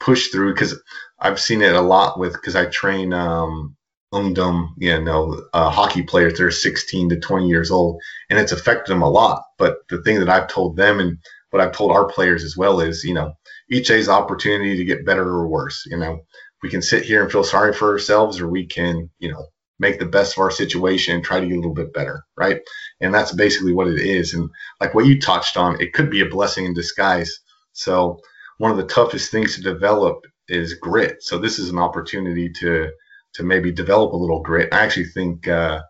push 0.00 0.28
through 0.28 0.54
because 0.54 0.80
I've 1.18 1.40
seen 1.40 1.62
it 1.62 1.74
a 1.74 1.80
lot 1.80 2.18
with 2.18 2.34
because 2.34 2.56
I 2.56 2.66
train 2.66 3.12
um, 3.12 3.76
ungdom, 4.12 4.70
you 4.78 5.00
know, 5.00 5.42
uh, 5.52 5.70
hockey 5.70 6.02
players. 6.02 6.38
They're 6.38 6.50
16 6.50 7.10
to 7.10 7.20
20 7.20 7.48
years 7.48 7.70
old, 7.70 8.00
and 8.30 8.38
it's 8.38 8.52
affected 8.52 8.92
them 8.92 9.02
a 9.02 9.10
lot. 9.10 9.42
But 9.58 9.78
the 9.88 10.02
thing 10.02 10.20
that 10.20 10.28
I've 10.28 10.48
told 10.48 10.76
them 10.76 11.00
and 11.00 11.18
what 11.50 11.62
I've 11.62 11.72
told 11.72 11.92
our 11.92 12.06
players 12.06 12.44
as 12.44 12.56
well 12.56 12.80
is, 12.80 13.04
you 13.04 13.14
know, 13.14 13.34
each 13.70 13.88
day's 13.88 14.08
opportunity 14.08 14.76
to 14.76 14.84
get 14.84 15.06
better 15.06 15.26
or 15.26 15.48
worse. 15.48 15.86
You 15.86 15.98
know, 15.98 16.20
we 16.62 16.68
can 16.70 16.82
sit 16.82 17.04
here 17.04 17.22
and 17.22 17.32
feel 17.32 17.44
sorry 17.44 17.72
for 17.72 17.90
ourselves, 17.90 18.40
or 18.40 18.48
we 18.48 18.66
can, 18.66 19.10
you 19.18 19.32
know, 19.32 19.46
make 19.78 19.98
the 19.98 20.06
best 20.06 20.34
of 20.34 20.40
our 20.40 20.50
situation 20.52 21.16
and 21.16 21.24
try 21.24 21.40
to 21.40 21.46
get 21.46 21.54
a 21.54 21.56
little 21.60 21.74
bit 21.74 21.94
better, 21.94 22.24
right? 22.36 22.60
And 23.00 23.14
that's 23.14 23.32
basically 23.32 23.74
what 23.74 23.88
it 23.88 24.00
is. 24.00 24.34
And 24.34 24.50
like 24.80 24.94
what 24.94 25.06
you 25.06 25.20
touched 25.20 25.56
on, 25.56 25.80
it 25.80 25.92
could 25.94 26.10
be 26.10 26.22
a 26.22 26.26
blessing 26.28 26.66
in 26.66 26.74
disguise. 26.74 27.40
So 27.74 28.20
one 28.58 28.70
of 28.70 28.76
the 28.78 28.86
toughest 28.86 29.30
things 29.32 29.56
to 29.56 29.62
develop 29.62 30.24
is 30.48 30.74
grit. 30.74 31.22
So 31.22 31.38
this 31.38 31.58
is 31.58 31.70
an 31.70 31.78
opportunity 31.78 32.50
to 32.60 32.90
to 33.34 33.42
maybe 33.44 33.72
develop 33.72 34.12
a 34.12 34.16
little 34.16 34.42
grit. 34.42 34.72
I 34.74 34.84
actually 34.84 35.06
think 35.06 35.48
uh, 35.48 35.82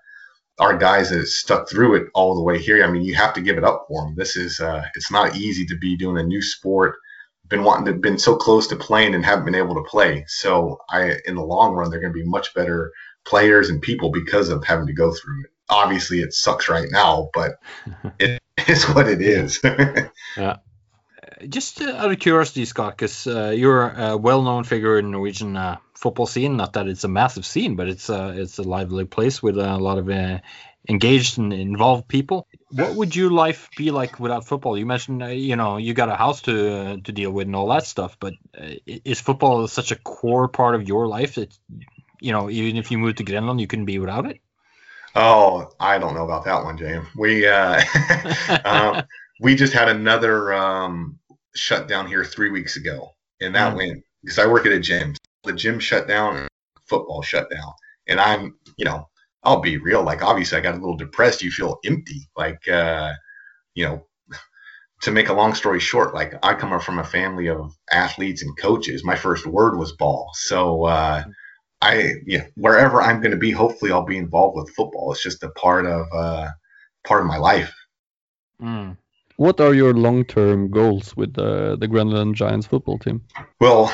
our 0.61 0.77
guys 0.77 1.11
that 1.11 1.27
stuck 1.27 1.69
through 1.71 1.97
it 1.97 2.09
all 2.15 2.35
the 2.37 2.43
way 2.43 2.59
here. 2.59 2.85
I 2.85 2.91
mean, 2.91 3.03
you 3.03 3.15
have 3.17 3.35
to 3.35 3.43
give 3.43 3.59
it 3.59 3.65
up 3.65 3.87
for 3.89 4.05
them. 4.05 4.15
This 4.17 4.37
is 4.37 4.61
uh, 4.61 4.85
it's 4.97 5.13
not 5.13 5.37
easy 5.37 5.67
to 5.67 5.79
be 5.79 5.97
doing 5.97 6.19
a 6.19 6.25
new 6.25 6.43
sport 6.43 6.97
been 7.49 7.65
wanting 7.65 7.87
to 7.87 7.95
been 8.01 8.19
so 8.19 8.37
close 8.37 8.69
to 8.69 8.77
playing 8.77 9.15
and 9.15 9.25
haven't 9.25 9.45
been 9.45 9.55
able 9.55 9.75
to 9.75 9.89
play. 9.89 10.25
So 10.29 10.79
I, 10.91 11.17
in 11.27 11.35
the 11.37 11.45
long 11.45 11.75
run, 11.75 11.91
they're 11.91 12.01
going 12.01 12.13
to 12.13 12.19
be 12.19 12.29
much 12.29 12.55
better 12.55 12.93
players 13.25 13.71
and 13.71 13.81
people 13.81 14.11
because 14.11 14.49
of 14.49 14.65
having 14.65 14.87
to 14.87 14.93
go 14.93 15.13
through 15.13 15.41
it. 15.45 15.51
Obviously, 15.69 16.21
it 16.21 16.33
sucks 16.33 16.69
right 16.69 16.89
now, 16.91 17.31
but 17.33 17.59
it 18.19 18.41
is 18.69 18.85
what 18.85 19.09
it 19.09 19.23
is. 19.23 19.61
yeah. 20.37 20.57
Just 21.49 21.81
uh, 21.81 21.97
out 21.97 22.11
of 22.11 22.19
curiosity, 22.19 22.65
Scott, 22.65 22.97
because 22.97 23.27
uh, 23.27 23.51
you're 23.51 23.89
a 23.89 24.17
well-known 24.17 24.65
figure 24.65 24.99
in 24.99 25.11
Norwegian 25.11 25.57
uh, 25.57 25.79
football 25.95 26.27
scene. 26.27 26.57
Not 26.57 26.75
that 26.75 26.87
it's 26.87 27.05
a 27.05 27.09
massive 27.09 27.45
scene, 27.45 27.77
but 27.77 27.89
it's 27.89 28.09
uh, 28.09 28.35
it's 28.37 28.59
a 28.59 28.63
lively 28.63 29.05
place 29.05 29.43
with 29.43 29.59
a 29.59 29.77
lot 29.77 29.99
of 29.99 30.09
uh, 30.09 30.39
engaged 30.89 31.39
and 31.39 31.53
involved 31.53 32.09
people. 32.09 32.47
What 32.71 32.95
would 32.95 33.17
your 33.17 33.31
life 33.31 33.71
be 33.77 33.91
like 33.91 34.19
without 34.19 34.47
football? 34.47 34.77
You 34.77 34.87
mentioned, 34.87 35.23
uh, 35.23 35.27
you 35.29 35.57
know, 35.57 35.77
you 35.77 35.95
got 35.95 36.09
a 36.09 36.17
house 36.17 36.43
to 36.43 36.75
uh, 36.75 36.97
to 37.05 37.13
deal 37.13 37.31
with 37.31 37.47
and 37.47 37.57
all 37.57 37.69
that 37.69 37.87
stuff, 37.87 38.17
but 38.19 38.35
uh, 38.59 38.75
is 38.87 39.21
football 39.21 39.67
such 39.69 39.93
a 39.93 39.97
core 39.97 40.49
part 40.49 40.75
of 40.75 40.87
your 40.87 41.07
life 41.07 41.37
that, 41.37 41.57
you 42.25 42.33
know, 42.33 42.49
even 42.49 42.77
if 42.77 42.91
you 42.91 42.99
moved 42.99 43.19
to 43.19 43.25
Greenland, 43.25 43.61
you 43.61 43.67
couldn't 43.67 43.85
be 43.85 43.99
without 43.99 44.25
it? 44.25 44.41
Oh, 45.15 45.71
I 45.79 45.99
don't 45.99 46.15
know 46.15 46.25
about 46.25 46.45
that 46.47 46.65
one, 46.65 46.79
James. 46.79 47.07
We 47.15 47.47
uh, 47.47 47.83
um, 48.65 49.03
we 49.41 49.55
just 49.55 49.75
had 49.75 49.91
another 49.91 50.55
um, 50.55 51.19
shutdown 51.55 52.07
here 52.07 52.25
three 52.25 52.51
weeks 52.51 52.77
ago, 52.77 53.11
and 53.43 53.55
that 53.55 53.75
mm. 53.75 53.77
went 53.77 54.05
because 54.23 54.39
I 54.39 54.47
work 54.47 54.65
at 54.65 54.73
a 54.73 54.81
gym. 54.81 55.15
The 55.45 55.53
gym 55.53 55.79
shut 55.79 56.09
down, 56.09 56.49
football 56.87 57.21
shut 57.21 57.51
down, 57.51 57.73
and 58.09 58.19
I'm, 58.19 58.57
you 58.79 58.87
know, 58.87 59.07
I'll 59.43 59.61
be 59.61 59.77
real. 59.77 60.03
Like 60.03 60.23
obviously, 60.23 60.57
I 60.57 60.63
got 60.63 60.75
a 60.75 60.79
little 60.79 60.97
depressed. 60.97 61.43
You 61.43 61.51
feel 61.51 61.79
empty. 61.85 62.29
Like 62.37 62.67
uh, 62.67 63.13
you 63.75 63.85
know, 63.85 64.07
to 65.03 65.11
make 65.11 65.29
a 65.29 65.35
long 65.35 65.53
story 65.55 65.79
short, 65.79 66.15
like 66.15 66.35
I 66.43 66.55
come 66.55 66.81
from 66.81 66.99
a 66.99 67.05
family 67.05 67.49
of 67.49 67.77
athletes 67.93 68.43
and 68.43 68.57
coaches. 68.59 69.05
My 69.05 69.15
first 69.15 69.47
word 69.47 69.77
was 69.77 69.93
ball. 69.93 70.31
So 70.33 70.85
uh, 70.85 71.25
I, 71.85 72.15
yeah, 72.27 72.47
wherever 72.57 73.03
I'm 73.03 73.21
going 73.21 73.33
to 73.33 73.37
be, 73.37 73.51
hopefully 73.51 73.93
I'll 73.93 74.05
be 74.05 74.17
involved 74.17 74.57
with 74.57 74.71
football. 74.71 75.13
It's 75.13 75.23
just 75.23 75.43
a 75.43 75.51
part 75.51 75.85
of 75.87 76.07
uh, 76.13 76.49
part 77.05 77.21
of 77.21 77.27
my 77.27 77.37
life. 77.37 77.75
Mm. 78.61 78.97
What 79.37 79.61
are 79.61 79.75
your 79.75 79.93
long-term 79.93 80.71
goals 80.71 81.17
with 81.17 81.35
the 81.35 81.77
the 81.77 81.89
Grenland 81.89 82.37
Giants 82.37 82.67
football 82.67 82.99
team? 82.99 83.23
Well, 83.61 83.93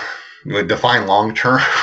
define 0.66 1.07
long 1.07 1.34
term. 1.34 1.61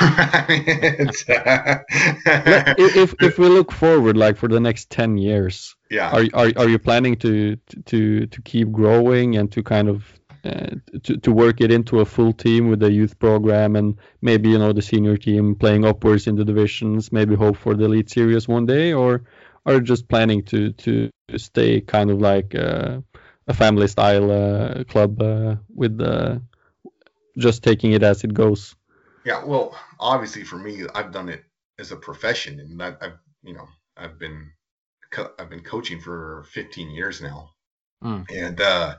if 2.78 3.14
if 3.20 3.38
we 3.38 3.48
look 3.48 3.72
forward, 3.72 4.16
like 4.16 4.36
for 4.36 4.48
the 4.48 4.60
next 4.60 4.90
ten 4.90 5.18
years, 5.18 5.76
yeah, 5.90 6.10
are 6.10 6.24
are 6.34 6.52
are 6.56 6.68
you 6.68 6.78
planning 6.78 7.16
to 7.16 7.56
to 7.86 8.26
to 8.26 8.42
keep 8.42 8.72
growing 8.72 9.36
and 9.36 9.52
to 9.52 9.62
kind 9.62 9.88
of 9.88 10.04
uh, 10.04 10.17
to 10.42 11.16
to 11.16 11.32
work 11.32 11.60
it 11.60 11.70
into 11.70 12.00
a 12.00 12.04
full 12.04 12.32
team 12.32 12.68
with 12.68 12.80
the 12.80 12.90
youth 12.90 13.18
program 13.18 13.76
and 13.76 13.96
maybe 14.22 14.50
you 14.50 14.58
know 14.58 14.72
the 14.72 14.82
senior 14.82 15.16
team 15.16 15.54
playing 15.54 15.84
upwards 15.84 16.26
in 16.26 16.36
the 16.36 16.44
divisions, 16.44 17.12
maybe 17.12 17.34
hope 17.34 17.56
for 17.56 17.74
the 17.74 17.84
elite 17.84 18.10
series 18.10 18.48
one 18.48 18.66
day, 18.66 18.92
or 18.92 19.22
are 19.66 19.80
just 19.80 20.08
planning 20.08 20.42
to 20.44 20.72
to 20.72 21.10
stay 21.36 21.80
kind 21.80 22.10
of 22.10 22.20
like 22.20 22.54
uh, 22.54 23.00
a 23.46 23.54
family 23.54 23.88
style 23.88 24.30
uh, 24.30 24.84
club 24.84 25.20
uh, 25.22 25.56
with 25.74 25.98
the 25.98 26.40
just 27.36 27.62
taking 27.62 27.92
it 27.92 28.02
as 28.02 28.24
it 28.24 28.34
goes. 28.34 28.74
Yeah, 29.24 29.44
well, 29.44 29.76
obviously 30.00 30.44
for 30.44 30.56
me, 30.56 30.84
I've 30.94 31.12
done 31.12 31.28
it 31.28 31.44
as 31.78 31.92
a 31.92 31.96
profession, 31.96 32.60
and 32.60 32.82
I've, 32.82 32.96
I've 33.00 33.18
you 33.42 33.54
know 33.54 33.68
I've 33.96 34.18
been 34.18 34.50
I've 35.38 35.50
been 35.50 35.62
coaching 35.62 36.00
for 36.00 36.44
15 36.52 36.90
years 36.90 37.20
now, 37.20 37.50
mm. 38.02 38.24
and 38.34 38.60
uh, 38.60 38.96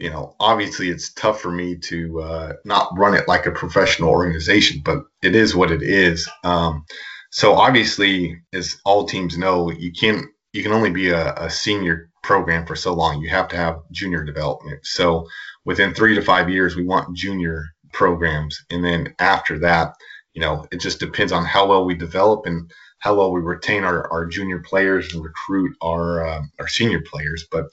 you 0.00 0.10
know 0.10 0.34
obviously 0.40 0.88
it's 0.88 1.12
tough 1.12 1.40
for 1.40 1.50
me 1.50 1.76
to 1.76 2.20
uh, 2.20 2.52
not 2.64 2.90
run 2.96 3.14
it 3.14 3.28
like 3.28 3.46
a 3.46 3.52
professional 3.52 4.10
organization, 4.10 4.80
but 4.84 5.04
it 5.22 5.36
is 5.36 5.54
what 5.54 5.70
it 5.70 5.82
is. 5.82 6.28
Um, 6.42 6.84
so 7.30 7.54
obviously, 7.54 8.40
as 8.52 8.80
all 8.84 9.04
teams 9.04 9.38
know, 9.38 9.70
you 9.70 9.92
can't 9.92 10.26
you 10.52 10.62
can 10.62 10.72
only 10.72 10.90
be 10.90 11.10
a, 11.10 11.34
a 11.34 11.50
senior 11.50 12.10
program 12.22 12.66
for 12.66 12.74
so 12.74 12.94
long. 12.94 13.20
You 13.20 13.28
have 13.30 13.48
to 13.48 13.56
have 13.56 13.82
junior 13.92 14.24
development. 14.24 14.84
So 14.84 15.28
within 15.64 15.94
three 15.94 16.14
to 16.14 16.22
five 16.22 16.50
years, 16.50 16.74
we 16.74 16.84
want 16.84 17.16
junior 17.16 17.66
programs. 17.92 18.64
And 18.70 18.84
then 18.84 19.14
after 19.18 19.58
that, 19.60 19.94
you 20.34 20.40
know, 20.40 20.66
it 20.72 20.80
just 20.80 21.00
depends 21.00 21.32
on 21.32 21.44
how 21.44 21.68
well 21.68 21.84
we 21.84 21.94
develop 21.94 22.46
and 22.46 22.70
how 22.98 23.14
well 23.14 23.32
we 23.32 23.40
retain 23.40 23.84
our, 23.84 24.10
our 24.12 24.26
junior 24.26 24.60
players 24.60 25.12
and 25.14 25.24
recruit 25.24 25.76
our 25.82 26.26
uh, 26.26 26.42
our 26.58 26.68
senior 26.68 27.00
players. 27.00 27.46
But 27.50 27.66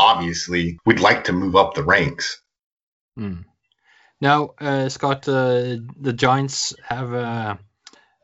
obviously, 0.00 0.78
we'd 0.84 1.00
like 1.00 1.24
to 1.24 1.32
move 1.32 1.56
up 1.56 1.74
the 1.74 1.84
ranks. 1.84 2.40
Mm. 3.18 3.44
Now, 4.20 4.50
uh, 4.60 4.88
Scott, 4.88 5.28
uh, 5.28 5.76
the 6.00 6.12
Giants 6.14 6.74
have 6.82 7.12
uh, 7.12 7.56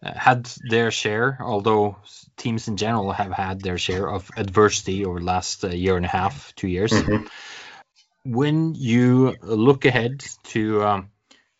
had 0.03 0.51
their 0.69 0.91
share, 0.91 1.39
although 1.41 1.97
teams 2.37 2.69
in 2.69 2.77
general 2.77 3.13
have 3.13 3.33
had 3.33 3.61
their 3.61 3.79
share 3.79 4.09
of 4.09 4.31
adversity 4.37 5.05
over 5.05 5.21
the 5.21 5.27
last 5.27 5.65
uh, 5.65 5.69
year 5.69 5.97
and 5.97 6.05
a 6.05 6.09
half, 6.09 6.55
two 6.55 6.69
years. 6.69 6.93
Mm-hmm 6.93 7.27
when 8.27 8.75
you 8.75 9.37
look 9.41 9.85
ahead 9.85 10.25
to 10.43 10.83
um, 10.83 11.11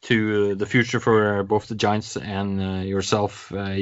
to 0.07 0.55
the 0.55 0.67
future 0.67 1.01
for 1.01 1.43
both 1.43 1.67
the 1.67 1.75
Giants 1.75 2.17
and 2.17 2.61
uh, 2.61 2.83
yourself, 2.85 3.53
uh, 3.53 3.75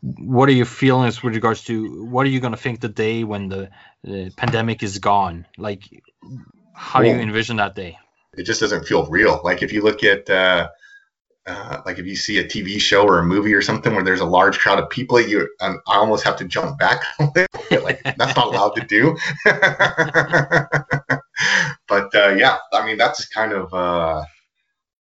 what 0.00 0.48
are 0.48 0.52
your 0.52 0.66
feelings 0.66 1.22
with 1.22 1.34
regards 1.34 1.62
to 1.64 2.04
what 2.04 2.26
are 2.26 2.28
you 2.28 2.40
going 2.40 2.52
to 2.52 2.58
think 2.58 2.80
the 2.80 2.88
day 2.88 3.22
when 3.22 3.48
the, 3.48 3.70
the 4.02 4.32
pandemic 4.36 4.82
is 4.82 4.98
gone? 4.98 5.46
Like, 5.56 6.02
how 6.74 7.00
well, 7.00 7.10
do 7.10 7.16
you 7.16 7.22
envision 7.22 7.56
that 7.58 7.76
day? 7.76 7.98
It 8.36 8.42
just 8.44 8.60
doesn't 8.60 8.86
feel 8.86 9.06
real. 9.06 9.40
Like 9.44 9.62
if 9.62 9.72
you 9.72 9.82
look 9.82 10.02
at 10.02 10.28
uh, 10.28 10.70
uh, 11.46 11.82
like 11.86 11.98
if 12.00 12.06
you 12.06 12.16
see 12.16 12.38
a 12.38 12.44
TV 12.44 12.80
show 12.80 13.04
or 13.04 13.18
a 13.18 13.24
movie 13.24 13.54
or 13.54 13.62
something 13.62 13.94
where 13.94 14.02
there's 14.02 14.20
a 14.20 14.26
large 14.26 14.58
crowd 14.58 14.80
of 14.80 14.90
people, 14.90 15.20
you 15.20 15.48
um, 15.60 15.80
I 15.86 15.98
almost 15.98 16.24
have 16.24 16.36
to 16.36 16.44
jump 16.44 16.80
back. 16.80 17.02
like 17.70 18.02
that's 18.16 18.36
not 18.36 18.46
allowed 18.46 18.74
to 18.76 18.84
do. 18.86 19.16
but 21.86 22.14
uh, 22.14 22.34
yeah, 22.36 22.58
I 22.72 22.84
mean 22.84 22.96
that's 22.96 23.28
kind 23.28 23.52
of 23.52 23.72
uh, 23.72 24.24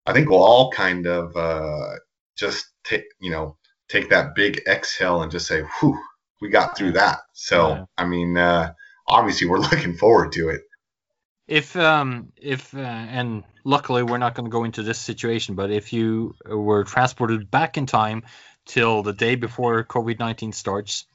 I 0.05 0.13
think 0.13 0.29
we'll 0.29 0.43
all 0.43 0.71
kind 0.71 1.05
of 1.05 1.35
uh, 1.35 1.95
just 2.35 2.65
take 2.83 3.05
you 3.19 3.31
know 3.31 3.57
take 3.87 4.09
that 4.09 4.35
big 4.35 4.61
exhale 4.67 5.21
and 5.21 5.31
just 5.31 5.47
say, 5.47 5.61
"Whew, 5.61 5.99
we 6.41 6.49
got 6.49 6.77
through 6.77 6.93
that." 6.93 7.19
So 7.33 7.69
yeah. 7.69 7.85
I 7.97 8.05
mean, 8.05 8.37
uh, 8.37 8.73
obviously 9.07 9.47
we're 9.47 9.59
looking 9.69 9.95
forward 9.95 10.31
to 10.33 10.49
it. 10.49 10.61
If 11.47 11.75
um 11.75 12.31
if 12.37 12.73
uh, 12.73 12.79
and 12.79 13.43
luckily 13.63 14.03
we're 14.03 14.17
not 14.17 14.35
going 14.35 14.45
to 14.45 14.51
go 14.51 14.63
into 14.63 14.83
this 14.83 14.99
situation, 14.99 15.55
but 15.55 15.71
if 15.71 15.93
you 15.93 16.35
were 16.45 16.83
transported 16.83 17.51
back 17.51 17.77
in 17.77 17.85
time 17.85 18.23
till 18.65 19.03
the 19.03 19.13
day 19.13 19.35
before 19.35 19.83
COVID 19.83 20.19
nineteen 20.19 20.53
starts, 20.53 21.05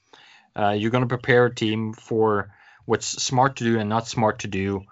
uh, 0.55 0.71
you're 0.71 0.91
going 0.91 1.05
to 1.05 1.09
prepare 1.09 1.47
a 1.47 1.55
team 1.55 1.93
for 1.93 2.51
what's 2.85 3.07
smart 3.07 3.57
to 3.57 3.65
do 3.65 3.79
and 3.79 3.89
not 3.89 4.07
smart 4.07 4.41
to 4.41 4.49
do 4.49 4.83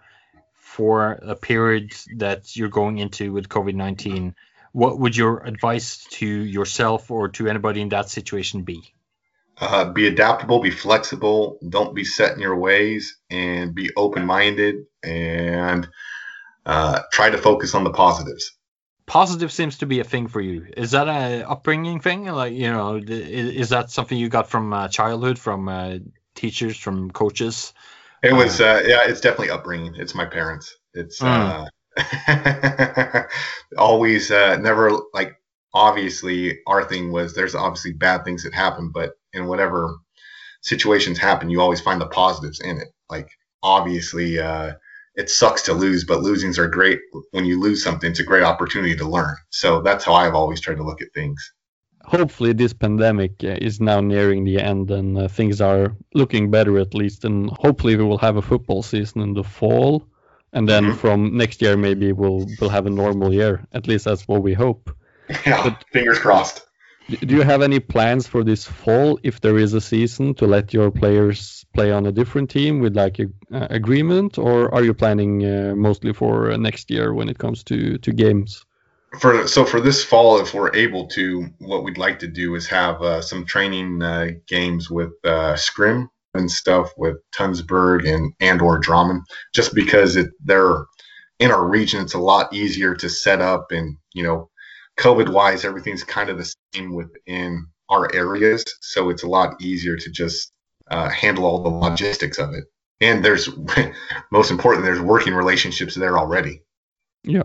for 0.75 1.13
a 1.23 1.37
period 1.37 1.93
that 2.17 2.57
you're 2.57 2.69
going 2.81 2.99
into 2.99 3.33
with 3.33 3.49
COVID 3.49 3.75
nineteen. 3.75 4.35
What 4.73 4.99
would 4.99 5.17
your 5.17 5.45
advice 5.47 6.05
to 6.19 6.27
yourself 6.27 7.11
or 7.11 7.29
to 7.29 7.47
anybody 7.47 7.81
in 7.81 7.91
that 7.91 8.09
situation 8.09 8.65
be? 8.65 8.81
Uh, 9.57 9.93
be 9.93 10.09
adaptable, 10.09 10.59
be 10.61 10.73
flexible, 10.73 11.59
don't 11.69 11.95
be 11.95 12.03
set 12.03 12.35
in 12.35 12.41
your 12.41 12.57
ways, 12.57 13.17
and 13.31 13.73
be 13.73 13.91
open 13.97 14.27
minded 14.27 14.87
and 15.05 15.89
uh, 16.67 17.03
try 17.13 17.31
to 17.31 17.39
focus 17.39 17.73
on 17.77 17.85
the 17.85 17.93
positives. 17.93 18.51
Positive 19.07 19.53
seems 19.53 19.79
to 19.79 19.87
be 19.87 20.01
a 20.01 20.05
thing 20.05 20.27
for 20.27 20.41
you. 20.41 20.67
Is 20.77 20.91
that 20.91 21.07
a 21.07 21.49
upbringing 21.49 22.01
thing? 22.01 22.25
Like 22.25 22.53
you 22.53 22.73
know, 22.73 22.97
is, 22.97 23.11
is 23.11 23.69
that 23.69 23.91
something 23.91 24.19
you 24.19 24.29
got 24.29 24.51
from 24.51 24.73
uh, 24.73 24.89
childhood, 24.89 25.39
from 25.39 25.69
uh, 25.69 25.99
teachers, 26.35 26.77
from 26.77 27.13
coaches? 27.13 27.73
It 28.25 28.33
was, 28.33 28.61
uh, 28.61 28.83
yeah, 28.87 29.03
it's 29.05 29.21
definitely 29.21 29.51
upbringing. 29.51 29.95
It's 29.97 30.15
my 30.15 30.25
parents. 30.25 30.75
It's 30.95 31.21
mm. 31.21 31.69
always 33.79 34.31
uh, 34.31 34.57
never 34.57 34.91
like. 35.13 35.35
Obviously, 35.77 36.61
our 36.69 36.85
thing 36.85 37.11
was 37.11 37.35
there's 37.35 37.57
obviously 37.57 37.93
bad 37.93 38.25
things 38.25 38.45
that 38.45 38.55
happen, 38.55 38.93
but 38.95 39.15
in 39.33 39.47
whatever 39.47 39.97
situations 40.63 41.19
happen, 41.19 41.51
you 41.51 41.61
always 41.61 41.81
find 41.81 42.01
the 42.01 42.07
positives 42.07 42.61
in 42.61 42.79
it. 42.79 42.89
Like 43.11 43.29
obviously, 43.63 44.39
uh, 44.39 44.75
it 45.17 45.31
sucks 45.31 45.63
to 45.63 45.73
lose, 45.73 46.05
but 46.05 46.21
losings 46.21 46.59
are 46.59 46.69
great. 46.69 47.01
When 47.33 47.45
you 47.45 47.61
lose 47.61 47.83
something, 47.83 48.11
it's 48.11 48.21
a 48.21 48.25
great 48.25 48.43
opportunity 48.43 48.97
to 48.97 49.09
learn. 49.09 49.37
So 49.51 49.81
that's 49.81 50.05
how 50.05 50.15
I've 50.15 50.35
always 50.35 50.61
tried 50.61 50.77
to 50.77 50.85
look 50.85 51.03
at 51.03 51.13
things. 51.15 51.53
Hopefully, 52.07 52.53
this 52.53 52.73
pandemic 52.73 53.43
uh, 53.43 53.57
is 53.61 53.81
now 53.81 54.01
nearing 54.01 54.45
the 54.45 54.61
end 54.61 54.91
and 54.91 55.19
uh, 55.19 55.29
things 55.29 55.61
are 55.61 55.97
looking 56.13 56.51
better 56.51 56.79
at 56.79 56.95
least. 56.95 57.25
And 57.25 57.51
hopefully, 57.51 57.97
we 57.97 58.05
will 58.05 58.19
have 58.19 58.37
a 58.37 58.43
football 58.43 58.83
season 58.83 59.23
in 59.23 59.35
the 59.35 59.45
fall. 59.45 60.07
And 60.53 60.69
then 60.69 60.85
mm-hmm. 60.85 60.99
from 60.99 61.37
next 61.37 61.63
year, 61.63 61.77
maybe 61.77 62.13
we'll 62.13 62.47
we'll 62.61 62.71
have 62.71 62.87
a 62.87 62.91
normal 62.91 63.33
year. 63.33 63.67
At 63.73 63.89
least 63.89 64.05
that's 64.05 64.29
what 64.29 64.43
we 64.43 64.55
hope. 64.55 64.91
Yeah, 65.47 65.63
but, 65.65 65.85
fingers 65.91 66.19
crossed. 66.19 66.67
Do 67.09 67.35
you 67.35 67.43
have 67.43 67.63
any 67.63 67.81
plans 67.81 68.27
for 68.27 68.45
this 68.45 68.65
fall 68.65 69.19
if 69.23 69.41
there 69.41 69.59
is 69.59 69.75
a 69.75 69.81
season 69.81 70.35
to 70.35 70.47
let 70.47 70.73
your 70.73 70.91
players 70.91 71.65
play 71.75 71.93
on 71.93 72.07
a 72.07 72.13
different 72.13 72.51
team 72.51 72.81
with 72.81 72.97
like 72.97 73.19
a 73.19 73.27
uh, 73.53 73.67
agreement, 73.71 74.39
or 74.39 74.75
are 74.75 74.83
you 74.83 74.95
planning 74.95 75.45
uh, 75.45 75.75
mostly 75.75 76.13
for 76.13 76.53
uh, 76.53 76.57
next 76.57 76.91
year 76.91 77.13
when 77.13 77.29
it 77.29 77.39
comes 77.39 77.65
to 77.65 77.99
to 77.99 78.13
games? 78.13 78.65
For 79.21 79.47
so 79.47 79.65
for 79.65 79.81
this 79.81 80.05
fall, 80.05 80.41
if 80.41 80.55
we're 80.55 80.75
able 80.75 81.07
to, 81.09 81.49
what 81.59 81.85
we'd 81.85 81.99
like 81.99 82.19
to 82.21 82.29
do 82.29 82.55
is 82.55 82.67
have 82.69 83.03
uh, 83.03 83.21
some 83.21 83.45
training 83.45 84.03
uh, 84.03 84.29
games 84.47 84.91
with 84.91 85.13
uh, 85.25 85.55
Skrim 85.55 86.09
and 86.35 86.51
stuff 86.51 86.91
with 86.97 87.19
Tønsberg 87.35 88.09
and 88.09 88.33
and 88.41 88.61
or 88.61 88.81
Drammen, 88.81 89.21
just 89.55 89.75
because 89.75 90.17
it 90.17 90.31
they're 90.45 90.85
in 91.39 91.51
our 91.51 91.67
region, 91.67 92.03
it's 92.03 92.15
a 92.15 92.19
lot 92.19 92.53
easier 92.53 92.95
to 92.95 93.09
set 93.09 93.41
up 93.41 93.73
and 93.73 93.97
you 94.13 94.23
know 94.23 94.51
COVID 94.99 95.33
wise, 95.33 95.65
everything's 95.65 96.05
kind 96.05 96.31
of 96.31 96.39
the 96.39 96.53
same 96.73 96.95
within 96.95 97.67
our 97.89 98.13
areas. 98.15 98.65
So 98.81 99.11
it's 99.11 99.23
a 99.23 99.29
lot 99.29 99.61
easier 99.61 99.97
to 99.97 100.11
just 100.11 100.53
uh, 100.91 101.09
handle 101.09 101.45
all 101.45 101.63
the 101.63 101.71
logistics 101.71 102.39
of 102.39 102.55
it. 102.55 102.65
And 103.01 103.25
there's, 103.25 103.49
most 104.31 104.51
important, 104.51 104.85
there's 104.85 105.01
working 105.01 105.35
relationships 105.35 105.95
there 105.95 106.19
already. 106.19 106.63
Yeah. 107.25 107.43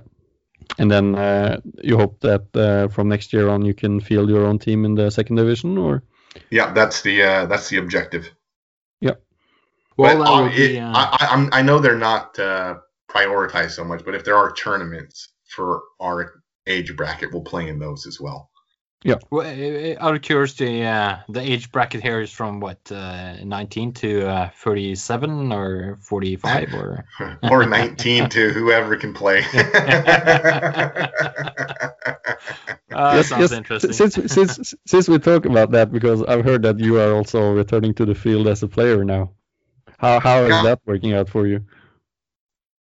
And 0.78 0.90
then 0.90 1.16
uh, 1.16 1.60
you 1.82 1.98
hope 1.98 2.20
that 2.22 2.56
uh, 2.56 2.88
from 2.88 3.10
next 3.10 3.34
year 3.34 3.50
on 3.50 3.66
you 3.66 3.74
can 3.74 4.00
field 4.00 4.30
your 4.30 4.46
own 4.46 4.60
team 4.60 4.86
in 4.86 4.96
the 4.96 5.10
second 5.10 5.36
division, 5.36 5.78
or? 5.78 6.04
Yeah, 6.52 6.72
that's 6.74 7.02
the 7.02 7.24
uh, 7.24 7.46
that's 7.48 7.70
the 7.70 7.78
objective. 7.78 8.30
Yeah. 9.02 9.16
Well, 9.98 10.18
but, 10.18 10.30
uh, 10.30 10.50
it, 10.54 10.78
uh, 10.78 10.94
I, 10.96 11.50
I, 11.52 11.60
I 11.60 11.62
know 11.62 11.80
they're 11.80 11.98
not 11.98 12.36
prioritized 12.36 13.72
so 13.72 13.84
much, 13.84 14.06
but 14.06 14.16
if 14.16 14.24
there 14.24 14.36
are 14.36 14.54
tournaments 14.54 15.30
for 15.48 15.82
our 16.00 16.44
age 16.68 16.96
bracket 16.96 17.34
we'll 17.34 17.42
play 17.42 17.68
in 17.68 17.80
those 17.80 18.06
as 18.06 18.22
well. 18.22 18.49
Yeah. 19.04 19.16
Well, 19.30 19.48
uh, 19.48 19.96
out 20.04 20.16
of 20.16 20.22
curiosity, 20.22 20.84
uh, 20.84 21.18
the 21.30 21.40
age 21.40 21.72
bracket 21.72 22.02
here 22.02 22.20
is 22.20 22.32
from 22.32 22.60
what, 22.60 22.92
uh, 22.92 23.38
19 23.44 23.94
to 23.94 24.28
uh, 24.28 24.50
37 24.56 25.54
or 25.54 25.98
45 26.02 26.74
or? 26.74 27.06
or 27.50 27.66
19 27.66 28.28
to 28.30 28.50
whoever 28.50 28.98
can 28.98 29.14
play. 29.14 29.44
Uh, 32.92 33.14
Yes, 33.16 33.28
sounds 33.30 33.52
yes, 33.52 33.52
interesting. 33.52 33.94
Since 33.94 34.34
since 34.34 34.74
since 34.86 35.08
we 35.08 35.20
talk 35.20 35.46
about 35.46 35.72
that, 35.72 35.92
because 35.92 36.24
I've 36.24 36.44
heard 36.44 36.64
that 36.64 36.80
you 36.80 37.00
are 37.00 37.14
also 37.14 37.54
returning 37.54 37.94
to 37.96 38.06
the 38.06 38.16
field 38.16 38.48
as 38.48 38.64
a 38.64 38.68
player 38.68 39.04
now. 39.06 39.32
How 40.00 40.20
how 40.20 40.44
is 40.46 40.50
Yeah. 40.50 40.64
that 40.64 40.80
working 40.86 41.14
out 41.14 41.30
for 41.30 41.48
you? 41.48 41.66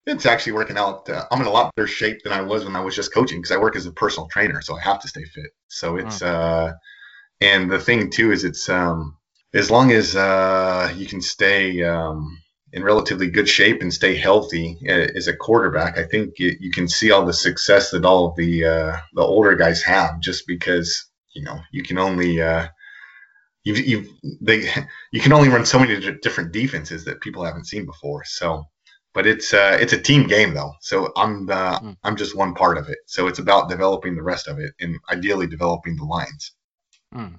It's 0.06 0.26
actually 0.26 0.52
working 0.52 0.78
out. 0.78 1.08
Uh, 1.08 1.26
I'm 1.30 1.40
in 1.40 1.46
a 1.46 1.50
lot 1.50 1.74
better 1.74 1.88
shape 1.88 2.22
than 2.22 2.32
I 2.32 2.40
was 2.40 2.64
when 2.64 2.76
I 2.76 2.80
was 2.80 2.94
just 2.94 3.12
coaching 3.12 3.38
because 3.38 3.54
I 3.54 3.58
work 3.58 3.76
as 3.76 3.86
a 3.86 3.92
personal 3.92 4.28
trainer, 4.28 4.62
so 4.62 4.76
I 4.76 4.80
have 4.80 5.00
to 5.00 5.08
stay 5.08 5.24
fit. 5.24 5.50
So 5.68 5.96
it's 5.96 6.22
uh, 6.22 6.72
and 7.40 7.70
the 7.70 7.80
thing 7.80 8.10
too 8.10 8.32
is 8.32 8.44
it's 8.44 8.68
um, 8.68 9.16
as 9.52 9.70
long 9.70 9.92
as 9.92 10.16
uh, 10.16 10.92
you 10.96 11.06
can 11.06 11.20
stay 11.20 11.82
um, 11.82 12.40
in 12.72 12.82
relatively 12.82 13.28
good 13.28 13.48
shape 13.48 13.82
and 13.82 13.92
stay 13.92 14.14
healthy 14.14 14.78
uh, 14.88 15.08
as 15.14 15.28
a 15.28 15.36
quarterback, 15.36 15.98
I 15.98 16.04
think 16.04 16.38
you, 16.38 16.56
you 16.60 16.70
can 16.70 16.88
see 16.88 17.10
all 17.10 17.26
the 17.26 17.32
success 17.32 17.90
that 17.90 18.04
all 18.04 18.28
of 18.28 18.36
the 18.36 18.64
uh, 18.64 18.96
the 19.14 19.22
older 19.22 19.56
guys 19.56 19.82
have 19.82 20.20
just 20.20 20.46
because 20.46 21.06
you 21.34 21.42
know 21.42 21.58
you 21.72 21.82
can 21.82 21.98
only 21.98 22.40
uh, 22.40 22.68
you 23.64 23.74
you 23.74 24.14
they 24.40 24.68
you 25.12 25.20
can 25.20 25.32
only 25.32 25.48
run 25.48 25.66
so 25.66 25.78
many 25.80 25.98
different 26.22 26.52
defenses 26.52 27.04
that 27.04 27.20
people 27.20 27.44
haven't 27.44 27.66
seen 27.66 27.86
before. 27.86 28.24
So 28.24 28.64
but 29.16 29.26
it's 29.26 29.52
uh, 29.54 29.78
it's 29.80 29.94
a 29.94 30.00
team 30.00 30.28
game 30.28 30.52
though. 30.54 30.74
So 30.80 31.10
I'm 31.16 31.46
the 31.46 31.54
Mm. 31.56 31.96
I'm 32.04 32.16
just 32.16 32.36
one 32.36 32.54
part 32.54 32.76
of 32.78 32.88
it. 32.88 32.98
So 33.06 33.26
it's 33.28 33.38
about 33.38 33.68
developing 33.68 34.14
the 34.14 34.22
rest 34.22 34.46
of 34.48 34.58
it 34.58 34.72
and 34.80 34.96
ideally 35.10 35.46
developing 35.46 35.96
the 35.96 36.04
lines. 36.04 36.52
Hmm. 37.12 37.36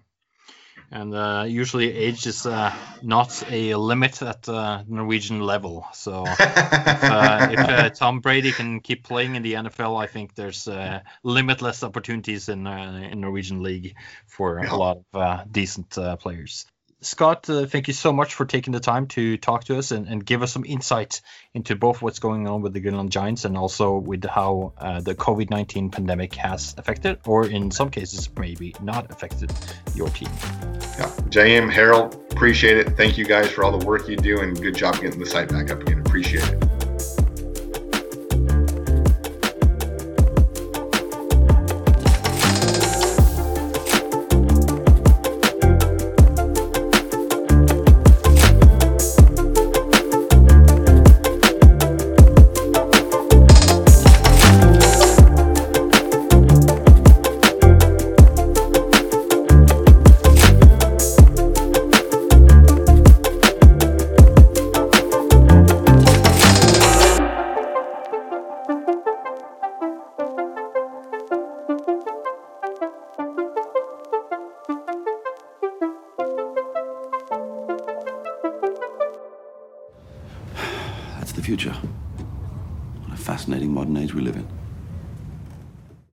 And 0.92 1.14
uh, 1.14 1.44
usually 1.48 1.92
age 1.92 2.26
is 2.28 2.46
uh, 2.46 2.72
not 3.04 3.44
a 3.52 3.76
limit 3.76 4.22
at 4.22 4.48
uh, 4.48 4.84
Norwegian 4.88 5.42
level. 5.42 5.86
So 5.94 6.24
uh, 6.26 7.48
if 7.52 7.60
uh, 7.60 7.90
Tom 8.02 8.22
Brady 8.22 8.52
can 8.54 8.80
keep 8.80 9.04
playing 9.04 9.36
in 9.36 9.44
the 9.44 9.54
NFL, 9.54 10.02
I 10.02 10.08
think 10.08 10.34
there's 10.34 10.68
uh, 10.68 11.02
limitless 11.24 11.84
opportunities 11.84 12.48
in 12.50 12.66
uh, 12.68 13.10
in 13.12 13.20
Norwegian 13.20 13.62
league 13.64 13.96
for 14.28 14.62
Yeah. 14.64 14.74
a 14.74 14.78
lot 14.78 14.98
of 14.98 15.06
uh, 15.22 15.44
decent 15.52 15.98
uh, 15.98 16.16
players. 16.16 16.66
Scott, 17.02 17.48
uh, 17.50 17.68
thank 17.68 17.88
you 17.88 17.94
so 17.94 18.12
much 18.12 18.34
for 18.34 18.46
taking 18.46 18.74
the 18.74 18.80
time 18.80 19.06
to 19.08 19.38
talk 19.38 19.66
to 19.66 19.78
us 19.78 19.92
and, 19.92 20.08
and 20.08 20.26
give 20.26 20.42
us 20.42 20.52
some 20.52 20.66
insight 20.66 21.22
into 21.54 21.76
both 21.76 22.02
what's 22.02 22.18
going 22.18 22.48
on 22.48 22.64
with 22.64 22.74
the 22.74 22.80
Grenland 22.80 23.12
Giants 23.12 23.46
and 23.46 23.56
also 23.56 23.98
with 23.98 24.26
how 24.26 24.74
uh, 24.78 25.02
the 25.02 25.14
COVID 25.14 25.52
19 25.52 25.92
pandemic 25.92 26.34
has 26.36 26.74
affected, 26.78 27.20
or 27.26 27.48
in 27.48 27.70
some 27.70 27.92
cases, 27.92 28.30
maybe 28.36 28.74
not 28.82 29.12
affected, 29.12 29.52
your 29.94 30.10
team. 30.10 30.30
yeah. 30.98 31.12
JM 31.30 31.72
Harald, 31.72 32.16
appreciate 32.32 32.78
it. 32.78 32.98
Thank 32.98 33.18
you 33.18 33.26
guys 33.26 33.52
for 33.52 33.64
all 33.64 33.78
the 33.78 33.86
work 33.86 34.08
you 34.08 34.18
do 34.18 34.40
and 34.40 34.60
good 34.60 34.76
job 34.76 35.00
getting 35.00 35.20
the 35.20 35.26
site 35.26 35.50
back 35.50 35.70
up 35.70 35.82
again. 35.82 36.00
Appreciate 36.00 36.50
it. 36.50 36.77